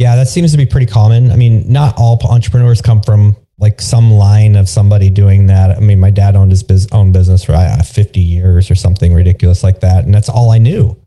Yeah, 0.01 0.15
that 0.15 0.27
seems 0.27 0.49
to 0.49 0.57
be 0.57 0.65
pretty 0.65 0.87
common. 0.87 1.29
I 1.29 1.35
mean, 1.35 1.71
not 1.71 1.93
all 1.95 2.19
entrepreneurs 2.27 2.81
come 2.81 3.03
from 3.03 3.37
like 3.59 3.79
some 3.79 4.09
line 4.09 4.55
of 4.55 4.67
somebody 4.67 5.11
doing 5.11 5.45
that. 5.45 5.77
I 5.77 5.79
mean, 5.79 5.99
my 5.99 6.09
dad 6.09 6.35
owned 6.35 6.49
his 6.49 6.63
biz- 6.63 6.87
own 6.91 7.11
business 7.11 7.43
for 7.43 7.53
uh, 7.53 7.83
50 7.83 8.19
years 8.19 8.71
or 8.71 8.73
something 8.73 9.13
ridiculous 9.13 9.61
like 9.61 9.81
that. 9.81 10.03
And 10.03 10.11
that's 10.11 10.27
all 10.27 10.49
I 10.49 10.57
knew. 10.57 10.99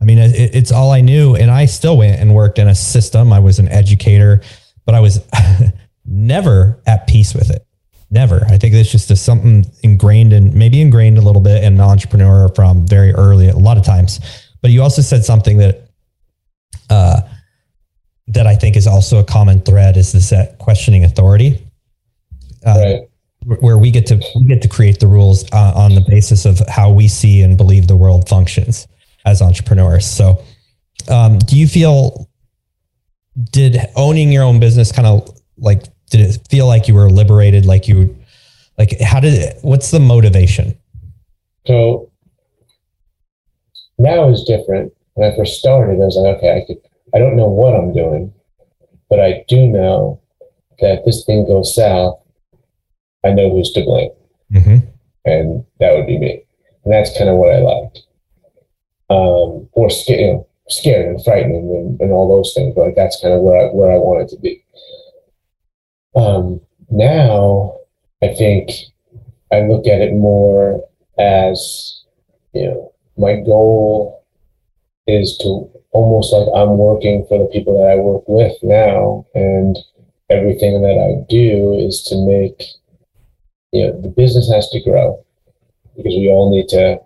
I 0.00 0.04
mean, 0.04 0.18
it, 0.18 0.54
it's 0.54 0.70
all 0.70 0.92
I 0.92 1.00
knew. 1.00 1.34
And 1.34 1.50
I 1.50 1.66
still 1.66 1.96
went 1.96 2.20
and 2.20 2.32
worked 2.32 2.60
in 2.60 2.68
a 2.68 2.76
system. 2.76 3.32
I 3.32 3.40
was 3.40 3.58
an 3.58 3.66
educator, 3.66 4.40
but 4.86 4.94
I 4.94 5.00
was 5.00 5.18
never 6.04 6.80
at 6.86 7.08
peace 7.08 7.34
with 7.34 7.50
it. 7.50 7.66
Never. 8.08 8.44
I 8.48 8.56
think 8.56 8.72
it's 8.72 8.92
just 8.92 9.10
a, 9.10 9.16
something 9.16 9.64
ingrained 9.82 10.32
in, 10.32 10.56
maybe 10.56 10.80
ingrained 10.80 11.18
a 11.18 11.22
little 11.22 11.42
bit 11.42 11.64
in 11.64 11.72
an 11.72 11.80
entrepreneur 11.80 12.48
from 12.50 12.86
very 12.86 13.12
early, 13.14 13.48
a 13.48 13.56
lot 13.56 13.78
of 13.78 13.84
times. 13.84 14.20
But 14.62 14.70
you 14.70 14.80
also 14.80 15.02
said 15.02 15.24
something 15.24 15.58
that, 15.58 15.88
uh, 16.88 17.22
that 18.28 18.46
I 18.46 18.54
think 18.54 18.76
is 18.76 18.86
also 18.86 19.18
a 19.18 19.24
common 19.24 19.60
thread 19.60 19.96
is 19.96 20.12
this 20.12 20.30
that 20.30 20.58
questioning 20.58 21.04
authority, 21.04 21.64
uh, 22.66 22.74
Right. 22.78 23.62
where 23.62 23.78
we 23.78 23.90
get 23.90 24.06
to 24.06 24.20
we 24.36 24.46
get 24.46 24.62
to 24.62 24.68
create 24.68 25.00
the 25.00 25.06
rules 25.06 25.44
uh, 25.52 25.72
on 25.74 25.94
the 25.94 26.04
basis 26.06 26.44
of 26.44 26.60
how 26.68 26.90
we 26.90 27.08
see 27.08 27.42
and 27.42 27.56
believe 27.56 27.86
the 27.86 27.96
world 27.96 28.28
functions 28.28 28.86
as 29.24 29.40
entrepreneurs. 29.40 30.06
So, 30.06 30.42
um, 31.08 31.38
do 31.38 31.58
you 31.58 31.66
feel 31.66 32.28
did 33.50 33.78
owning 33.96 34.32
your 34.32 34.42
own 34.42 34.58
business 34.60 34.90
kind 34.92 35.06
of 35.06 35.30
like 35.56 35.84
did 36.10 36.20
it 36.20 36.38
feel 36.50 36.66
like 36.66 36.88
you 36.88 36.94
were 36.94 37.10
liberated? 37.10 37.66
Like 37.66 37.86
you, 37.88 38.16
like 38.78 39.00
how 39.00 39.20
did 39.20 39.34
it? 39.34 39.58
What's 39.62 39.90
the 39.90 40.00
motivation? 40.00 40.76
So 41.66 42.10
now 43.98 44.28
is 44.30 44.44
different. 44.44 44.92
When 45.14 45.30
I 45.30 45.36
first 45.36 45.58
started, 45.58 45.94
I 45.94 46.04
was 46.04 46.16
like, 46.16 46.36
okay, 46.36 46.56
I 46.56 46.64
could, 46.66 46.78
I 47.14 47.18
don't 47.18 47.36
know 47.36 47.48
what 47.48 47.74
I'm 47.74 47.92
doing, 47.92 48.32
but 49.08 49.20
I 49.20 49.44
do 49.48 49.66
know 49.68 50.20
that 50.80 50.98
if 51.00 51.04
this 51.04 51.24
thing 51.24 51.46
goes 51.46 51.74
south, 51.74 52.20
I 53.24 53.30
know 53.32 53.50
who's 53.50 53.72
to 53.72 53.82
blame, 53.84 54.10
Mm-hmm. 54.52 54.86
and 55.24 55.64
that 55.80 55.94
would 55.94 56.06
be 56.06 56.18
me. 56.18 56.42
And 56.84 56.92
that's 56.92 57.16
kind 57.18 57.28
of 57.28 57.36
what 57.36 57.52
I 57.52 57.58
liked. 57.58 58.02
Um, 59.10 59.68
or 59.72 59.90
scared, 59.90 60.20
you 60.20 60.26
know, 60.26 60.46
scared 60.68 61.06
and 61.06 61.24
frightening 61.24 61.68
and, 61.74 62.00
and 62.00 62.12
all 62.12 62.28
those 62.28 62.52
things. 62.54 62.74
But 62.74 62.86
like 62.86 62.94
that's 62.94 63.20
kind 63.20 63.34
of 63.34 63.40
where 63.40 63.58
I 63.58 63.72
where 63.72 63.90
I 63.90 63.96
wanted 63.96 64.28
to 64.28 64.38
be. 64.38 64.62
Um, 66.14 66.60
now 66.90 67.76
I 68.22 68.34
think 68.34 68.70
I 69.52 69.60
look 69.62 69.86
at 69.86 70.00
it 70.00 70.12
more 70.14 70.82
as 71.18 72.02
you 72.52 72.66
know 72.66 72.92
my 73.16 73.34
goal 73.36 74.24
is 75.06 75.36
to 75.38 75.70
almost 75.92 76.32
like 76.32 76.48
I'm 76.54 76.76
working 76.78 77.26
for 77.28 77.38
the 77.38 77.50
people 77.52 77.78
that 77.78 77.90
I 77.90 77.96
work 77.96 78.24
with 78.26 78.56
now, 78.62 79.26
and 79.34 79.76
everything 80.30 80.82
that 80.82 80.98
I 80.98 81.24
do 81.28 81.74
is 81.74 82.02
to 82.04 82.16
make 82.26 82.62
you 83.72 83.86
know 83.86 84.00
the 84.00 84.08
business 84.08 84.50
has 84.50 84.68
to 84.70 84.80
grow 84.80 85.24
because 85.96 86.14
we 86.14 86.28
all 86.28 86.50
need 86.50 86.68
to 86.68 86.98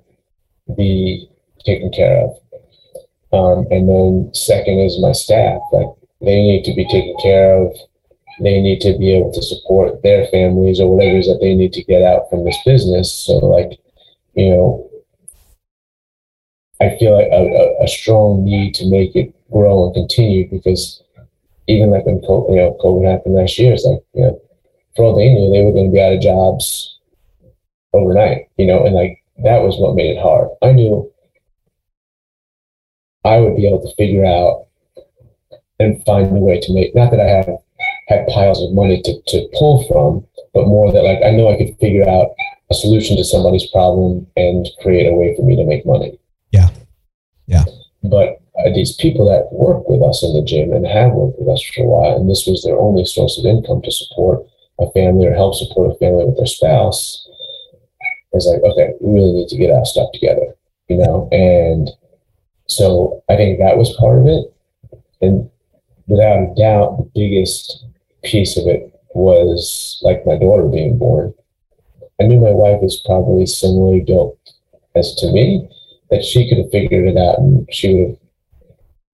be 0.76 1.28
taken 1.64 1.90
care 1.90 2.24
of. 2.24 2.30
Um, 3.32 3.66
and 3.70 3.88
then 3.88 4.34
second 4.34 4.78
is 4.78 5.00
my 5.00 5.12
staff, 5.12 5.60
like 5.72 5.88
they 6.20 6.42
need 6.42 6.64
to 6.64 6.74
be 6.74 6.84
taken 6.84 7.16
care 7.22 7.62
of. 7.62 7.74
They 8.40 8.60
need 8.60 8.80
to 8.80 8.96
be 8.98 9.12
able 9.14 9.32
to 9.32 9.42
support 9.42 10.02
their 10.02 10.26
families 10.26 10.80
or 10.80 10.94
whatever 10.94 11.16
it 11.16 11.20
is 11.20 11.26
that 11.26 11.38
they 11.40 11.54
need 11.54 11.72
to 11.74 11.84
get 11.84 12.02
out 12.02 12.28
from 12.30 12.44
this 12.44 12.56
business. 12.64 13.12
So 13.12 13.34
like, 13.38 13.78
you 14.34 14.50
know, 14.50 14.90
I 16.82 16.98
feel 16.98 17.14
like 17.14 17.30
a, 17.30 17.84
a, 17.84 17.86
strong 17.86 18.44
need 18.44 18.74
to 18.74 18.90
make 18.90 19.14
it 19.14 19.32
grow 19.52 19.86
and 19.86 19.94
continue 19.94 20.50
because 20.50 21.00
even 21.68 21.90
like 21.90 22.04
when 22.04 22.20
COVID, 22.20 22.50
you 22.50 22.56
know, 22.56 22.76
COVID 22.82 23.08
happened 23.08 23.36
last 23.36 23.56
year, 23.56 23.72
it's 23.72 23.84
like, 23.84 24.00
you 24.14 24.22
know, 24.22 24.42
for 24.96 25.04
all 25.04 25.16
they 25.16 25.28
knew, 25.28 25.52
they 25.52 25.64
were 25.64 25.70
going 25.70 25.90
to 25.90 25.94
be 25.94 26.02
out 26.02 26.12
of 26.12 26.20
jobs 26.20 26.98
overnight, 27.92 28.48
you 28.56 28.66
know, 28.66 28.84
and 28.84 28.96
like 28.96 29.22
that 29.44 29.62
was 29.62 29.78
what 29.78 29.94
made 29.94 30.16
it 30.16 30.20
hard. 30.20 30.48
I 30.60 30.72
knew 30.72 31.08
I 33.24 33.38
would 33.38 33.54
be 33.54 33.68
able 33.68 33.82
to 33.82 33.94
figure 33.94 34.24
out 34.24 34.66
and 35.78 36.04
find 36.04 36.36
a 36.36 36.40
way 36.40 36.58
to 36.60 36.74
make, 36.74 36.96
not 36.96 37.12
that 37.12 37.20
I 37.20 37.28
have 37.28 37.48
had 38.08 38.26
piles 38.26 38.60
of 38.60 38.74
money 38.74 39.00
to, 39.02 39.22
to 39.28 39.48
pull 39.56 39.86
from, 39.86 40.26
but 40.52 40.66
more 40.66 40.90
that 40.90 41.04
like 41.04 41.22
I 41.24 41.30
know 41.30 41.48
I 41.48 41.58
could 41.58 41.78
figure 41.78 42.08
out 42.08 42.34
a 42.70 42.74
solution 42.74 43.16
to 43.18 43.24
somebody's 43.24 43.70
problem 43.70 44.26
and 44.36 44.68
create 44.82 45.06
a 45.06 45.14
way 45.14 45.36
for 45.36 45.42
me 45.46 45.54
to 45.54 45.64
make 45.64 45.86
money. 45.86 46.18
Yeah. 47.46 47.64
But 48.02 48.40
uh, 48.58 48.72
these 48.74 48.96
people 48.96 49.24
that 49.26 49.52
work 49.52 49.88
with 49.88 50.02
us 50.02 50.22
in 50.22 50.34
the 50.34 50.42
gym 50.42 50.72
and 50.72 50.86
have 50.86 51.12
worked 51.12 51.38
with 51.38 51.48
us 51.48 51.62
for 51.62 51.84
a 51.84 51.86
while, 51.86 52.16
and 52.16 52.28
this 52.28 52.44
was 52.46 52.62
their 52.62 52.78
only 52.78 53.04
source 53.04 53.38
of 53.38 53.46
income 53.46 53.82
to 53.82 53.90
support 53.90 54.46
a 54.78 54.90
family 54.92 55.26
or 55.26 55.34
help 55.34 55.54
support 55.54 55.90
a 55.90 55.98
family 55.98 56.24
with 56.24 56.36
their 56.36 56.46
spouse. 56.46 57.26
It's 58.32 58.46
like, 58.46 58.62
okay, 58.62 58.94
we 59.00 59.14
really 59.14 59.32
need 59.32 59.48
to 59.48 59.58
get 59.58 59.70
our 59.70 59.84
stuff 59.84 60.10
together, 60.12 60.54
you 60.88 60.96
know? 60.96 61.28
And 61.30 61.90
so 62.66 63.22
I 63.28 63.36
think 63.36 63.58
that 63.58 63.76
was 63.76 63.94
part 63.98 64.18
of 64.18 64.26
it. 64.26 64.52
And 65.20 65.50
without 66.06 66.42
a 66.42 66.54
doubt, 66.56 66.96
the 66.98 67.10
biggest 67.14 67.84
piece 68.24 68.56
of 68.56 68.66
it 68.66 68.92
was 69.14 70.00
like 70.02 70.26
my 70.26 70.36
daughter 70.36 70.66
being 70.66 70.98
born. 70.98 71.34
I 72.20 72.24
knew 72.24 72.40
my 72.40 72.50
wife 72.52 72.80
was 72.80 73.02
probably 73.04 73.46
similarly 73.46 74.00
built 74.00 74.38
as 74.94 75.14
to 75.16 75.30
me, 75.30 75.68
that 76.12 76.22
she 76.22 76.46
could 76.46 76.58
have 76.58 76.70
figured 76.70 77.08
it 77.08 77.16
out 77.16 77.38
and 77.38 77.66
she 77.72 77.94
would 77.94 78.18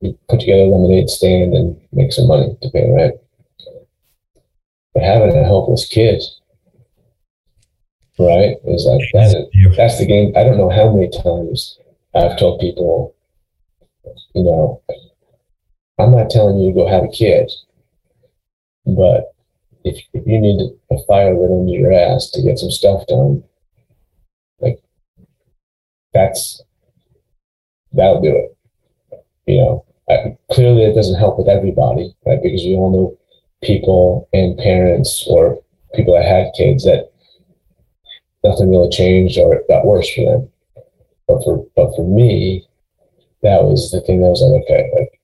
have 0.02 0.26
put 0.28 0.40
together 0.40 0.62
a 0.62 0.66
lemonade 0.66 1.08
stand 1.08 1.54
and 1.54 1.80
make 1.92 2.12
some 2.12 2.26
money 2.26 2.56
to 2.60 2.70
pay 2.70 2.90
rent. 2.90 3.14
But 4.94 5.04
having 5.04 5.36
a 5.36 5.44
helpless 5.44 5.86
kid, 5.86 6.20
right, 8.18 8.56
is 8.66 8.84
like 8.84 9.08
that. 9.12 9.48
That's 9.76 9.98
the 10.00 10.06
game. 10.06 10.32
I 10.36 10.42
don't 10.42 10.58
know 10.58 10.70
how 10.70 10.92
many 10.92 11.08
times 11.22 11.78
I've 12.16 12.36
told 12.36 12.60
people, 12.60 13.14
you 14.34 14.42
know, 14.42 14.82
I'm 16.00 16.10
not 16.10 16.30
telling 16.30 16.58
you 16.58 16.72
to 16.72 16.74
go 16.74 16.88
have 16.88 17.04
a 17.04 17.08
kid, 17.08 17.48
but 18.86 19.34
if, 19.84 20.02
if 20.14 20.26
you 20.26 20.40
need 20.40 20.68
a 20.90 20.96
fire 21.06 21.32
lit 21.32 21.52
under 21.52 21.72
your 21.72 21.92
ass 21.92 22.28
to 22.30 22.42
get 22.42 22.58
some 22.58 22.72
stuff 22.72 23.06
done, 23.06 23.44
like 24.60 24.82
that's 26.12 26.60
that'll 27.98 28.22
do 28.22 28.34
it. 28.34 28.56
You 29.46 29.58
know, 29.58 29.84
I, 30.08 30.36
clearly 30.50 30.84
it 30.84 30.94
doesn't 30.94 31.18
help 31.18 31.38
with 31.38 31.48
everybody, 31.48 32.14
right? 32.24 32.42
Because 32.42 32.62
we 32.64 32.74
all 32.74 32.92
know 32.92 33.18
people 33.62 34.28
and 34.32 34.58
parents 34.58 35.26
or 35.28 35.60
people 35.94 36.14
that 36.14 36.24
had 36.24 36.52
kids 36.56 36.84
that 36.84 37.10
nothing 38.44 38.70
really 38.70 38.90
changed 38.90 39.38
or 39.38 39.54
it 39.54 39.68
got 39.68 39.84
worse 39.84 40.08
for 40.14 40.24
them. 40.24 40.48
But 41.26 41.42
for 41.44 41.66
but 41.76 41.94
for 41.96 42.06
me, 42.06 42.66
that 43.42 43.64
was 43.64 43.90
the 43.90 44.00
thing 44.00 44.20
that 44.20 44.28
was 44.28 44.42
like, 44.42 44.62
okay, 44.64 44.90
like 44.98 45.20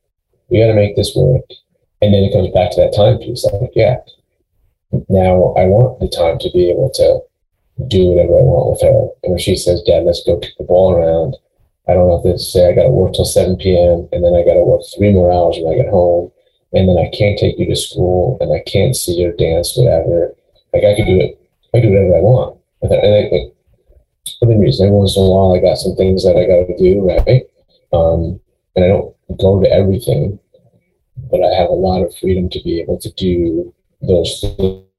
we 0.48 0.58
got 0.58 0.66
to 0.66 0.74
make 0.74 0.96
this 0.96 1.14
work. 1.16 1.44
And 2.02 2.12
then 2.12 2.24
it 2.24 2.32
comes 2.32 2.52
back 2.52 2.70
to 2.72 2.80
that 2.82 2.94
time 2.94 3.18
piece. 3.18 3.44
Like, 3.44 3.70
yeah, 3.74 3.96
now 5.08 5.54
I 5.56 5.64
want 5.64 6.00
the 6.00 6.08
time 6.08 6.38
to 6.40 6.50
be 6.52 6.70
able 6.70 6.90
to 6.94 7.20
do 7.88 8.10
whatever 8.10 8.38
I 8.38 8.42
want 8.42 8.70
with 8.70 8.82
her. 8.82 9.08
And 9.22 9.32
when 9.32 9.38
she 9.38 9.56
says, 9.56 9.82
Dad, 9.82 10.04
let's 10.04 10.22
go 10.22 10.38
kick 10.38 10.52
the 10.58 10.64
ball 10.64 10.94
around, 10.94 11.36
I 11.88 11.94
don't 11.94 12.10
have 12.10 12.22
to 12.24 12.38
say 12.38 12.68
I 12.68 12.74
got 12.74 12.84
to 12.84 12.90
work 12.90 13.12
till 13.12 13.24
7 13.24 13.56
p.m. 13.56 14.08
and 14.12 14.24
then 14.24 14.34
I 14.34 14.44
got 14.44 14.54
to 14.54 14.64
work 14.64 14.80
three 14.96 15.12
more 15.12 15.30
hours 15.30 15.56
when 15.60 15.74
I 15.74 15.82
get 15.82 15.90
home. 15.90 16.30
And 16.72 16.88
then 16.88 16.98
I 16.98 17.08
can't 17.14 17.38
take 17.38 17.58
you 17.58 17.66
to 17.66 17.76
school 17.76 18.38
and 18.40 18.52
I 18.52 18.62
can't 18.66 18.96
see 18.96 19.14
your 19.14 19.32
dance, 19.32 19.76
whatever. 19.76 20.34
Like 20.72 20.82
I 20.84 20.96
could 20.96 21.06
do 21.06 21.20
it. 21.20 21.38
I 21.74 21.80
do 21.80 21.90
whatever 21.90 22.16
I 22.16 22.20
want. 22.20 22.58
And 22.82 22.92
I 22.92 23.28
think 23.30 23.54
within 24.40 24.60
reason, 24.60 24.86
every 24.86 24.96
once 24.96 25.16
in 25.16 25.22
a 25.22 25.28
while 25.28 25.54
I 25.54 25.60
got 25.60 25.78
some 25.78 25.94
things 25.94 26.24
that 26.24 26.36
I 26.36 26.46
got 26.46 26.66
to 26.66 26.76
do, 26.76 27.00
right? 27.02 27.42
Um, 27.92 28.40
and 28.74 28.84
I 28.84 28.88
don't 28.88 29.14
go 29.38 29.60
to 29.62 29.70
everything, 29.70 30.38
but 31.30 31.42
I 31.42 31.54
have 31.54 31.68
a 31.68 31.72
lot 31.72 32.02
of 32.02 32.16
freedom 32.16 32.48
to 32.50 32.62
be 32.62 32.80
able 32.80 32.98
to 32.98 33.12
do 33.12 33.72
those 34.02 34.40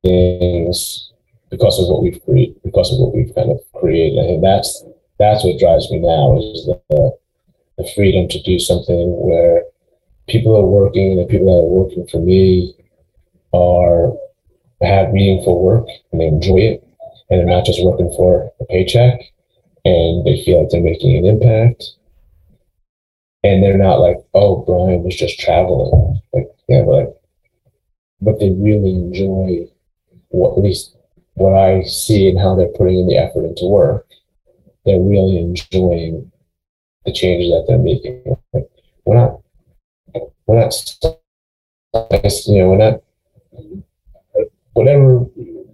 things 0.03 1.11
because 1.49 1.79
of 1.79 1.87
what 1.89 2.03
we've 2.03 2.23
created, 2.23 2.61
because 2.63 2.91
of 2.93 2.99
what 2.99 3.15
we've 3.15 3.33
kind 3.35 3.51
of 3.51 3.59
created. 3.79 4.19
I 4.19 4.27
think 4.27 4.43
that's 4.43 4.83
that's 5.19 5.43
what 5.43 5.59
drives 5.59 5.89
me 5.91 5.99
now 5.99 6.37
is 6.37 6.65
the, 6.65 7.17
the 7.77 7.89
freedom 7.95 8.27
to 8.29 8.41
do 8.43 8.59
something 8.59 9.09
where 9.21 9.63
people 10.27 10.55
are 10.55 10.65
working 10.65 11.11
and 11.11 11.19
the 11.19 11.31
people 11.31 11.47
that 11.47 11.65
are 11.65 11.83
working 11.83 12.07
for 12.07 12.19
me 12.19 12.75
are 13.53 14.13
have 14.81 15.13
meaningful 15.13 15.63
work 15.63 15.87
and 16.11 16.21
they 16.21 16.25
enjoy 16.25 16.57
it. 16.57 16.81
And 17.29 17.39
they're 17.39 17.55
not 17.55 17.65
just 17.65 17.83
working 17.83 18.11
for 18.15 18.51
a 18.59 18.65
paycheck 18.65 19.19
and 19.83 20.25
they 20.25 20.43
feel 20.43 20.61
like 20.61 20.69
they're 20.69 20.81
making 20.81 21.17
an 21.17 21.25
impact. 21.25 21.83
And 23.43 23.63
they're 23.63 23.77
not 23.77 23.99
like 23.99 24.17
oh 24.33 24.63
brian 24.65 25.03
was 25.03 25.15
just 25.15 25.39
traveling. 25.39 26.21
Like 26.33 26.47
yeah 26.67 26.83
but 26.83 27.21
but 28.21 28.39
they 28.39 28.51
really 28.51 28.91
enjoy 28.91 29.67
what 30.29 30.57
at 30.57 30.63
least 30.63 30.95
what 31.35 31.53
i 31.53 31.83
see 31.83 32.29
and 32.29 32.39
how 32.39 32.55
they're 32.55 32.67
putting 32.69 32.99
in 32.99 33.07
the 33.07 33.17
effort 33.17 33.45
into 33.45 33.65
work 33.67 34.07
they're 34.85 35.01
really 35.01 35.39
enjoying 35.39 36.31
the 37.05 37.11
changes 37.11 37.49
that 37.51 37.65
they're 37.67 37.77
making. 37.77 38.23
We're 39.05 39.15
not, 39.15 39.41
we're 40.45 40.59
not, 40.59 40.73
you 42.47 42.57
know, 42.57 42.69
we're 42.69 42.77
not, 42.77 43.01
whatever, 44.73 45.25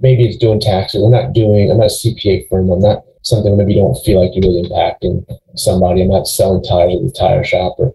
maybe 0.01 0.27
it's 0.27 0.37
doing 0.37 0.59
taxes. 0.59 1.01
We're 1.01 1.09
not 1.09 1.33
doing, 1.33 1.71
I'm 1.71 1.77
not 1.77 1.87
a 1.87 1.89
CPA 1.89 2.49
firm. 2.49 2.69
I'm 2.69 2.79
not 2.79 3.03
something 3.23 3.55
maybe 3.55 3.73
you 3.73 3.81
don't 3.81 4.03
feel 4.03 4.21
like 4.21 4.31
you're 4.33 4.49
really 4.49 4.67
impacting 4.67 5.25
somebody. 5.55 6.01
I'm 6.01 6.09
not 6.09 6.27
selling 6.27 6.63
tires 6.63 6.95
at 6.95 7.01
the 7.01 7.15
tire 7.17 7.43
shop 7.43 7.75
or 7.77 7.93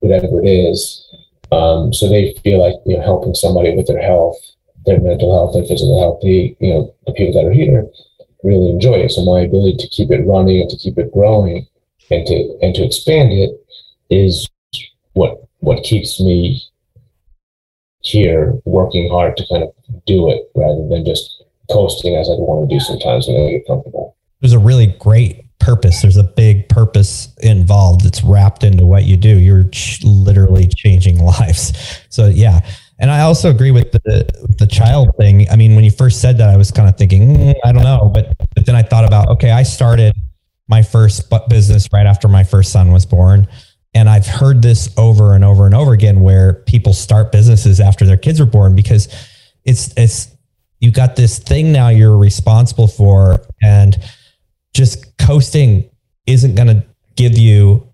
whatever 0.00 0.40
it 0.42 0.46
is. 0.46 1.04
Um, 1.50 1.92
so 1.92 2.08
they 2.08 2.34
feel 2.44 2.60
like, 2.60 2.74
you 2.84 2.96
know, 2.96 3.02
helping 3.02 3.34
somebody 3.34 3.74
with 3.74 3.86
their 3.86 4.02
health, 4.02 4.36
their 4.84 5.00
mental 5.00 5.34
health, 5.34 5.54
their 5.54 5.64
physical 5.64 6.00
health, 6.00 6.20
the, 6.22 6.54
you 6.60 6.74
know, 6.74 6.94
the 7.06 7.12
people 7.12 7.32
that 7.32 7.48
are 7.48 7.52
here 7.52 7.86
really 8.42 8.70
enjoy 8.70 8.94
it. 8.94 9.10
So 9.10 9.24
my 9.24 9.40
ability 9.40 9.76
to 9.78 9.88
keep 9.88 10.10
it 10.10 10.26
running 10.26 10.60
and 10.60 10.70
to 10.70 10.76
keep 10.76 10.98
it 10.98 11.12
growing 11.12 11.66
and 12.10 12.26
to 12.26 12.58
and 12.62 12.74
to 12.74 12.84
expand 12.84 13.32
it 13.32 13.50
is 14.10 14.48
what 15.12 15.42
what 15.60 15.82
keeps 15.82 16.20
me 16.20 16.62
here 18.00 18.54
working 18.64 19.10
hard 19.10 19.36
to 19.36 19.46
kind 19.48 19.64
of 19.64 19.70
do 20.06 20.30
it 20.30 20.50
rather 20.54 20.86
than 20.88 21.04
just 21.04 21.42
coasting 21.70 22.14
as 22.14 22.30
I'd 22.30 22.38
want 22.38 22.68
to 22.68 22.74
do 22.74 22.80
sometimes 22.80 23.26
when 23.26 23.36
I 23.36 23.50
get 23.50 23.66
comfortable. 23.66 24.16
There's 24.40 24.52
a 24.52 24.58
really 24.58 24.86
great 24.86 25.44
purpose. 25.58 26.00
There's 26.00 26.16
a 26.16 26.24
big 26.24 26.68
purpose 26.68 27.28
involved. 27.38 28.06
It's 28.06 28.22
wrapped 28.22 28.62
into 28.62 28.86
what 28.86 29.04
you 29.04 29.16
do. 29.16 29.38
You're 29.38 29.64
ch- 29.64 30.02
literally 30.04 30.68
changing 30.68 31.18
lives. 31.24 31.72
So 32.08 32.26
yeah, 32.26 32.60
and 33.00 33.10
I 33.10 33.20
also 33.20 33.50
agree 33.50 33.70
with 33.70 33.92
the 33.92 34.54
the 34.58 34.66
child 34.66 35.10
thing. 35.18 35.48
I 35.50 35.56
mean, 35.56 35.76
when 35.76 35.84
you 35.84 35.90
first 35.90 36.20
said 36.20 36.38
that, 36.38 36.48
I 36.48 36.56
was 36.56 36.70
kind 36.70 36.88
of 36.88 36.96
thinking, 36.96 37.34
mm, 37.34 37.54
I 37.64 37.72
don't 37.72 37.84
know, 37.84 38.10
but 38.12 38.36
but 38.54 38.66
then 38.66 38.74
I 38.74 38.82
thought 38.82 39.04
about, 39.04 39.28
okay, 39.28 39.50
I 39.50 39.62
started 39.62 40.14
my 40.68 40.82
first 40.82 41.32
business 41.48 41.88
right 41.92 42.06
after 42.06 42.28
my 42.28 42.42
first 42.42 42.72
son 42.72 42.92
was 42.92 43.06
born, 43.06 43.46
and 43.94 44.08
I've 44.08 44.26
heard 44.26 44.62
this 44.62 44.92
over 44.98 45.34
and 45.34 45.44
over 45.44 45.64
and 45.64 45.74
over 45.74 45.92
again, 45.92 46.20
where 46.20 46.54
people 46.66 46.92
start 46.92 47.30
businesses 47.30 47.78
after 47.78 48.04
their 48.04 48.16
kids 48.16 48.40
are 48.40 48.46
born 48.46 48.74
because 48.74 49.08
it's 49.64 49.92
it's 49.96 50.28
you 50.80 50.90
got 50.90 51.14
this 51.14 51.38
thing 51.38 51.70
now 51.70 51.88
you're 51.88 52.16
responsible 52.16 52.88
for, 52.88 53.38
and 53.62 53.96
just 54.74 55.16
coasting 55.18 55.88
isn't 56.26 56.56
going 56.56 56.68
to 56.68 56.84
give 57.14 57.38
you 57.38 57.86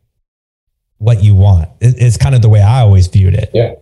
what 0.96 1.22
you 1.22 1.34
want. 1.34 1.68
It's 1.82 2.16
kind 2.16 2.34
of 2.34 2.40
the 2.40 2.48
way 2.48 2.62
I 2.62 2.80
always 2.80 3.06
viewed 3.08 3.34
it. 3.34 3.50
Yeah 3.52 3.74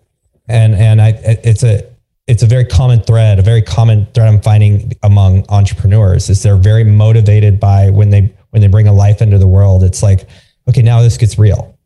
and 0.53 0.75
and 0.75 1.01
I 1.01 1.09
it's 1.25 1.65
a 1.65 1.83
it's 2.29 2.43
a 2.43 2.47
very 2.47 2.65
common 2.65 3.01
thread, 3.01 3.39
a 3.39 3.43
very 3.43 3.63
common 3.63 4.07
thread 4.15 4.29
I'm 4.29 4.41
finding 4.41 4.93
among 5.03 5.45
entrepreneurs 5.49 6.31
is 6.31 6.43
they're 6.43 6.57
very 6.57 6.85
motivated 6.85 7.59
by 7.59 7.91
when 7.91 8.11
they 8.11 8.33
when 8.51 8.63
they 8.63 8.69
bring 8.69 8.87
a 8.87 8.93
life 8.93 9.21
into 9.21 9.39
the 9.39 9.49
world. 9.49 9.83
It's 9.83 10.03
like, 10.03 10.29
okay, 10.69 10.83
now 10.83 11.01
this 11.03 11.17
gets 11.17 11.39
real. 11.39 11.77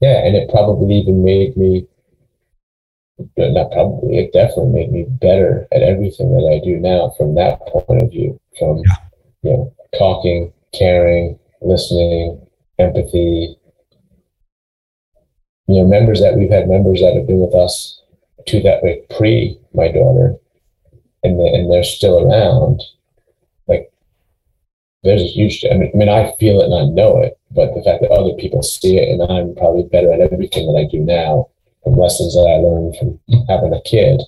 Yeah, 0.00 0.24
and 0.24 0.36
it 0.36 0.50
probably 0.50 0.94
even 0.96 1.24
made 1.24 1.56
me 1.56 1.86
not 3.36 3.70
probably 3.72 4.18
it 4.18 4.32
definitely 4.32 4.72
made 4.72 4.92
me 4.92 5.04
better 5.08 5.66
at 5.72 5.82
everything 5.82 6.32
that 6.32 6.48
I 6.48 6.64
do 6.64 6.76
now 6.76 7.14
from 7.16 7.34
that 7.36 7.60
point 7.66 8.02
of 8.02 8.10
view. 8.10 8.38
From 8.58 8.78
yeah. 8.78 8.96
you 9.42 9.50
know, 9.50 9.74
talking, 9.98 10.52
caring, 10.74 11.38
listening, 11.60 12.46
empathy, 12.78 13.56
you 15.66 15.80
know, 15.80 15.86
members 15.86 16.20
that 16.20 16.36
we've 16.36 16.50
had 16.50 16.68
members 16.68 17.00
that 17.00 17.14
have 17.14 17.26
been 17.26 17.40
with 17.40 17.54
us 17.54 18.01
to 18.46 18.60
that 18.62 18.82
like 18.82 19.08
pre 19.16 19.58
my 19.74 19.88
daughter, 19.88 20.36
and 21.22 21.38
the, 21.38 21.44
and 21.44 21.70
they're 21.70 21.84
still 21.84 22.18
around. 22.18 22.82
Like, 23.66 23.92
there's 25.02 25.22
a 25.22 25.26
huge. 25.26 25.64
I 25.70 25.74
mean, 25.74 25.90
I 25.94 25.96
mean, 25.96 26.08
I 26.08 26.32
feel 26.38 26.60
it 26.60 26.66
and 26.66 26.74
I 26.74 26.84
know 26.84 27.18
it, 27.20 27.38
but 27.50 27.74
the 27.74 27.82
fact 27.82 28.02
that 28.02 28.10
other 28.10 28.34
people 28.34 28.62
see 28.62 28.98
it, 28.98 29.08
and 29.08 29.22
I'm 29.22 29.54
probably 29.54 29.84
better 29.84 30.12
at 30.12 30.20
everything 30.20 30.66
that 30.66 30.78
I 30.78 30.90
do 30.90 30.98
now 30.98 31.48
from 31.82 31.94
lessons 31.94 32.34
that 32.34 32.46
I 32.46 32.62
learned 32.62 32.96
from 32.96 33.18
having 33.48 33.72
a 33.72 33.82
kid. 33.82 34.22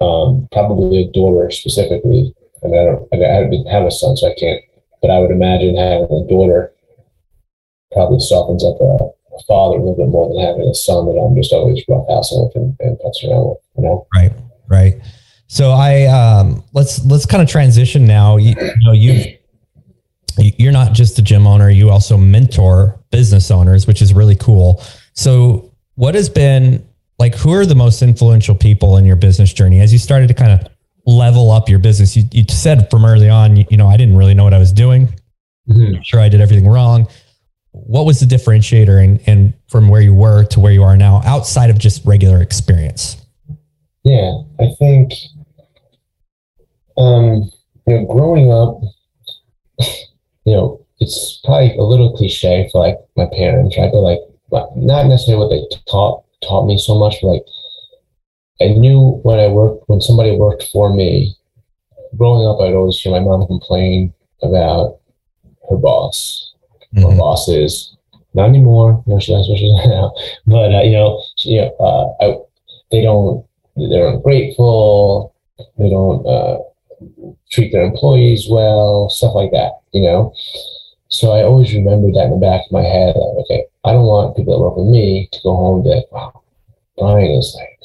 Um, 0.00 0.46
probably 0.52 1.00
a 1.00 1.12
daughter 1.12 1.50
specifically. 1.50 2.34
I 2.62 2.68
mean, 2.68 2.80
I 2.80 2.84
don't. 2.84 3.08
I, 3.12 3.16
mean, 3.16 3.30
I 3.30 3.50
didn't 3.50 3.72
have 3.72 3.84
a 3.84 3.90
son, 3.90 4.16
so 4.16 4.28
I 4.28 4.34
can't. 4.38 4.62
But 5.00 5.10
I 5.10 5.18
would 5.18 5.30
imagine 5.30 5.76
having 5.76 6.10
a 6.10 6.26
daughter 6.28 6.72
probably 7.92 8.20
softens 8.20 8.64
up 8.64 8.80
a 8.80 9.15
a 9.36 9.42
father 9.44 9.76
a 9.76 9.78
little 9.78 9.96
bit 9.96 10.08
more 10.08 10.28
than 10.28 10.44
having 10.44 10.68
a 10.68 10.74
son 10.74 11.06
that 11.06 11.20
I'm 11.20 11.34
just 11.34 11.52
always 11.52 11.84
roughhousing 11.86 12.46
with 12.46 12.56
and, 12.56 12.76
and 12.80 12.98
putzing 12.98 13.30
around 13.30 13.48
with, 13.48 13.58
you 13.76 13.82
know? 13.82 14.06
Right, 14.14 14.32
right. 14.68 14.94
So 15.48 15.70
I 15.70 16.06
um, 16.06 16.64
let's 16.72 17.04
let's 17.04 17.24
kind 17.24 17.42
of 17.42 17.48
transition 17.48 18.04
now. 18.04 18.36
You, 18.36 18.54
you 18.58 18.72
know, 18.84 18.92
you 18.92 19.36
you're 20.38 20.72
not 20.72 20.92
just 20.92 21.18
a 21.18 21.22
gym 21.22 21.46
owner; 21.46 21.70
you 21.70 21.88
also 21.88 22.16
mentor 22.16 22.98
business 23.12 23.50
owners, 23.52 23.86
which 23.86 24.02
is 24.02 24.12
really 24.12 24.34
cool. 24.34 24.82
So 25.14 25.72
what 25.94 26.14
has 26.14 26.28
been 26.28 26.86
like 27.18 27.34
who 27.34 27.52
are 27.52 27.66
the 27.66 27.74
most 27.74 28.02
influential 28.02 28.54
people 28.54 28.96
in 28.96 29.04
your 29.04 29.16
business 29.16 29.52
journey 29.52 29.80
as 29.80 29.92
you 29.92 29.98
started 29.98 30.28
to 30.28 30.34
kind 30.34 30.52
of 30.52 30.68
level 31.06 31.50
up 31.50 31.68
your 31.68 31.78
business 31.78 32.16
you, 32.16 32.24
you 32.32 32.44
said 32.48 32.90
from 32.90 33.04
early 33.04 33.28
on 33.28 33.56
you, 33.56 33.64
you 33.70 33.76
know 33.76 33.86
i 33.86 33.96
didn't 33.96 34.16
really 34.16 34.34
know 34.34 34.44
what 34.44 34.54
i 34.54 34.58
was 34.58 34.72
doing 34.72 35.08
Mhm. 35.68 35.96
I'm 35.96 36.02
sure 36.02 36.20
i 36.20 36.28
did 36.28 36.40
everything 36.40 36.68
wrong 36.68 37.08
what 37.86 38.06
was 38.06 38.20
the 38.20 38.26
differentiator 38.26 39.02
and, 39.02 39.20
and 39.26 39.54
from 39.68 39.88
where 39.88 40.00
you 40.00 40.14
were 40.14 40.44
to 40.44 40.60
where 40.60 40.72
you 40.72 40.82
are 40.82 40.96
now 40.96 41.20
outside 41.24 41.70
of 41.70 41.78
just 41.78 42.04
regular 42.04 42.40
experience 42.40 43.16
Yeah, 44.04 44.38
I 44.60 44.68
think, 44.78 45.12
um, 46.96 47.50
you 47.86 47.94
know, 47.94 48.04
growing 48.06 48.52
up, 48.52 48.80
you 50.44 50.54
know, 50.54 50.86
it's 51.00 51.40
probably 51.44 51.76
a 51.76 51.82
little 51.82 52.16
cliche 52.16 52.68
for 52.70 52.86
like 52.86 52.96
my 53.16 53.26
parents, 53.36 53.76
right? 53.76 53.90
But 53.92 54.00
like, 54.00 54.20
not 54.76 55.06
necessarily 55.06 55.44
what 55.44 55.50
they 55.50 55.76
taught 55.90 56.24
taught 56.42 56.66
me 56.66 56.78
so 56.78 56.98
much, 56.98 57.16
but 57.20 57.28
like, 57.28 57.44
I 58.60 58.68
knew 58.68 59.20
when 59.22 59.38
I 59.38 59.48
worked 59.48 59.88
when 59.88 60.00
somebody 60.00 60.36
worked 60.36 60.64
for 60.72 60.94
me. 60.94 61.34
Growing 62.16 62.46
up, 62.46 62.60
I'd 62.60 62.74
always 62.74 62.98
hear 62.98 63.12
my 63.12 63.20
mom 63.20 63.46
complain 63.46 64.14
about 64.42 65.00
her 65.68 65.76
boss, 65.76 66.54
or 66.96 67.10
Mhm. 67.12 67.18
bosses. 67.18 67.96
Not 68.34 68.48
anymore. 68.50 69.02
No, 69.06 69.18
she 69.18 69.32
that's 69.34 69.48
what 69.48 69.58
she's 69.58 69.72
now. 69.86 70.12
But 70.46 70.74
uh, 70.74 70.82
you 70.82 70.92
know, 70.92 71.20
she, 71.36 71.50
you 71.50 71.60
know, 71.62 71.72
uh, 71.80 72.24
I, 72.24 72.36
they 72.90 73.02
don't. 73.02 73.44
They're 73.76 74.08
ungrateful. 74.08 75.32
They 75.78 75.88
don't 75.90 76.26
uh, 76.26 76.58
treat 77.50 77.72
their 77.72 77.82
employees 77.82 78.48
well. 78.50 79.08
Stuff 79.10 79.34
like 79.34 79.50
that. 79.52 79.72
You 79.92 80.02
know. 80.02 80.32
So 81.08 81.32
I 81.32 81.42
always 81.44 81.72
remember 81.72 82.10
that 82.12 82.24
in 82.26 82.30
the 82.32 82.36
back 82.36 82.62
of 82.66 82.72
my 82.72 82.82
head. 82.82 83.14
Like, 83.16 83.36
okay, 83.44 83.64
I 83.84 83.92
don't 83.92 84.04
want 84.06 84.36
people 84.36 84.52
that 84.54 84.60
work 84.64 84.76
with 84.76 84.86
me 84.88 85.28
to 85.32 85.38
go 85.42 85.54
home 85.56 85.74
and 85.76 85.84
be 85.84 85.90
like, 85.90 86.10
"Wow, 86.12 86.42
Brian 86.98 87.30
is 87.30 87.56
like," 87.58 87.78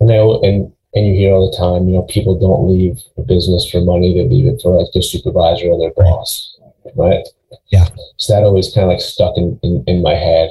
and 0.00 0.10
I 0.12 0.16
and 0.46 0.72
and 0.94 1.06
you 1.06 1.14
hear 1.14 1.32
all 1.34 1.48
the 1.50 1.56
time, 1.56 1.88
you 1.88 1.94
know, 1.94 2.02
people 2.02 2.34
don't 2.38 2.66
leave 2.68 2.98
a 3.16 3.22
business 3.22 3.70
for 3.70 3.80
money; 3.80 4.12
they 4.12 4.28
leave 4.28 4.46
it 4.46 4.60
for 4.60 4.76
like 4.76 4.92
their 4.92 5.02
supervisor 5.02 5.70
or 5.70 5.78
their 5.78 5.92
boss, 5.96 6.58
right? 6.96 7.26
Yeah. 7.72 7.88
So 8.18 8.34
that 8.34 8.44
always 8.44 8.72
kind 8.72 8.84
of 8.84 8.90
like 8.90 9.00
stuck 9.00 9.36
in, 9.36 9.58
in, 9.62 9.84
in 9.86 10.02
my 10.02 10.14
head. 10.14 10.50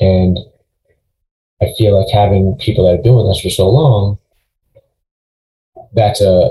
And 0.00 0.38
I 1.62 1.66
feel 1.76 1.98
like 1.98 2.12
having 2.12 2.56
people 2.58 2.86
that 2.86 2.96
have 2.96 3.04
been 3.04 3.14
with 3.14 3.26
us 3.26 3.40
for 3.40 3.50
so 3.50 3.68
long, 3.68 4.18
that's 5.92 6.20
a, 6.20 6.50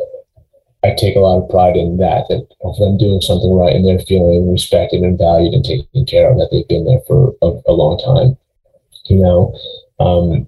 I 0.83 0.93
take 0.97 1.15
a 1.15 1.19
lot 1.19 1.41
of 1.41 1.49
pride 1.49 1.75
in 1.75 1.97
that, 1.97 2.25
that 2.29 2.47
of 2.61 2.77
them 2.77 2.97
doing 2.97 3.21
something 3.21 3.53
right 3.53 3.75
and 3.75 3.85
they're 3.85 3.99
feeling 4.05 4.51
respected 4.51 5.01
and 5.01 5.17
valued 5.17 5.53
and 5.53 5.65
taken 5.65 6.05
care 6.05 6.31
of, 6.31 6.37
that 6.37 6.49
they've 6.51 6.67
been 6.67 6.85
there 6.85 7.01
for 7.07 7.33
a, 7.41 7.59
a 7.67 7.73
long 7.73 7.97
time. 7.97 8.37
You 9.05 9.21
know, 9.21 9.57
um, 9.99 10.47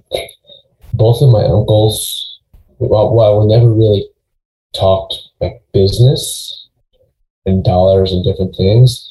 both 0.94 1.22
of 1.22 1.32
my 1.32 1.44
uncles, 1.44 2.40
while, 2.78 3.14
while 3.14 3.42
we 3.42 3.54
never 3.54 3.72
really 3.72 4.08
talked 4.76 5.16
like 5.40 5.62
business 5.74 6.61
and 7.46 7.64
dollars 7.64 8.12
and 8.12 8.24
different 8.24 8.56
things, 8.56 9.10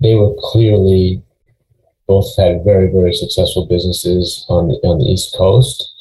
they 0.00 0.14
were 0.14 0.34
clearly 0.38 1.22
both 2.06 2.36
had 2.36 2.64
very 2.64 2.90
very 2.90 3.12
successful 3.12 3.66
businesses 3.66 4.44
on 4.48 4.68
the 4.68 4.74
on 4.86 4.98
the 4.98 5.06
East 5.06 5.34
Coast. 5.36 5.92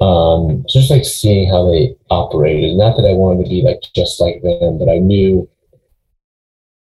Um, 0.00 0.64
just 0.68 0.90
like 0.90 1.04
seeing 1.04 1.48
how 1.48 1.70
they 1.70 1.96
operated. 2.10 2.76
Not 2.76 2.96
that 2.96 3.08
I 3.08 3.14
wanted 3.14 3.44
to 3.44 3.48
be 3.48 3.62
like 3.62 3.80
just 3.94 4.20
like 4.20 4.42
them, 4.42 4.76
but 4.78 4.88
I 4.88 4.98
knew 4.98 5.48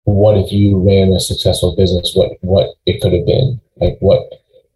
what 0.05 0.39
if 0.39 0.53
you 0.53 0.78
ran 0.78 1.12
a 1.12 1.20
successful 1.20 1.76
business, 1.76 2.14
what 2.14 2.32
what 2.41 2.76
it 2.87 3.01
could 3.03 3.12
have 3.12 3.26
been. 3.26 3.61
Like 3.76 3.99
what 4.01 4.20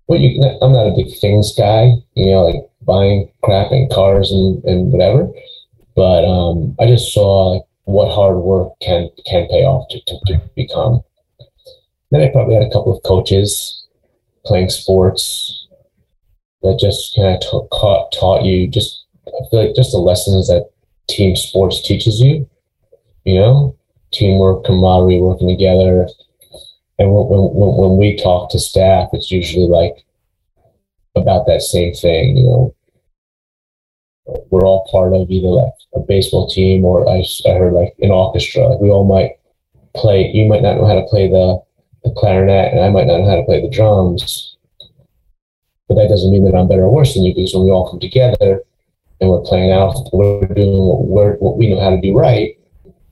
what 0.07 0.21
you 0.21 0.43
I'm 0.61 0.73
not 0.73 0.89
a 0.89 0.95
big 0.95 1.17
things 1.21 1.55
guy, 1.57 1.93
you 2.15 2.27
know, 2.27 2.43
like 2.47 2.69
buying 2.83 3.31
crap 3.43 3.71
and 3.71 3.91
cars 3.91 4.33
and, 4.33 4.63
and 4.65 4.93
whatever. 4.93 5.29
But 5.95 6.25
um, 6.25 6.75
I 6.81 6.87
just 6.87 7.13
saw 7.13 7.55
like, 7.55 7.63
what 7.91 8.15
hard 8.15 8.37
work 8.37 8.73
can 8.81 9.09
can 9.27 9.47
pay 9.49 9.65
off 9.65 9.89
to, 9.91 10.01
to, 10.07 10.19
to 10.27 10.41
become. 10.57 11.03
Then 12.11 12.23
I 12.23 12.29
probably 12.29 12.55
had 12.55 12.65
a 12.65 12.71
couple 12.71 12.97
of 12.97 13.03
coaches 13.05 13.87
playing 14.45 14.71
sports 14.71 15.69
that 16.63 16.79
just 16.81 17.15
kind 17.17 17.37
of 17.37 17.41
ta- 17.41 17.79
taught, 17.79 18.13
taught 18.13 18.45
you 18.45 18.69
just, 18.69 19.05
I 19.27 19.49
feel 19.51 19.67
like 19.67 19.77
just 19.77 19.93
the 19.93 19.99
lessons 19.99 20.49
that 20.49 20.71
team 21.09 21.37
sports 21.37 21.83
teaches 21.83 22.21
you, 22.21 22.49
you 23.25 23.35
know, 23.39 23.77
teamwork, 24.13 24.65
camaraderie, 24.65 25.21
working 25.21 25.49
together. 25.49 26.09
And 26.99 27.13
when, 27.13 27.29
when 27.29 27.77
when 27.77 27.97
we 27.97 28.17
talk 28.17 28.51
to 28.51 28.59
staff, 28.59 29.09
it's 29.13 29.31
usually 29.31 29.67
like 29.67 30.05
about 31.17 31.47
that 31.47 31.63
same 31.63 31.95
thing, 31.95 32.37
you 32.37 32.45
know. 32.45 32.75
We're 34.51 34.67
all 34.67 34.89
part 34.91 35.15
of 35.15 35.31
either 35.31 35.49
like 35.49 35.73
a 35.95 36.01
baseball 36.01 36.49
team 36.49 36.85
or 36.85 37.09
I 37.09 37.23
heard 37.47 37.73
like 37.73 37.95
an 38.01 38.11
orchestra. 38.11 38.69
Like 38.69 38.81
we 38.81 38.91
all 38.91 39.05
might 39.05 39.39
play, 39.95 40.31
you 40.33 40.49
might 40.49 40.63
not 40.63 40.77
know 40.77 40.87
how 40.87 40.95
to 40.95 41.07
play 41.07 41.29
the 41.29 41.61
the 42.05 42.15
clarinet 42.17 42.73
and 42.73 42.81
I 42.81 42.89
might 42.89 43.07
not 43.07 43.19
know 43.19 43.29
how 43.29 43.37
to 43.37 43.45
play 43.45 43.61
the 43.61 43.71
drums. 43.71 44.57
But 45.89 45.97
that 45.97 46.09
doesn't 46.09 46.31
mean 46.31 46.45
that 46.45 46.55
I'm 46.55 46.69
better 46.69 46.85
or 46.85 46.95
worse 46.95 47.15
than 47.15 47.25
you 47.25 47.35
because 47.35 47.55
when 47.55 47.65
we 47.65 47.71
all 47.71 47.91
come 47.91 48.01
together 48.01 48.63
and 49.21 49.31
we're 49.31 49.43
playing 49.43 49.73
out, 49.73 49.95
we're 50.13 50.47
doing 50.47 50.79
what, 50.79 51.05
we're, 51.07 51.37
what 51.37 51.59
we 51.59 51.69
know 51.69 51.81
how 51.81 51.91
to 51.91 52.01
do 52.01 52.17
right, 52.17 52.57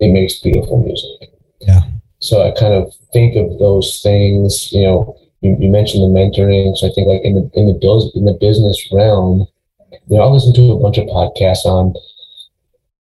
it 0.00 0.12
makes 0.12 0.38
beautiful 0.38 0.82
music. 0.82 1.34
Yeah. 1.60 1.82
So 2.20 2.46
I 2.46 2.52
kind 2.58 2.72
of 2.72 2.92
think 3.12 3.36
of 3.36 3.58
those 3.58 4.00
things, 4.02 4.72
you 4.72 4.84
know, 4.84 5.16
you, 5.40 5.56
you 5.58 5.70
mentioned 5.70 6.02
the 6.02 6.18
mentoring. 6.18 6.76
So 6.76 6.88
I 6.88 6.92
think 6.94 7.08
like 7.08 7.22
in 7.22 7.34
the, 7.34 7.50
in 7.54 7.66
the, 7.66 8.12
in 8.14 8.24
the 8.24 8.38
business 8.40 8.88
realm, 8.92 9.46
you 10.08 10.16
know, 10.16 10.22
I 10.22 10.26
listen 10.26 10.54
to 10.54 10.72
a 10.72 10.80
bunch 10.80 10.98
of 10.98 11.06
podcasts 11.06 11.66
on, 11.66 11.94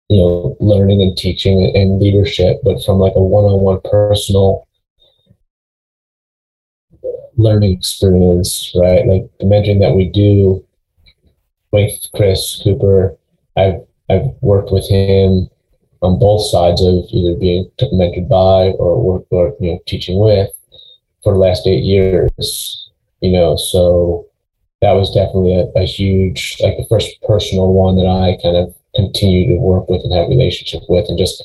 you 0.09 0.17
know, 0.17 0.57
learning 0.59 1.01
and 1.01 1.17
teaching 1.17 1.71
and 1.75 1.99
leadership, 1.99 2.57
but 2.63 2.83
from 2.83 2.99
like 2.99 3.13
a 3.15 3.21
one-on-one 3.21 3.81
personal 3.83 4.67
learning 7.35 7.75
experience, 7.75 8.71
right? 8.75 9.07
Like 9.07 9.23
the 9.39 9.45
mentoring 9.45 9.79
that 9.79 9.95
we 9.95 10.09
do 10.09 10.63
with 11.71 11.91
Chris 12.13 12.61
Cooper, 12.63 13.17
I've 13.57 13.81
I've 14.09 14.29
worked 14.41 14.71
with 14.71 14.87
him 14.87 15.49
on 16.03 16.19
both 16.19 16.45
sides 16.51 16.81
of 16.83 17.05
either 17.09 17.39
being 17.39 17.71
mentored 17.81 18.29
by 18.29 18.69
or 18.77 19.01
work 19.01 19.25
or 19.31 19.55
you 19.59 19.71
know 19.71 19.79
teaching 19.87 20.19
with 20.19 20.49
for 21.23 21.33
the 21.33 21.39
last 21.39 21.65
eight 21.65 21.83
years. 21.83 22.91
You 23.21 23.31
know, 23.31 23.55
so 23.55 24.27
that 24.83 24.93
was 24.93 25.13
definitely 25.13 25.55
a, 25.55 25.65
a 25.79 25.85
huge 25.85 26.57
like 26.61 26.75
the 26.75 26.85
first 26.89 27.09
personal 27.21 27.71
one 27.71 27.95
that 27.95 28.05
I 28.05 28.37
kind 28.43 28.57
of 28.57 28.75
continue 28.93 29.47
to 29.47 29.57
work 29.57 29.87
with 29.89 30.01
and 30.03 30.13
have 30.13 30.27
relationship 30.27 30.83
with 30.89 31.07
and 31.07 31.17
just 31.17 31.41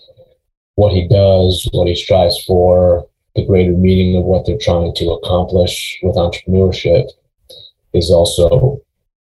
what 0.75 0.93
he 0.93 1.07
does, 1.07 1.69
what 1.73 1.87
he 1.87 1.95
strives 1.95 2.43
for, 2.45 3.09
the 3.37 3.47
greater 3.47 3.73
meaning 3.73 4.17
of 4.17 4.25
what 4.25 4.45
they're 4.45 4.59
trying 4.59 4.93
to 4.97 5.11
accomplish 5.11 5.99
with 6.03 6.17
entrepreneurship 6.17 7.07
is 7.95 8.11
also, 8.11 8.81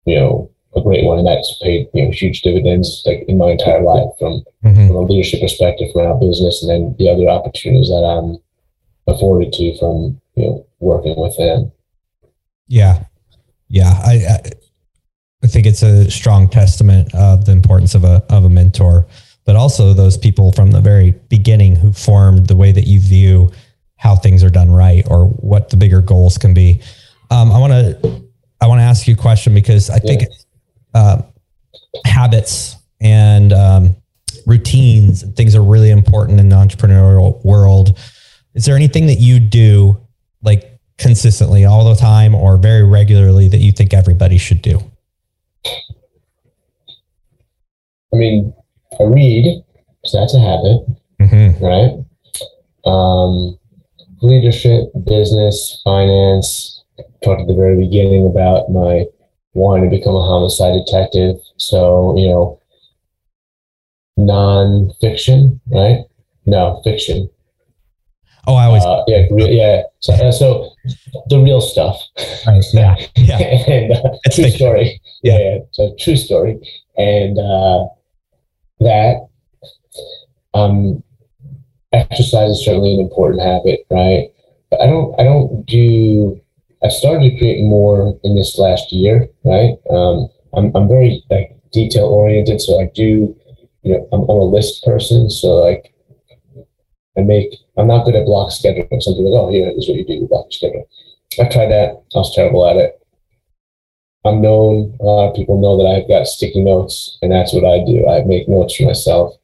you 0.05 0.15
know, 0.15 0.51
a 0.77 0.81
great 0.81 1.05
one. 1.05 1.19
And 1.19 1.27
that's 1.27 1.59
paid, 1.61 1.89
you 1.93 2.05
know, 2.05 2.11
huge 2.13 2.43
dividends 2.43 3.03
like 3.07 3.25
in 3.27 3.39
my 3.39 3.51
entire 3.51 3.83
life 3.83 4.11
from, 4.19 4.45
Mhm. 4.65 4.87
from 4.87 4.97
a 4.97 5.01
leadership 5.01 5.41
perspective 5.41 5.91
from 5.93 6.07
our 6.07 6.19
business 6.19 6.63
and 6.63 6.71
then 6.71 6.95
the 6.99 7.09
other 7.11 7.29
opportunities 7.29 7.89
that 7.89 8.05
I'm 8.05 8.39
afforded 9.09 9.53
to 9.55 9.77
from, 9.79 10.21
you 10.37 10.45
know, 10.47 10.67
working 10.79 11.17
with 11.19 11.37
them. 11.37 11.73
Yeah, 12.69 13.05
yeah. 13.69 13.93
I, 14.05 14.12
I 14.29 14.51
I 15.43 15.49
think 15.49 15.67
it's 15.67 15.83
a 15.83 16.11
strong 16.11 16.49
testament 16.49 17.14
of 17.14 17.45
the 17.45 17.53
importance 17.53 17.95
of 17.95 18.05
a 18.05 18.25
of 18.31 18.45
a 18.45 18.49
mentor, 18.49 19.07
but 19.45 19.55
also 19.55 19.93
those 19.93 20.17
people 20.17 20.51
from 20.53 20.71
the 20.71 20.81
very 20.81 21.12
beginning 21.29 21.77
who 21.77 21.93
formed 21.93 22.49
the 22.49 22.57
way 22.57 22.73
that 22.73 22.87
you 22.87 23.01
view 23.01 23.53
how 23.97 24.17
things 24.17 24.43
are 24.43 24.51
done 24.51 24.71
right 24.71 25.07
or 25.09 25.27
what 25.27 25.71
the 25.71 25.77
bigger 25.77 26.01
goals 26.01 26.37
can 26.37 26.53
be. 26.53 26.83
Um, 27.31 27.53
I 27.53 27.59
want 27.59 27.73
to 27.73 28.23
I 28.61 28.67
want 28.67 28.81
to 28.81 28.85
ask 28.85 29.07
you 29.07 29.14
a 29.14 29.17
question 29.17 29.55
because 29.55 29.91
I 29.91 29.99
think 29.99 30.25
uh, 30.95 31.23
habits 32.05 32.77
and 33.01 33.53
um, 33.53 33.97
routines 34.47 35.23
and 35.23 35.37
things 35.37 35.55
are 35.55 35.62
really 35.62 35.91
important 35.91 36.41
in 36.41 36.49
the 36.49 36.57
entrepreneurial 36.57 37.45
world. 37.45 37.99
Is 38.55 38.64
there 38.64 38.75
anything 38.75 39.07
that 39.07 39.21
you 39.21 39.39
do 39.39 40.01
like 40.43 40.76
consistently 40.99 41.65
all 41.65 41.85
the 41.85 41.95
time 41.95 42.35
or 42.35 42.57
very 42.57 42.83
regularly 42.83 43.49
that 43.49 43.59
you 43.59 43.73
think 43.73 43.93
everybody 43.93 44.39
should 44.39 44.63
do? 44.63 44.81
I 48.13 48.17
mean, 48.17 48.55
I 48.99 49.05
read, 49.05 49.63
so 50.05 50.21
that's 50.21 50.35
a 50.35 50.41
habit. 50.41 50.87
Mm-hmm. 51.21 51.65
right? 51.65 51.93
Um, 52.85 53.59
leadership, 54.23 54.85
business, 55.05 55.81
finance. 55.85 56.85
Talked 57.23 57.43
at 57.43 57.47
the 57.47 57.55
very 57.55 57.77
beginning 57.77 58.27
about 58.27 58.71
my 58.71 59.05
wanting 59.55 59.91
to 59.91 59.97
become 59.97 60.15
a 60.15 60.23
homicide 60.23 60.79
detective. 60.85 61.37
So, 61.57 62.17
you 62.17 62.29
know, 62.29 62.61
non-fiction, 64.17 65.61
right? 65.67 66.05
No, 66.47 66.81
fiction. 66.85 67.29
Oh, 68.47 68.55
I 68.55 68.67
always. 68.67 68.85
Uh, 68.85 69.03
yeah, 69.09 69.27
yeah. 69.31 69.83
So, 70.01 70.13
uh, 70.15 70.33
so 70.33 70.71
the 71.29 71.39
real 71.39 71.61
stuff. 71.61 72.01
Right, 72.47 72.63
yeah, 72.73 72.97
yeah. 73.17 73.39
and 73.39 73.93
uh, 73.93 74.19
true 74.31 74.45
fiction. 74.45 74.59
story. 74.59 75.01
Yeah, 75.23 75.39
yeah. 75.39 75.59
So 75.73 75.95
true 75.99 76.17
story, 76.17 76.59
and 76.97 77.39
uh, 77.39 77.87
that 78.81 79.27
um, 80.55 81.03
exercise 81.93 82.51
is 82.51 82.65
certainly 82.65 82.95
an 82.95 83.01
important 83.01 83.43
habit, 83.43 83.81
right? 83.91 84.29
But 84.71 84.81
I 84.81 84.87
don't, 84.87 85.19
I 85.21 85.25
don't 85.25 85.65
do. 85.67 86.41
I've 86.85 86.93
started 86.93 87.31
to 87.31 87.39
create 87.39 87.63
more 87.63 88.19
in 88.23 88.37
this 88.37 88.59
last 88.59 88.93
year, 88.93 89.29
right? 89.45 89.75
Um, 89.91 90.29
I'm, 90.55 90.75
I'm 90.77 90.89
very 90.89 91.25
like 91.31 91.57
detail 91.73 92.05
oriented, 92.05 92.61
so 92.61 92.81
I 92.81 92.91
do, 92.95 93.35
you 93.83 93.93
know, 93.93 94.09
I'm, 94.13 94.23
I'm 94.23 94.37
a 94.37 94.45
list 94.45 94.85
person, 94.85 95.31
so 95.31 95.49
like 95.49 95.93
I 97.17 97.23
make. 97.23 97.55
I'm 97.77 97.87
not 97.87 98.05
good 98.05 98.14
at 98.14 98.27
block 98.27 98.51
scheduling. 98.51 99.03
Some 99.03 99.14
people 99.14 99.31
go, 99.31 99.47
oh, 99.47 99.51
here 99.51 99.73
is 99.77 99.89
what 99.89 99.97
you 99.97 100.05
do, 100.05 100.14
you 100.14 100.29
block 100.29 100.47
schedule. 100.51 100.89
I 101.41 101.45
tried 101.49 101.71
that. 101.71 101.91
I 102.14 102.19
was 102.19 102.35
terrible 102.35 102.67
at 102.67 102.77
it. 102.77 103.01
I'm 104.25 104.41
known. 104.41 104.97
A 105.01 105.05
lot 105.05 105.29
of 105.31 105.37
people 105.37 105.61
know 105.61 105.77
that 105.77 105.89
I've 105.89 106.09
got 106.09 106.27
sticky 106.27 106.62
notes, 106.62 107.19
and 107.23 107.31
that's 107.31 107.53
what 107.53 107.64
I 107.64 107.85
do. 107.85 108.09
I 108.09 108.25
make 108.25 108.49
notes 108.49 108.77
for 108.77 108.85
myself, 108.85 109.35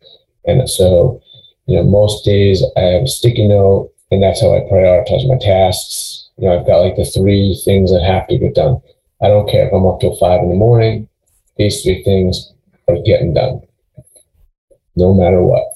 and 0.45 0.69
so 0.69 1.23
you 1.67 1.77
know, 1.77 1.85
most 1.85 2.25
days 2.25 2.65
I 2.77 2.81
have 2.81 3.03
a 3.05 3.07
sticky 3.07 3.47
note, 3.47 3.93
and 4.11 4.23
that's 4.23 4.41
how 4.41 4.55
I 4.55 4.61
prioritize 4.61 5.29
my 5.29 5.39
tasks. 5.39 6.31
You 6.37 6.49
know, 6.49 6.59
I've 6.59 6.67
got 6.67 6.81
like 6.81 6.97
the 6.97 7.05
three 7.05 7.61
things 7.65 7.93
that 7.93 8.03
have 8.03 8.27
to 8.29 8.39
get 8.39 8.55
done. 8.55 8.81
I 9.23 9.29
don't 9.29 9.49
care 9.49 9.69
if 9.69 9.73
I'm 9.73 9.87
up 9.87 10.01
till 10.01 10.17
five 10.17 10.43
in 10.43 10.49
the 10.49 10.57
morning. 10.57 11.09
These 11.57 11.83
three 11.83 12.03
things 12.03 12.53
are 12.89 12.97
getting 13.05 13.35
done, 13.35 13.61
no 14.97 15.15
matter 15.15 15.41
what. 15.43 15.72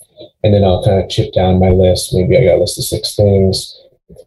And 0.46 0.54
then 0.54 0.62
I'll 0.62 0.84
kind 0.84 1.02
of 1.02 1.10
chip 1.10 1.32
down 1.32 1.58
my 1.58 1.70
list. 1.70 2.14
Maybe 2.14 2.38
I 2.38 2.44
got 2.44 2.58
a 2.58 2.60
list 2.60 2.78
of 2.78 2.84
six 2.84 3.16
things. 3.16 3.82
If 4.08 4.18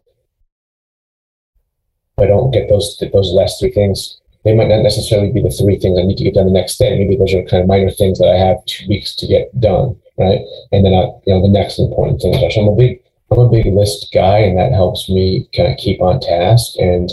I 2.18 2.26
don't 2.26 2.50
get 2.50 2.68
those 2.68 3.02
those 3.10 3.32
last 3.32 3.58
three 3.58 3.72
things, 3.72 4.20
they 4.44 4.54
might 4.54 4.68
not 4.68 4.82
necessarily 4.82 5.32
be 5.32 5.40
the 5.40 5.48
three 5.48 5.78
things 5.78 5.98
I 5.98 6.02
need 6.02 6.18
to 6.18 6.24
get 6.24 6.34
done 6.34 6.44
the 6.44 6.52
next 6.52 6.76
day. 6.76 6.98
Maybe 6.98 7.16
those 7.16 7.32
are 7.32 7.42
kind 7.44 7.62
of 7.62 7.68
minor 7.68 7.90
things 7.90 8.18
that 8.18 8.28
I 8.28 8.36
have 8.36 8.62
two 8.66 8.86
weeks 8.86 9.16
to 9.16 9.26
get 9.26 9.48
done, 9.60 9.96
right? 10.18 10.40
And 10.72 10.84
then 10.84 10.92
I, 10.92 11.08
you 11.24 11.32
know, 11.32 11.40
the 11.40 11.48
next 11.48 11.78
important 11.78 12.20
things 12.20 12.36
are. 12.36 12.60
I'm 12.60 12.68
a 12.68 12.76
big, 12.76 13.00
I'm 13.30 13.38
a 13.38 13.48
big 13.48 13.64
list 13.72 14.12
guy, 14.12 14.40
and 14.40 14.58
that 14.58 14.72
helps 14.72 15.08
me 15.08 15.48
kind 15.56 15.72
of 15.72 15.78
keep 15.78 16.02
on 16.02 16.20
task. 16.20 16.74
And 16.76 17.08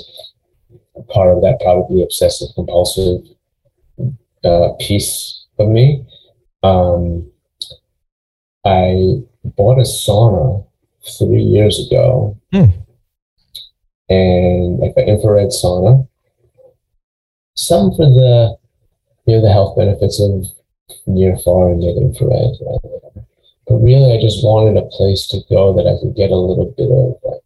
part 1.08 1.34
of 1.34 1.42
that 1.44 1.62
probably 1.62 2.04
obsessive 2.04 2.50
compulsive 2.56 3.22
uh, 4.44 4.74
piece 4.82 5.46
of 5.60 5.70
me. 5.70 6.06
Um, 6.62 7.32
I 8.68 9.22
bought 9.58 9.80
a 9.80 9.84
sauna 9.84 10.66
three 11.18 11.44
years 11.56 11.76
ago, 11.88 12.36
Hmm. 12.52 12.72
and 14.10 14.80
like 14.80 14.94
an 14.98 15.08
infrared 15.10 15.50
sauna. 15.50 16.08
Some 17.56 17.92
for 17.96 18.06
the 18.06 18.58
you 19.26 19.36
know 19.36 19.42
the 19.42 19.52
health 19.52 19.76
benefits 19.78 20.20
of 20.22 20.46
near 21.06 21.38
far 21.44 21.72
and 21.72 21.80
near 21.80 21.96
infrared, 21.96 22.54
right? 22.62 23.24
but 23.68 23.76
really 23.90 24.12
I 24.18 24.22
just 24.22 24.44
wanted 24.44 24.78
a 24.78 24.86
place 24.98 25.28
to 25.28 25.40
go 25.50 25.74
that 25.76 25.88
I 25.88 26.00
could 26.00 26.16
get 26.16 26.32
a 26.32 26.36
little 26.38 26.74
bit 26.78 26.90
of 26.92 27.16
like 27.24 27.42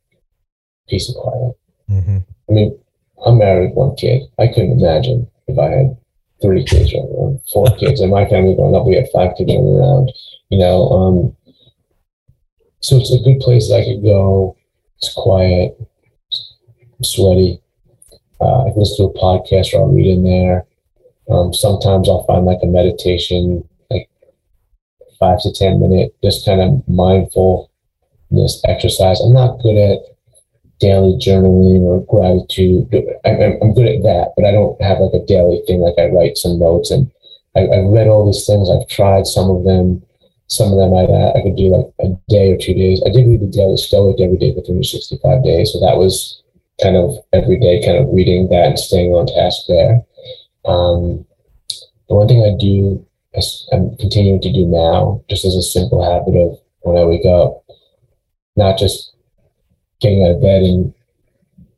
peace 0.89 1.07
and 1.09 1.17
quiet. 1.17 1.53
hmm 1.87 2.17
I 2.49 2.53
mean, 2.53 2.77
I'm 3.25 3.37
married 3.37 3.73
one 3.75 3.95
kid. 3.95 4.23
I 4.37 4.47
couldn't 4.47 4.79
imagine 4.79 5.27
if 5.47 5.57
I 5.57 5.69
had 5.69 5.97
three 6.41 6.63
kids 6.65 6.93
or 6.93 7.39
four 7.53 7.67
kids, 7.77 8.01
and 8.01 8.11
my 8.11 8.25
family 8.27 8.55
growing 8.55 8.75
up, 8.75 8.85
we 8.85 8.95
had 8.95 9.07
five 9.13 9.31
kids 9.37 9.49
running 9.53 9.75
around. 9.79 10.11
You 10.51 10.59
know, 10.59 10.89
um, 10.89 11.37
so 12.81 12.97
it's 12.97 13.13
a 13.13 13.23
good 13.23 13.39
place 13.39 13.69
that 13.69 13.81
I 13.81 13.85
could 13.85 14.03
go. 14.03 14.57
It's 14.97 15.13
quiet, 15.13 15.77
sweaty. 17.01 17.61
Uh, 18.41 18.65
I 18.65 18.71
can 18.71 18.79
listen 18.79 19.05
to 19.05 19.17
a 19.17 19.21
podcast 19.21 19.73
or 19.73 19.81
I'll 19.81 19.93
read 19.93 20.07
in 20.07 20.23
there. 20.23 20.65
Um, 21.29 21.53
sometimes 21.53 22.09
I'll 22.09 22.25
find 22.25 22.45
like 22.45 22.59
a 22.63 22.67
meditation, 22.67 23.67
like 23.89 24.09
five 25.19 25.39
to 25.41 25.53
ten 25.53 25.79
minute, 25.79 26.13
just 26.23 26.45
kind 26.45 26.59
of 26.59 26.87
mindfulness 26.87 28.61
exercise. 28.65 29.21
I'm 29.21 29.31
not 29.31 29.61
good 29.61 29.77
at 29.77 29.99
daily 30.79 31.13
journaling 31.17 31.81
or 31.81 32.03
gratitude. 32.05 32.89
I, 33.23 33.29
I'm 33.29 33.61
I'm 33.61 33.73
good 33.73 33.87
at 33.87 34.03
that, 34.03 34.33
but 34.35 34.45
I 34.45 34.51
don't 34.51 34.81
have 34.81 34.99
like 34.99 35.13
a 35.13 35.25
daily 35.25 35.61
thing. 35.65 35.79
Like 35.79 35.95
I 35.97 36.07
write 36.07 36.37
some 36.37 36.59
notes 36.59 36.91
and 36.91 37.09
I, 37.55 37.61
I've 37.61 37.93
read 37.93 38.07
all 38.07 38.25
these 38.25 38.45
things. 38.45 38.69
I've 38.69 38.87
tried 38.89 39.27
some 39.27 39.49
of 39.49 39.63
them. 39.63 40.03
Some 40.51 40.73
of 40.73 40.77
them 40.77 40.91
I, 40.93 41.07
I 41.31 41.41
could 41.41 41.55
do 41.55 41.71
like 41.71 41.87
a 42.03 42.11
day 42.27 42.51
or 42.51 42.57
two 42.57 42.73
days. 42.73 43.01
I 43.05 43.09
did 43.09 43.25
read 43.25 43.39
the 43.39 43.47
Daily 43.47 43.77
Stoic 43.77 44.19
every 44.19 44.35
day 44.35 44.51
for 44.51 44.59
365 44.59 45.45
days. 45.45 45.71
So 45.71 45.79
that 45.79 45.95
was 45.95 46.43
kind 46.83 46.97
of 46.97 47.15
every 47.31 47.57
day, 47.57 47.81
kind 47.81 47.97
of 47.97 48.11
reading 48.11 48.49
that 48.49 48.67
and 48.67 48.79
staying 48.79 49.11
on 49.11 49.27
task 49.27 49.63
there. 49.69 50.03
Um, 50.65 51.25
the 52.09 52.15
one 52.15 52.27
thing 52.27 52.43
I 52.43 52.51
do, 52.59 52.99
I'm 53.71 53.95
continuing 53.95 54.41
to 54.41 54.51
do 54.51 54.65
now, 54.65 55.23
just 55.29 55.45
as 55.45 55.55
a 55.55 55.61
simple 55.61 56.03
habit 56.03 56.35
of 56.35 56.59
when 56.81 56.97
I 56.97 57.05
wake 57.05 57.25
up, 57.25 57.63
not 58.57 58.77
just 58.77 59.15
getting 60.01 60.25
out 60.25 60.35
of 60.35 60.41
bed 60.41 60.63
and 60.63 60.93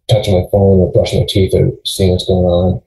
touching 0.09 0.33
my 0.33 0.49
phone 0.51 0.79
or 0.79 0.91
brushing 0.91 1.19
my 1.19 1.27
teeth 1.29 1.53
or 1.53 1.69
seeing 1.85 2.09
what's 2.09 2.25
going 2.25 2.45
on. 2.45 2.81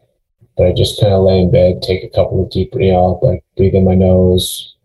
But 0.56 0.66
I 0.66 0.72
just 0.72 1.00
kind 1.00 1.12
of 1.12 1.22
lay 1.22 1.38
in 1.38 1.52
bed, 1.52 1.80
take 1.80 2.02
a 2.02 2.10
couple 2.10 2.42
of 2.42 2.50
deep, 2.50 2.74
know, 2.74 3.20
like 3.22 3.44
breathe 3.56 3.74
in 3.74 3.84
my 3.84 3.94
nose, 3.94 4.75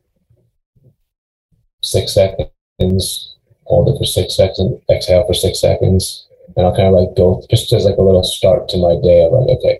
six 1.81 2.13
seconds, 2.13 3.35
hold 3.65 3.89
it 3.89 3.97
for 3.97 4.05
six 4.05 4.35
seconds, 4.35 4.81
exhale 4.89 5.25
for 5.25 5.33
six 5.33 5.59
seconds, 5.59 6.27
and 6.55 6.65
I'll 6.65 6.75
kind 6.75 6.87
of 6.87 6.93
like 6.93 7.15
go 7.15 7.43
just 7.49 7.71
as 7.73 7.85
like 7.85 7.97
a 7.97 8.01
little 8.01 8.23
start 8.23 8.69
to 8.69 8.77
my 8.77 8.95
day 9.01 9.23
of 9.23 9.33
like, 9.33 9.57
okay, 9.57 9.79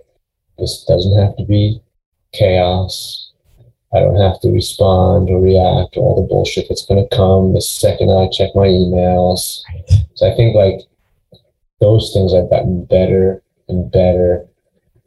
this 0.58 0.84
doesn't 0.84 1.18
have 1.18 1.36
to 1.36 1.44
be 1.44 1.80
chaos. 2.32 3.30
I 3.94 4.00
don't 4.00 4.20
have 4.20 4.40
to 4.40 4.50
respond 4.50 5.28
or 5.28 5.40
react 5.40 5.94
to 5.94 6.00
all 6.00 6.16
the 6.16 6.26
bullshit 6.26 6.66
that's 6.68 6.86
going 6.86 7.06
to 7.06 7.16
come 7.16 7.52
the 7.52 7.60
second 7.60 8.10
I 8.10 8.28
check 8.28 8.50
my 8.54 8.66
emails. 8.66 9.60
So 10.14 10.30
I 10.30 10.34
think 10.34 10.54
like 10.54 10.80
those 11.80 12.12
things 12.14 12.32
I've 12.32 12.48
gotten 12.48 12.86
better 12.86 13.42
and 13.68 13.90
better 13.92 14.46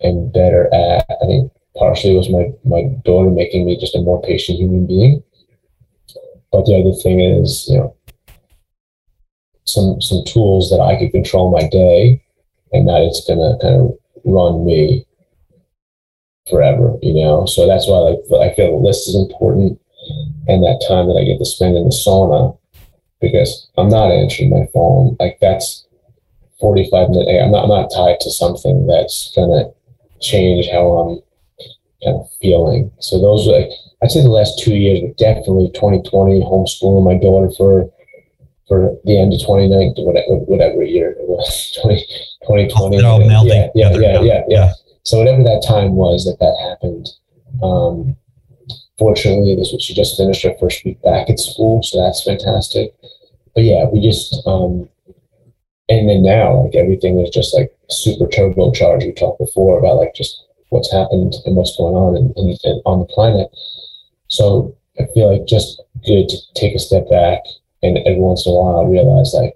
and 0.02 0.32
better 0.32 0.68
at. 0.74 1.06
I 1.10 1.26
think 1.26 1.52
partially 1.76 2.16
was 2.16 2.30
my 2.30 2.52
my 2.64 2.84
daughter 3.04 3.32
making 3.32 3.66
me 3.66 3.80
just 3.80 3.96
a 3.96 4.02
more 4.02 4.22
patient 4.22 4.60
human 4.60 4.86
being. 4.86 5.24
But 6.52 6.66
the 6.66 6.76
other 6.76 6.96
thing 7.02 7.20
is, 7.20 7.68
you 7.70 7.78
know, 7.78 7.96
some 9.66 10.00
some 10.02 10.24
tools 10.26 10.70
that 10.70 10.82
I 10.82 10.98
could 10.98 11.12
control 11.12 11.52
my 11.52 11.68
day 11.68 12.24
and 12.72 12.88
that 12.88 13.02
it's 13.02 13.26
gonna 13.28 13.58
kind 13.62 13.82
of 13.82 13.98
run 14.24 14.66
me 14.66 15.06
forever, 16.50 16.98
you 17.02 17.14
know. 17.14 17.46
So 17.46 17.68
that's 17.68 17.88
why 17.88 17.98
like 17.98 18.52
I 18.52 18.56
feel 18.56 18.72
the 18.72 18.88
list 18.88 19.10
is 19.10 19.16
important 19.16 19.80
and 20.48 20.64
that 20.64 20.86
time 20.88 21.08
that 21.08 21.18
I 21.20 21.24
get 21.24 21.40
to 21.40 21.46
spend 21.46 21.76
in 21.76 21.86
the 21.86 21.90
sauna 21.90 22.58
because 23.20 23.68
I'm 23.78 23.90
not 23.90 24.12
answering 24.12 24.52
my 24.52 24.68
phone. 24.74 25.18
Like 25.20 25.40
that's 25.42 25.88
45 26.60 27.10
minute. 27.10 27.44
I'm 27.44 27.52
not, 27.52 27.64
I'm 27.64 27.70
not 27.70 27.92
tied 27.94 28.20
to 28.22 28.32
something 28.32 28.88
that's 28.88 29.34
gonna 29.36 29.72
change 30.22 30.68
how 30.70 30.86
I'm 30.98 31.25
kind 32.04 32.18
of 32.18 32.28
feeling. 32.42 32.92
So 33.00 33.20
those 33.20 33.48
like 33.48 33.70
I'd 34.02 34.12
say 34.12 34.22
the 34.22 34.30
last 34.30 34.60
two 34.60 34.76
years, 34.76 35.02
but 35.02 35.18
definitely 35.18 35.72
2020 35.74 36.42
homeschooling 36.42 37.04
my 37.04 37.18
daughter 37.18 37.52
for 37.58 37.90
for 38.68 38.98
the 39.06 39.20
end 39.20 39.32
of 39.32 39.40
2019, 39.42 40.06
whatever, 40.06 40.36
whatever 40.46 40.84
year 40.84 41.12
it 41.12 41.28
was, 41.28 41.78
20, 41.84 42.02
2020. 42.44 42.98
It 42.98 43.06
all 43.06 43.22
yeah, 43.22 43.28
melding 43.28 43.72
yeah, 43.76 43.92
yeah, 43.92 44.00
yeah, 44.00 44.22
yeah, 44.22 44.42
yeah. 44.48 44.74
So 45.04 45.20
whatever 45.20 45.44
that 45.44 45.64
time 45.68 45.94
was 45.94 46.26
that 46.26 46.40
that 46.40 46.58
happened, 46.68 47.08
um, 47.62 48.16
fortunately, 48.98 49.56
this 49.56 49.72
was 49.72 49.84
she 49.84 49.94
just 49.94 50.18
finished 50.18 50.44
her 50.44 50.56
first 50.60 50.84
week 50.84 51.02
back 51.04 51.30
at 51.30 51.40
school, 51.40 51.84
so 51.84 52.02
that's 52.02 52.24
fantastic. 52.24 52.94
But 53.54 53.64
yeah, 53.64 53.86
we 53.86 54.02
just 54.02 54.36
um, 54.48 54.90
and 55.90 56.10
then 56.10 56.24
now 56.24 56.64
like 56.64 56.76
everything 56.76 57.20
is 57.20 57.30
just 57.30 57.54
like 57.54 57.76
super 57.90 58.26
turbocharged. 58.26 59.06
We 59.06 59.14
talked 59.14 59.40
before 59.40 59.78
about 59.78 59.98
like 59.98 60.16
just 60.16 60.45
what's 60.76 60.92
happened 60.92 61.34
and 61.46 61.56
what's 61.56 61.76
going 61.78 61.96
on 61.96 62.16
in, 62.16 62.34
in, 62.36 62.58
in, 62.64 62.82
on 62.86 63.00
the 63.00 63.06
planet. 63.06 63.48
So 64.28 64.76
I 65.00 65.08
feel 65.14 65.32
like 65.32 65.48
just 65.48 65.82
good 66.06 66.28
to 66.28 66.38
take 66.54 66.76
a 66.76 66.80
step 66.80 67.10
back 67.10 67.40
and 67.82 67.98
every 68.00 68.20
once 68.20 68.46
in 68.46 68.52
a 68.52 68.56
while 68.56 68.86
realize 68.86 69.34
like 69.34 69.56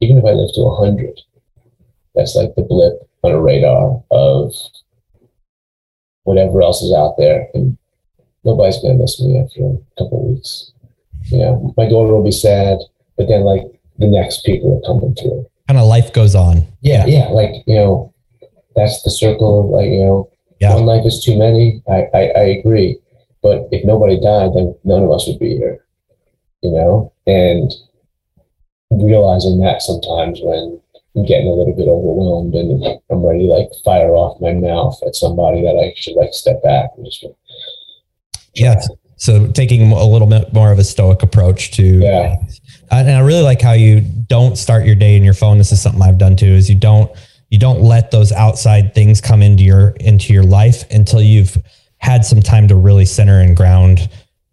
even 0.00 0.18
if 0.18 0.24
I 0.24 0.32
live 0.32 0.52
to 0.54 0.60
100, 0.60 1.20
that's 2.14 2.34
like 2.34 2.54
the 2.54 2.62
blip 2.62 2.94
on 3.22 3.32
a 3.32 3.40
radar 3.40 4.02
of 4.10 4.52
whatever 6.24 6.62
else 6.62 6.82
is 6.82 6.94
out 6.94 7.16
there. 7.16 7.48
And 7.54 7.76
nobody's 8.44 8.78
going 8.78 8.96
to 8.96 9.02
miss 9.02 9.20
me 9.20 9.38
after 9.38 9.60
a 9.60 10.02
couple 10.02 10.20
of 10.20 10.36
weeks. 10.36 10.72
You 11.26 11.38
know, 11.38 11.74
my 11.76 11.88
daughter 11.88 12.12
will 12.12 12.24
be 12.24 12.32
sad, 12.32 12.78
but 13.16 13.28
then 13.28 13.42
like 13.42 13.62
the 13.98 14.08
next 14.08 14.44
people 14.44 14.78
are 14.78 14.86
coming 14.86 15.14
through. 15.14 15.46
Kind 15.68 15.80
of 15.80 15.86
life 15.86 16.12
goes 16.12 16.34
on. 16.34 16.66
Yeah, 16.82 17.06
yeah, 17.06 17.28
like, 17.28 17.52
you 17.66 17.76
know, 17.76 18.13
that's 18.76 19.02
the 19.02 19.10
circle 19.10 19.60
of 19.60 19.66
like, 19.66 19.90
you 19.90 20.04
know, 20.04 20.30
Yeah. 20.60 20.74
one 20.74 20.86
life 20.86 21.04
is 21.06 21.22
too 21.24 21.38
many. 21.38 21.82
I, 21.88 22.06
I, 22.14 22.20
I 22.36 22.44
agree. 22.58 22.98
But 23.42 23.68
if 23.70 23.84
nobody 23.84 24.18
died, 24.20 24.50
then 24.54 24.74
none 24.84 25.02
of 25.02 25.10
us 25.10 25.26
would 25.26 25.38
be 25.38 25.56
here. 25.56 25.84
You 26.62 26.72
know? 26.72 27.12
And 27.26 27.70
realizing 28.90 29.60
that 29.60 29.82
sometimes 29.82 30.40
when 30.42 30.80
I'm 31.16 31.24
getting 31.26 31.48
a 31.48 31.52
little 31.54 31.74
bit 31.74 31.88
overwhelmed 31.88 32.54
and 32.54 33.00
I'm 33.10 33.24
ready 33.24 33.46
to 33.46 33.52
like 33.52 33.68
fire 33.84 34.14
off 34.14 34.40
my 34.40 34.52
mouth 34.52 34.98
at 35.06 35.14
somebody 35.14 35.62
that 35.62 35.76
I 35.76 35.92
should 35.96 36.14
like 36.16 36.32
step 36.32 36.62
back 36.62 36.90
and 36.96 37.04
just 37.06 37.24
Yeah. 38.54 38.80
So 39.16 39.46
taking 39.48 39.92
a 39.92 40.04
little 40.06 40.26
bit 40.28 40.52
more 40.52 40.72
of 40.72 40.78
a 40.78 40.84
stoic 40.84 41.22
approach 41.22 41.70
to 41.72 41.84
Yeah. 42.00 42.36
and 42.90 43.10
I 43.10 43.20
really 43.20 43.42
like 43.42 43.60
how 43.60 43.72
you 43.72 44.00
don't 44.00 44.56
start 44.56 44.86
your 44.86 44.94
day 44.96 45.16
in 45.16 45.22
your 45.24 45.34
phone. 45.34 45.58
This 45.58 45.72
is 45.72 45.80
something 45.80 46.02
I've 46.02 46.18
done 46.18 46.36
too. 46.36 46.46
Is 46.46 46.68
you 46.68 46.76
don't 46.76 47.10
you 47.50 47.58
don't 47.58 47.80
let 47.82 48.10
those 48.10 48.32
outside 48.32 48.94
things 48.94 49.20
come 49.20 49.42
into 49.42 49.62
your 49.62 49.90
into 50.00 50.32
your 50.32 50.44
life 50.44 50.84
until 50.90 51.22
you've 51.22 51.56
had 51.98 52.24
some 52.24 52.40
time 52.40 52.68
to 52.68 52.74
really 52.76 53.04
center 53.04 53.40
and 53.40 53.56
ground 53.56 54.08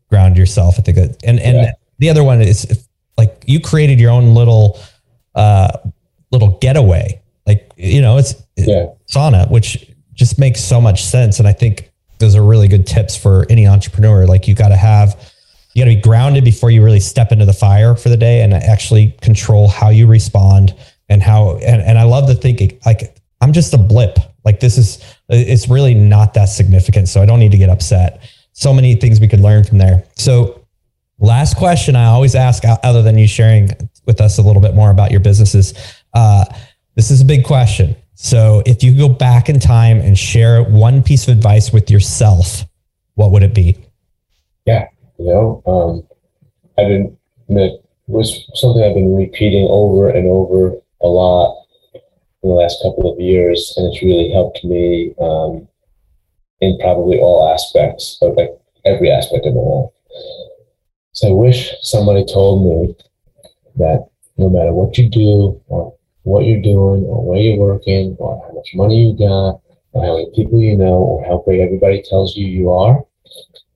ground 0.09 0.37
yourself. 0.37 0.75
I 0.77 0.81
think 0.81 0.97
that, 0.97 1.23
and 1.23 1.39
and 1.39 1.57
Yeah. 1.57 1.71
the 1.99 2.09
other 2.09 2.23
one 2.23 2.41
is 2.41 2.65
if, 2.65 2.87
like 3.17 3.43
you 3.47 3.59
created 3.59 3.99
your 3.99 4.11
own 4.11 4.33
little 4.33 4.79
uh 5.35 5.69
little 6.31 6.57
getaway. 6.59 7.21
Like 7.47 7.71
you 7.77 8.01
know, 8.01 8.17
it's 8.17 8.35
yeah. 8.55 8.87
sauna, 9.09 9.49
which 9.49 9.87
just 10.13 10.37
makes 10.37 10.61
so 10.61 10.79
much 10.79 11.03
sense. 11.05 11.39
And 11.39 11.47
I 11.47 11.53
think 11.53 11.91
those 12.19 12.35
are 12.35 12.43
really 12.43 12.67
good 12.67 12.85
tips 12.85 13.17
for 13.17 13.45
any 13.49 13.65
entrepreneur. 13.65 14.27
Like 14.27 14.47
you 14.47 14.53
got 14.53 14.69
to 14.69 14.75
have, 14.75 15.17
you 15.73 15.83
got 15.83 15.89
to 15.89 15.95
be 15.95 16.01
grounded 16.01 16.43
before 16.43 16.69
you 16.69 16.83
really 16.83 16.99
step 16.99 17.31
into 17.31 17.45
the 17.45 17.53
fire 17.53 17.95
for 17.95 18.09
the 18.09 18.17
day 18.17 18.43
and 18.43 18.53
actually 18.53 19.15
control 19.21 19.67
how 19.67 19.89
you 19.89 20.05
respond 20.05 20.75
and 21.11 21.21
how, 21.21 21.57
and, 21.57 21.81
and 21.81 21.99
I 21.99 22.03
love 22.03 22.25
the 22.27 22.35
thinking 22.35 22.79
like, 22.85 23.17
I'm 23.41 23.51
just 23.51 23.73
a 23.73 23.77
blip. 23.77 24.17
Like 24.45 24.61
this 24.61 24.77
is, 24.77 25.03
it's 25.27 25.67
really 25.67 25.93
not 25.93 26.33
that 26.35 26.45
significant. 26.45 27.09
So 27.09 27.21
I 27.21 27.25
don't 27.25 27.39
need 27.39 27.51
to 27.51 27.57
get 27.57 27.69
upset. 27.69 28.23
So 28.53 28.73
many 28.73 28.95
things 28.95 29.19
we 29.19 29.27
could 29.27 29.41
learn 29.41 29.63
from 29.63 29.77
there. 29.77 30.05
So 30.15 30.65
last 31.19 31.57
question 31.57 31.95
I 31.95 32.05
always 32.05 32.33
ask, 32.33 32.63
other 32.65 33.03
than 33.03 33.17
you 33.17 33.27
sharing 33.27 33.69
with 34.05 34.21
us 34.21 34.37
a 34.37 34.41
little 34.41 34.61
bit 34.61 34.73
more 34.73 34.89
about 34.89 35.11
your 35.11 35.19
businesses, 35.19 35.73
uh, 36.13 36.45
this 36.95 37.11
is 37.11 37.21
a 37.21 37.25
big 37.25 37.43
question. 37.43 37.95
So 38.13 38.63
if 38.65 38.83
you 38.83 38.97
go 38.97 39.09
back 39.09 39.49
in 39.49 39.59
time 39.59 39.99
and 39.99 40.17
share 40.17 40.63
one 40.63 41.03
piece 41.03 41.27
of 41.27 41.35
advice 41.35 41.73
with 41.73 41.91
yourself, 41.91 42.63
what 43.15 43.31
would 43.31 43.43
it 43.43 43.53
be? 43.53 43.77
Yeah, 44.65 44.87
you 45.17 45.25
know, 45.25 45.63
um, 45.65 46.07
I've 46.77 46.87
been, 46.87 47.17
it 47.49 47.83
was 48.07 48.47
something 48.53 48.83
I've 48.83 48.93
been 48.93 49.15
repeating 49.15 49.67
over 49.69 50.09
and 50.09 50.27
over 50.27 50.80
a 51.03 51.07
lot 51.07 51.65
in 52.43 52.49
the 52.49 52.55
last 52.55 52.81
couple 52.81 53.11
of 53.11 53.19
years, 53.19 53.73
and 53.77 53.87
it's 53.87 54.01
really 54.01 54.31
helped 54.31 54.63
me 54.63 55.13
um, 55.19 55.67
in 56.59 56.77
probably 56.79 57.19
all 57.19 57.51
aspects 57.53 58.17
of 58.21 58.35
like 58.35 58.51
every 58.85 59.11
aspect 59.11 59.45
of 59.45 59.53
my 59.53 59.61
life. 59.61 59.89
So 61.13 61.29
I 61.29 61.33
wish 61.33 61.73
somebody 61.81 62.25
told 62.25 62.63
me 62.65 62.95
that 63.77 64.07
no 64.37 64.49
matter 64.49 64.73
what 64.73 64.97
you 64.97 65.09
do 65.09 65.61
or 65.67 65.93
what 66.23 66.45
you're 66.45 66.61
doing 66.61 67.03
or 67.03 67.23
where 67.25 67.39
you're 67.39 67.57
working 67.57 68.15
or 68.19 68.41
how 68.47 68.53
much 68.53 68.69
money 68.73 69.07
you 69.07 69.17
got 69.17 69.61
or 69.93 70.05
how 70.05 70.15
many 70.15 70.31
people 70.35 70.61
you 70.61 70.77
know 70.77 70.97
or 70.97 71.25
how 71.25 71.39
great 71.39 71.59
everybody 71.59 72.01
tells 72.01 72.35
you 72.35 72.47
you 72.47 72.71
are, 72.71 73.03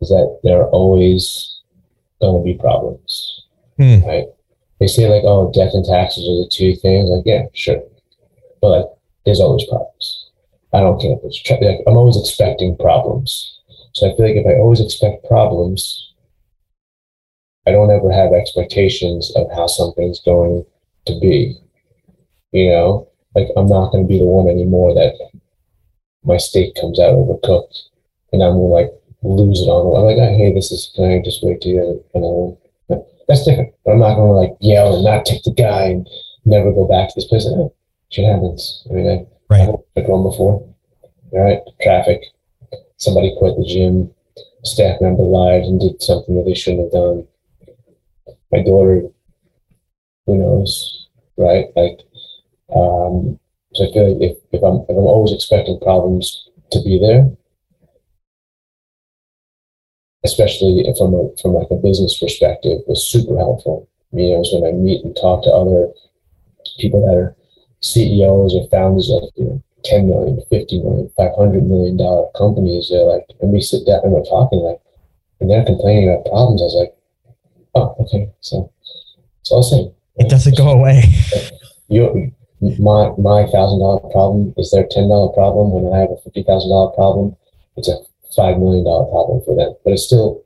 is 0.01 0.09
that 0.09 0.39
there 0.43 0.61
are 0.61 0.69
always 0.69 1.61
going 2.21 2.41
to 2.41 2.45
be 2.45 2.57
problems, 2.57 3.43
Hmm. 3.77 4.03
right? 4.05 4.25
They 4.85 4.89
say 4.89 5.09
like, 5.09 5.23
oh, 5.25 5.51
death 5.51 5.73
and 5.73 5.83
taxes 5.83 6.29
are 6.29 6.45
the 6.45 6.47
two 6.47 6.75
things. 6.75 7.09
Like, 7.09 7.23
yeah, 7.25 7.45
sure, 7.55 7.81
but 8.61 8.67
like, 8.69 8.85
there's 9.25 9.39
always 9.39 9.67
problems. 9.67 10.29
I 10.73 10.81
don't 10.81 11.01
care 11.01 11.17
like, 11.59 11.81
I'm 11.87 11.97
always 11.97 12.19
expecting 12.19 12.77
problems. 12.77 13.61
So 13.93 14.05
I 14.05 14.15
feel 14.15 14.27
like 14.27 14.35
if 14.35 14.45
I 14.45 14.59
always 14.59 14.79
expect 14.79 15.25
problems, 15.25 16.13
I 17.65 17.71
don't 17.71 17.89
ever 17.89 18.11
have 18.11 18.31
expectations 18.31 19.33
of 19.35 19.47
how 19.55 19.65
something's 19.65 20.19
going 20.19 20.63
to 21.07 21.19
be. 21.19 21.57
You 22.51 22.69
know, 22.69 23.09
like 23.33 23.47
I'm 23.57 23.65
not 23.65 23.91
going 23.91 24.03
to 24.03 24.07
be 24.07 24.19
the 24.19 24.25
one 24.25 24.47
anymore 24.47 24.93
that 24.93 25.15
my 26.23 26.37
steak 26.37 26.75
comes 26.75 26.99
out 26.99 27.15
overcooked, 27.15 27.79
and 28.33 28.43
I'm 28.43 28.57
like 28.57 28.91
lose 29.23 29.61
it 29.61 29.65
on. 29.65 29.97
I'm 29.97 30.05
like, 30.05 30.17
oh, 30.21 30.37
hey, 30.37 30.53
this 30.53 30.71
is 30.71 30.91
can 30.95 31.05
I 31.05 31.23
just 31.25 31.41
wait 31.41 31.61
to 31.61 31.73
get 31.73 31.83
another 32.13 32.35
one? 32.35 32.57
That's 33.27 33.43
different. 33.45 33.73
But 33.83 33.91
I'm 33.91 33.99
not 33.99 34.15
gonna 34.15 34.31
like 34.33 34.53
yell 34.61 34.95
and 34.95 35.03
not 35.03 35.25
take 35.25 35.43
the 35.43 35.53
guy 35.53 35.85
and 35.85 36.07
never 36.45 36.71
go 36.71 36.87
back 36.87 37.09
to 37.09 37.13
this 37.15 37.25
place. 37.25 37.45
Eh, 37.45 37.67
shit 38.11 38.25
happens. 38.25 38.85
I 38.89 38.93
mean, 38.93 39.09
I, 39.09 39.25
Right. 39.49 39.69
I've 39.95 40.05
one 40.07 40.23
before. 40.23 40.67
All 41.31 41.39
right, 41.39 41.59
traffic. 41.81 42.23
Somebody 42.97 43.35
quit 43.37 43.55
the 43.57 43.65
gym. 43.65 44.11
Staff 44.63 44.99
member 45.01 45.21
lied 45.21 45.63
and 45.63 45.79
did 45.79 46.01
something 46.01 46.35
that 46.35 46.45
they 46.45 46.55
shouldn't 46.55 46.83
have 46.83 46.91
done. 46.91 47.27
My 48.51 48.63
daughter, 48.63 49.03
who 50.25 50.37
knows, 50.37 51.07
right? 51.37 51.65
Like, 51.75 51.99
um, 52.75 53.39
so 53.73 53.87
I 53.87 53.93
feel 53.93 54.13
like 54.13 54.31
if, 54.31 54.37
if 54.51 54.63
I'm 54.63 54.81
if 54.89 54.89
I'm 54.89 55.05
always 55.05 55.33
expecting 55.33 55.79
problems 55.79 56.49
to 56.71 56.81
be 56.83 56.97
there, 56.97 57.29
especially 60.25 60.83
from 60.97 61.13
a 61.13 61.29
from 61.41 61.53
like 61.53 61.69
a 61.71 61.75
business 61.75 62.17
perspective, 62.19 62.81
was 62.87 63.05
super 63.05 63.37
helpful. 63.37 63.87
You 64.11 64.31
know, 64.33 64.41
is 64.41 64.51
when 64.53 64.65
I 64.65 64.73
meet 64.73 65.05
and 65.05 65.15
talk 65.15 65.43
to 65.43 65.51
other 65.51 65.93
people 66.79 67.05
that 67.05 67.15
are 67.15 67.35
CEOs 67.81 68.55
or 68.55 68.67
founders 68.69 69.09
of 69.11 69.29
you 69.35 69.45
know, 69.45 69.63
10 69.85 70.09
million, 70.09 70.41
50 70.49 70.81
million, 70.81 71.09
500 71.15 71.63
million 71.63 71.97
dollar 71.97 72.29
companies. 72.35 72.89
They're 72.89 73.05
like, 73.05 73.25
and 73.41 73.53
we 73.53 73.61
sit 73.61 73.85
down 73.85 74.01
and 74.03 74.11
we're 74.11 74.25
talking 74.25 74.59
like, 74.59 74.81
and 75.39 75.49
they're 75.49 75.65
complaining 75.65 76.09
about 76.09 76.25
problems. 76.25 76.61
I 76.61 76.65
was 76.65 76.75
like, 76.81 76.93
oh, 77.75 77.95
okay, 78.01 78.31
so 78.41 78.71
it's 79.41 79.51
all 79.51 79.61
the 79.61 79.69
same. 79.69 79.91
It 80.17 80.29
doesn't 80.29 80.57
go 80.57 80.69
away. 80.71 81.03
You, 81.87 82.33
my 82.79 83.11
my 83.19 83.45
thousand 83.45 83.77
dollar 83.77 83.99
problem 84.09 84.55
is 84.57 84.71
their 84.71 84.87
ten 84.89 85.07
dollar 85.07 85.31
problem. 85.33 85.69
When 85.69 85.93
I 85.93 85.99
have 85.99 86.09
a 86.09 86.17
fifty 86.23 86.41
thousand 86.41 86.71
dollar 86.71 86.89
problem, 86.93 87.35
it's 87.77 87.87
a 87.87 87.99
five 88.35 88.57
million 88.57 88.83
dollar 88.83 89.05
problem 89.09 89.41
for 89.45 89.55
them. 89.55 89.75
But 89.83 89.93
it's 89.93 90.05
still 90.05 90.43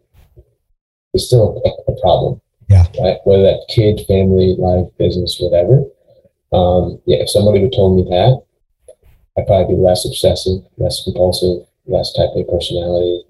it's 1.13 1.25
still 1.25 1.61
a, 1.65 1.91
a 1.91 2.01
problem. 2.01 2.41
Yeah. 2.69 2.85
Right. 3.01 3.17
Whether 3.25 3.43
that 3.43 3.65
kid, 3.67 4.01
family, 4.07 4.55
life, 4.57 4.85
business, 4.97 5.37
whatever. 5.39 5.83
Um, 6.53 7.01
yeah. 7.05 7.17
If 7.17 7.29
somebody 7.29 7.61
would 7.61 7.73
told 7.73 7.97
me 7.97 8.03
that, 8.09 8.41
I'd 9.37 9.47
probably 9.47 9.75
be 9.75 9.81
less 9.81 10.05
obsessive, 10.05 10.61
less 10.77 11.03
compulsive, 11.03 11.65
less 11.87 12.13
type 12.13 12.29
A 12.35 12.43
personality. 12.43 13.23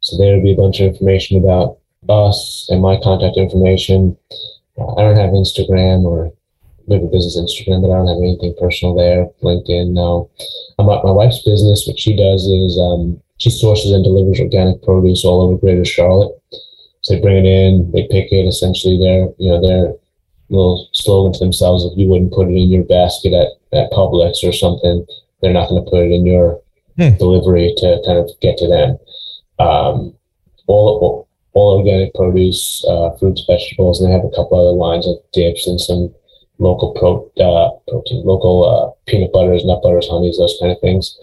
So 0.01 0.18
there 0.18 0.37
will 0.37 0.43
be 0.43 0.53
a 0.53 0.57
bunch 0.57 0.80
of 0.80 0.89
information 0.89 1.39
about 1.43 1.78
us 2.09 2.68
and 2.70 2.82
my 2.82 2.99
contact 3.03 3.39
information. 3.39 4.16
Uh, 4.78 4.95
I 4.95 5.03
don't 5.03 5.16
have 5.16 5.30
Instagram 5.30 6.05
or 6.05 6.32
a 6.91 6.99
business 7.09 7.39
Instagram, 7.39 7.80
but 7.80 7.91
I 7.91 7.97
don't 7.97 8.09
have 8.09 8.18
anything 8.18 8.55
personal 8.61 8.95
there. 8.95 9.26
LinkedIn, 9.43 9.93
no. 9.93 10.28
About 10.78 11.03
my 11.05 11.11
wife's 11.11 11.43
business, 11.43 11.87
what 11.87 11.99
she 11.99 12.14
does 12.14 12.47
is 12.47 12.78
um, 12.78 13.18
she 13.39 13.49
sources 13.51 13.93
and 13.93 14.05
delivers 14.05 14.41
organic 14.41 14.82
produce 14.82 15.24
all 15.24 15.43
over 15.43 15.57
Greater 15.57 15.85
Charlotte. 15.85 16.32
So 17.05 17.14
they 17.14 17.20
bring 17.20 17.44
it 17.44 17.48
in, 17.48 17.90
they 17.92 18.09
pick 18.11 18.32
it. 18.32 18.46
Essentially, 18.46 18.98
their 18.98 19.28
you 19.38 19.48
know 19.50 19.61
their 19.61 19.94
little 20.50 20.88
slogan 20.92 21.32
to 21.34 21.38
themselves: 21.38 21.84
if 21.84 21.96
you 21.96 22.09
wouldn't 22.09 22.32
put 22.32 22.48
it 22.48 22.57
in 22.57 22.68
your 22.70 22.84
basket 22.84 23.32
at 23.32 23.48
at 23.72 23.90
Publix 23.92 24.42
or 24.42 24.52
something, 24.52 25.07
they're 25.40 25.52
not 25.52 25.68
going 25.68 25.84
to 25.84 25.90
put 25.90 26.02
it 26.02 26.12
in 26.12 26.26
your 26.26 26.61
Hmm. 26.96 27.16
delivery 27.18 27.74
to 27.78 28.00
kind 28.07 28.18
of 28.18 28.30
get 28.40 28.57
to 28.59 28.68
them. 28.68 28.96
Um, 29.59 30.14
all, 30.68 31.26
all 31.52 31.78
organic 31.78 32.14
produce, 32.14 32.84
uh, 32.88 33.11
fruits, 33.18 33.44
vegetables, 33.48 34.00
and 34.00 34.09
they 34.09 34.14
have 34.14 34.24
a 34.24 34.30
couple 34.30 34.59
other 34.61 34.76
lines 34.76 35.07
of 35.07 35.16
dips 35.32 35.66
and 35.66 35.80
some 35.80 36.14
local 36.59 36.92
pro, 36.92 37.28
uh, 37.44 37.70
protein, 37.88 38.24
local 38.24 38.64
uh, 38.64 39.11
peanut 39.11 39.32
butters, 39.32 39.64
nut 39.64 39.82
butters, 39.82 40.09
honeys, 40.09 40.38
those 40.38 40.57
kind 40.61 40.70
of 40.70 40.80
things. 40.80 41.18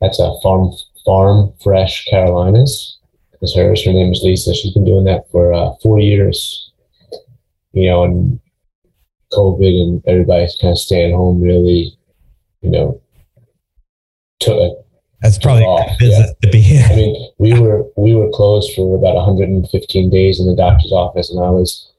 That's 0.00 0.18
a 0.18 0.34
farm 0.42 0.72
farm 1.06 1.52
fresh 1.62 2.04
Carolinas. 2.06 2.98
Is 3.42 3.54
hers. 3.54 3.84
Her 3.84 3.92
name 3.92 4.12
is 4.12 4.22
Lisa. 4.22 4.54
She's 4.54 4.72
been 4.72 4.84
doing 4.84 5.04
that 5.04 5.24
for 5.30 5.52
uh, 5.52 5.74
four 5.82 5.98
years. 5.98 6.70
You 7.72 7.88
know, 7.88 8.04
and 8.04 8.40
COVID 9.32 9.82
and 9.82 10.02
everybody's 10.06 10.56
kind 10.60 10.72
of 10.72 10.78
staying 10.78 11.14
home 11.14 11.40
really, 11.40 11.96
you 12.60 12.70
know, 12.70 13.00
took 14.40 14.78
that's 15.22 15.38
probably 15.38 15.64
off, 15.64 15.98
business 15.98 16.32
yeah. 16.42 16.50
to 16.50 16.50
be 16.50 16.78
I 16.84 16.96
mean, 16.96 17.30
we 17.38 17.58
were 17.58 17.84
we 17.96 18.14
were 18.14 18.28
closed 18.30 18.72
for 18.74 18.96
about 18.96 19.14
115 19.14 20.10
days 20.10 20.40
in 20.40 20.46
the 20.46 20.56
doctor's 20.56 20.92
office, 20.92 21.30
and 21.30 21.38
I 21.42 21.50
was 21.50 21.92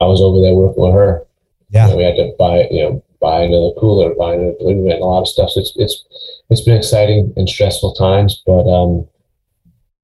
I 0.00 0.06
was 0.06 0.20
over 0.20 0.40
there 0.40 0.54
working 0.54 0.82
with 0.82 0.94
her. 0.94 1.26
You 1.68 1.78
Yeah. 1.80 1.86
know, 1.88 1.96
we 1.96 2.04
had 2.04 2.16
to 2.16 2.32
buy 2.38 2.66
you 2.70 2.82
know 2.82 3.04
buy 3.20 3.42
another 3.42 3.70
cooler, 3.78 4.14
buy 4.14 4.34
another 4.34 4.54
delivery 4.58 4.88
van, 4.88 5.00
a 5.00 5.04
lot 5.04 5.20
of 5.20 5.28
stuff. 5.28 5.50
So 5.50 5.60
it's 5.60 5.72
it's 5.76 6.04
it's 6.50 6.62
been 6.62 6.76
exciting 6.76 7.32
and 7.36 7.48
stressful 7.48 7.94
times, 7.94 8.42
but 8.46 8.66
um, 8.66 9.06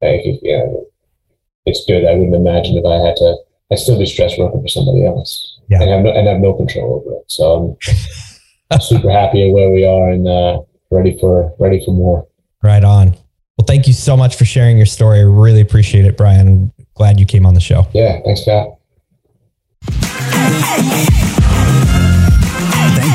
I 0.02 0.20
think 0.22 0.40
yeah, 0.42 0.64
it's 1.66 1.84
good. 1.86 2.04
I 2.04 2.14
wouldn't 2.14 2.34
imagine 2.34 2.76
if 2.78 2.84
I 2.84 3.06
had 3.06 3.16
to. 3.16 3.36
I'd 3.70 3.78
still 3.78 3.98
be 3.98 4.06
stressed 4.06 4.38
working 4.38 4.62
for 4.62 4.68
somebody 4.68 5.04
else, 5.04 5.58
Yeah. 5.68 5.82
and 5.82 5.90
have 5.90 6.02
no, 6.02 6.10
and 6.10 6.26
have 6.28 6.40
no 6.40 6.54
control 6.54 7.02
over 7.04 7.16
it. 7.18 7.24
So 7.28 7.76
I'm 8.70 8.80
super 8.80 9.10
happy 9.10 9.46
at 9.48 9.52
where 9.52 9.70
we 9.70 9.84
are 9.84 10.08
and 10.10 10.26
uh, 10.26 10.60
ready 10.90 11.18
for 11.18 11.52
ready 11.58 11.84
for 11.84 11.90
more. 11.92 12.26
Right 12.62 12.82
on. 12.84 13.08
Well, 13.58 13.66
thank 13.66 13.86
you 13.86 13.92
so 13.92 14.16
much 14.16 14.36
for 14.36 14.44
sharing 14.44 14.76
your 14.76 14.86
story. 14.86 15.18
I 15.18 15.22
really 15.22 15.60
appreciate 15.60 16.04
it, 16.04 16.16
Brian. 16.16 16.72
Glad 16.94 17.18
you 17.20 17.26
came 17.26 17.44
on 17.44 17.54
the 17.54 17.60
show. 17.60 17.86
Yeah, 17.92 18.20
thanks, 18.24 18.42
Scott. 18.42 18.78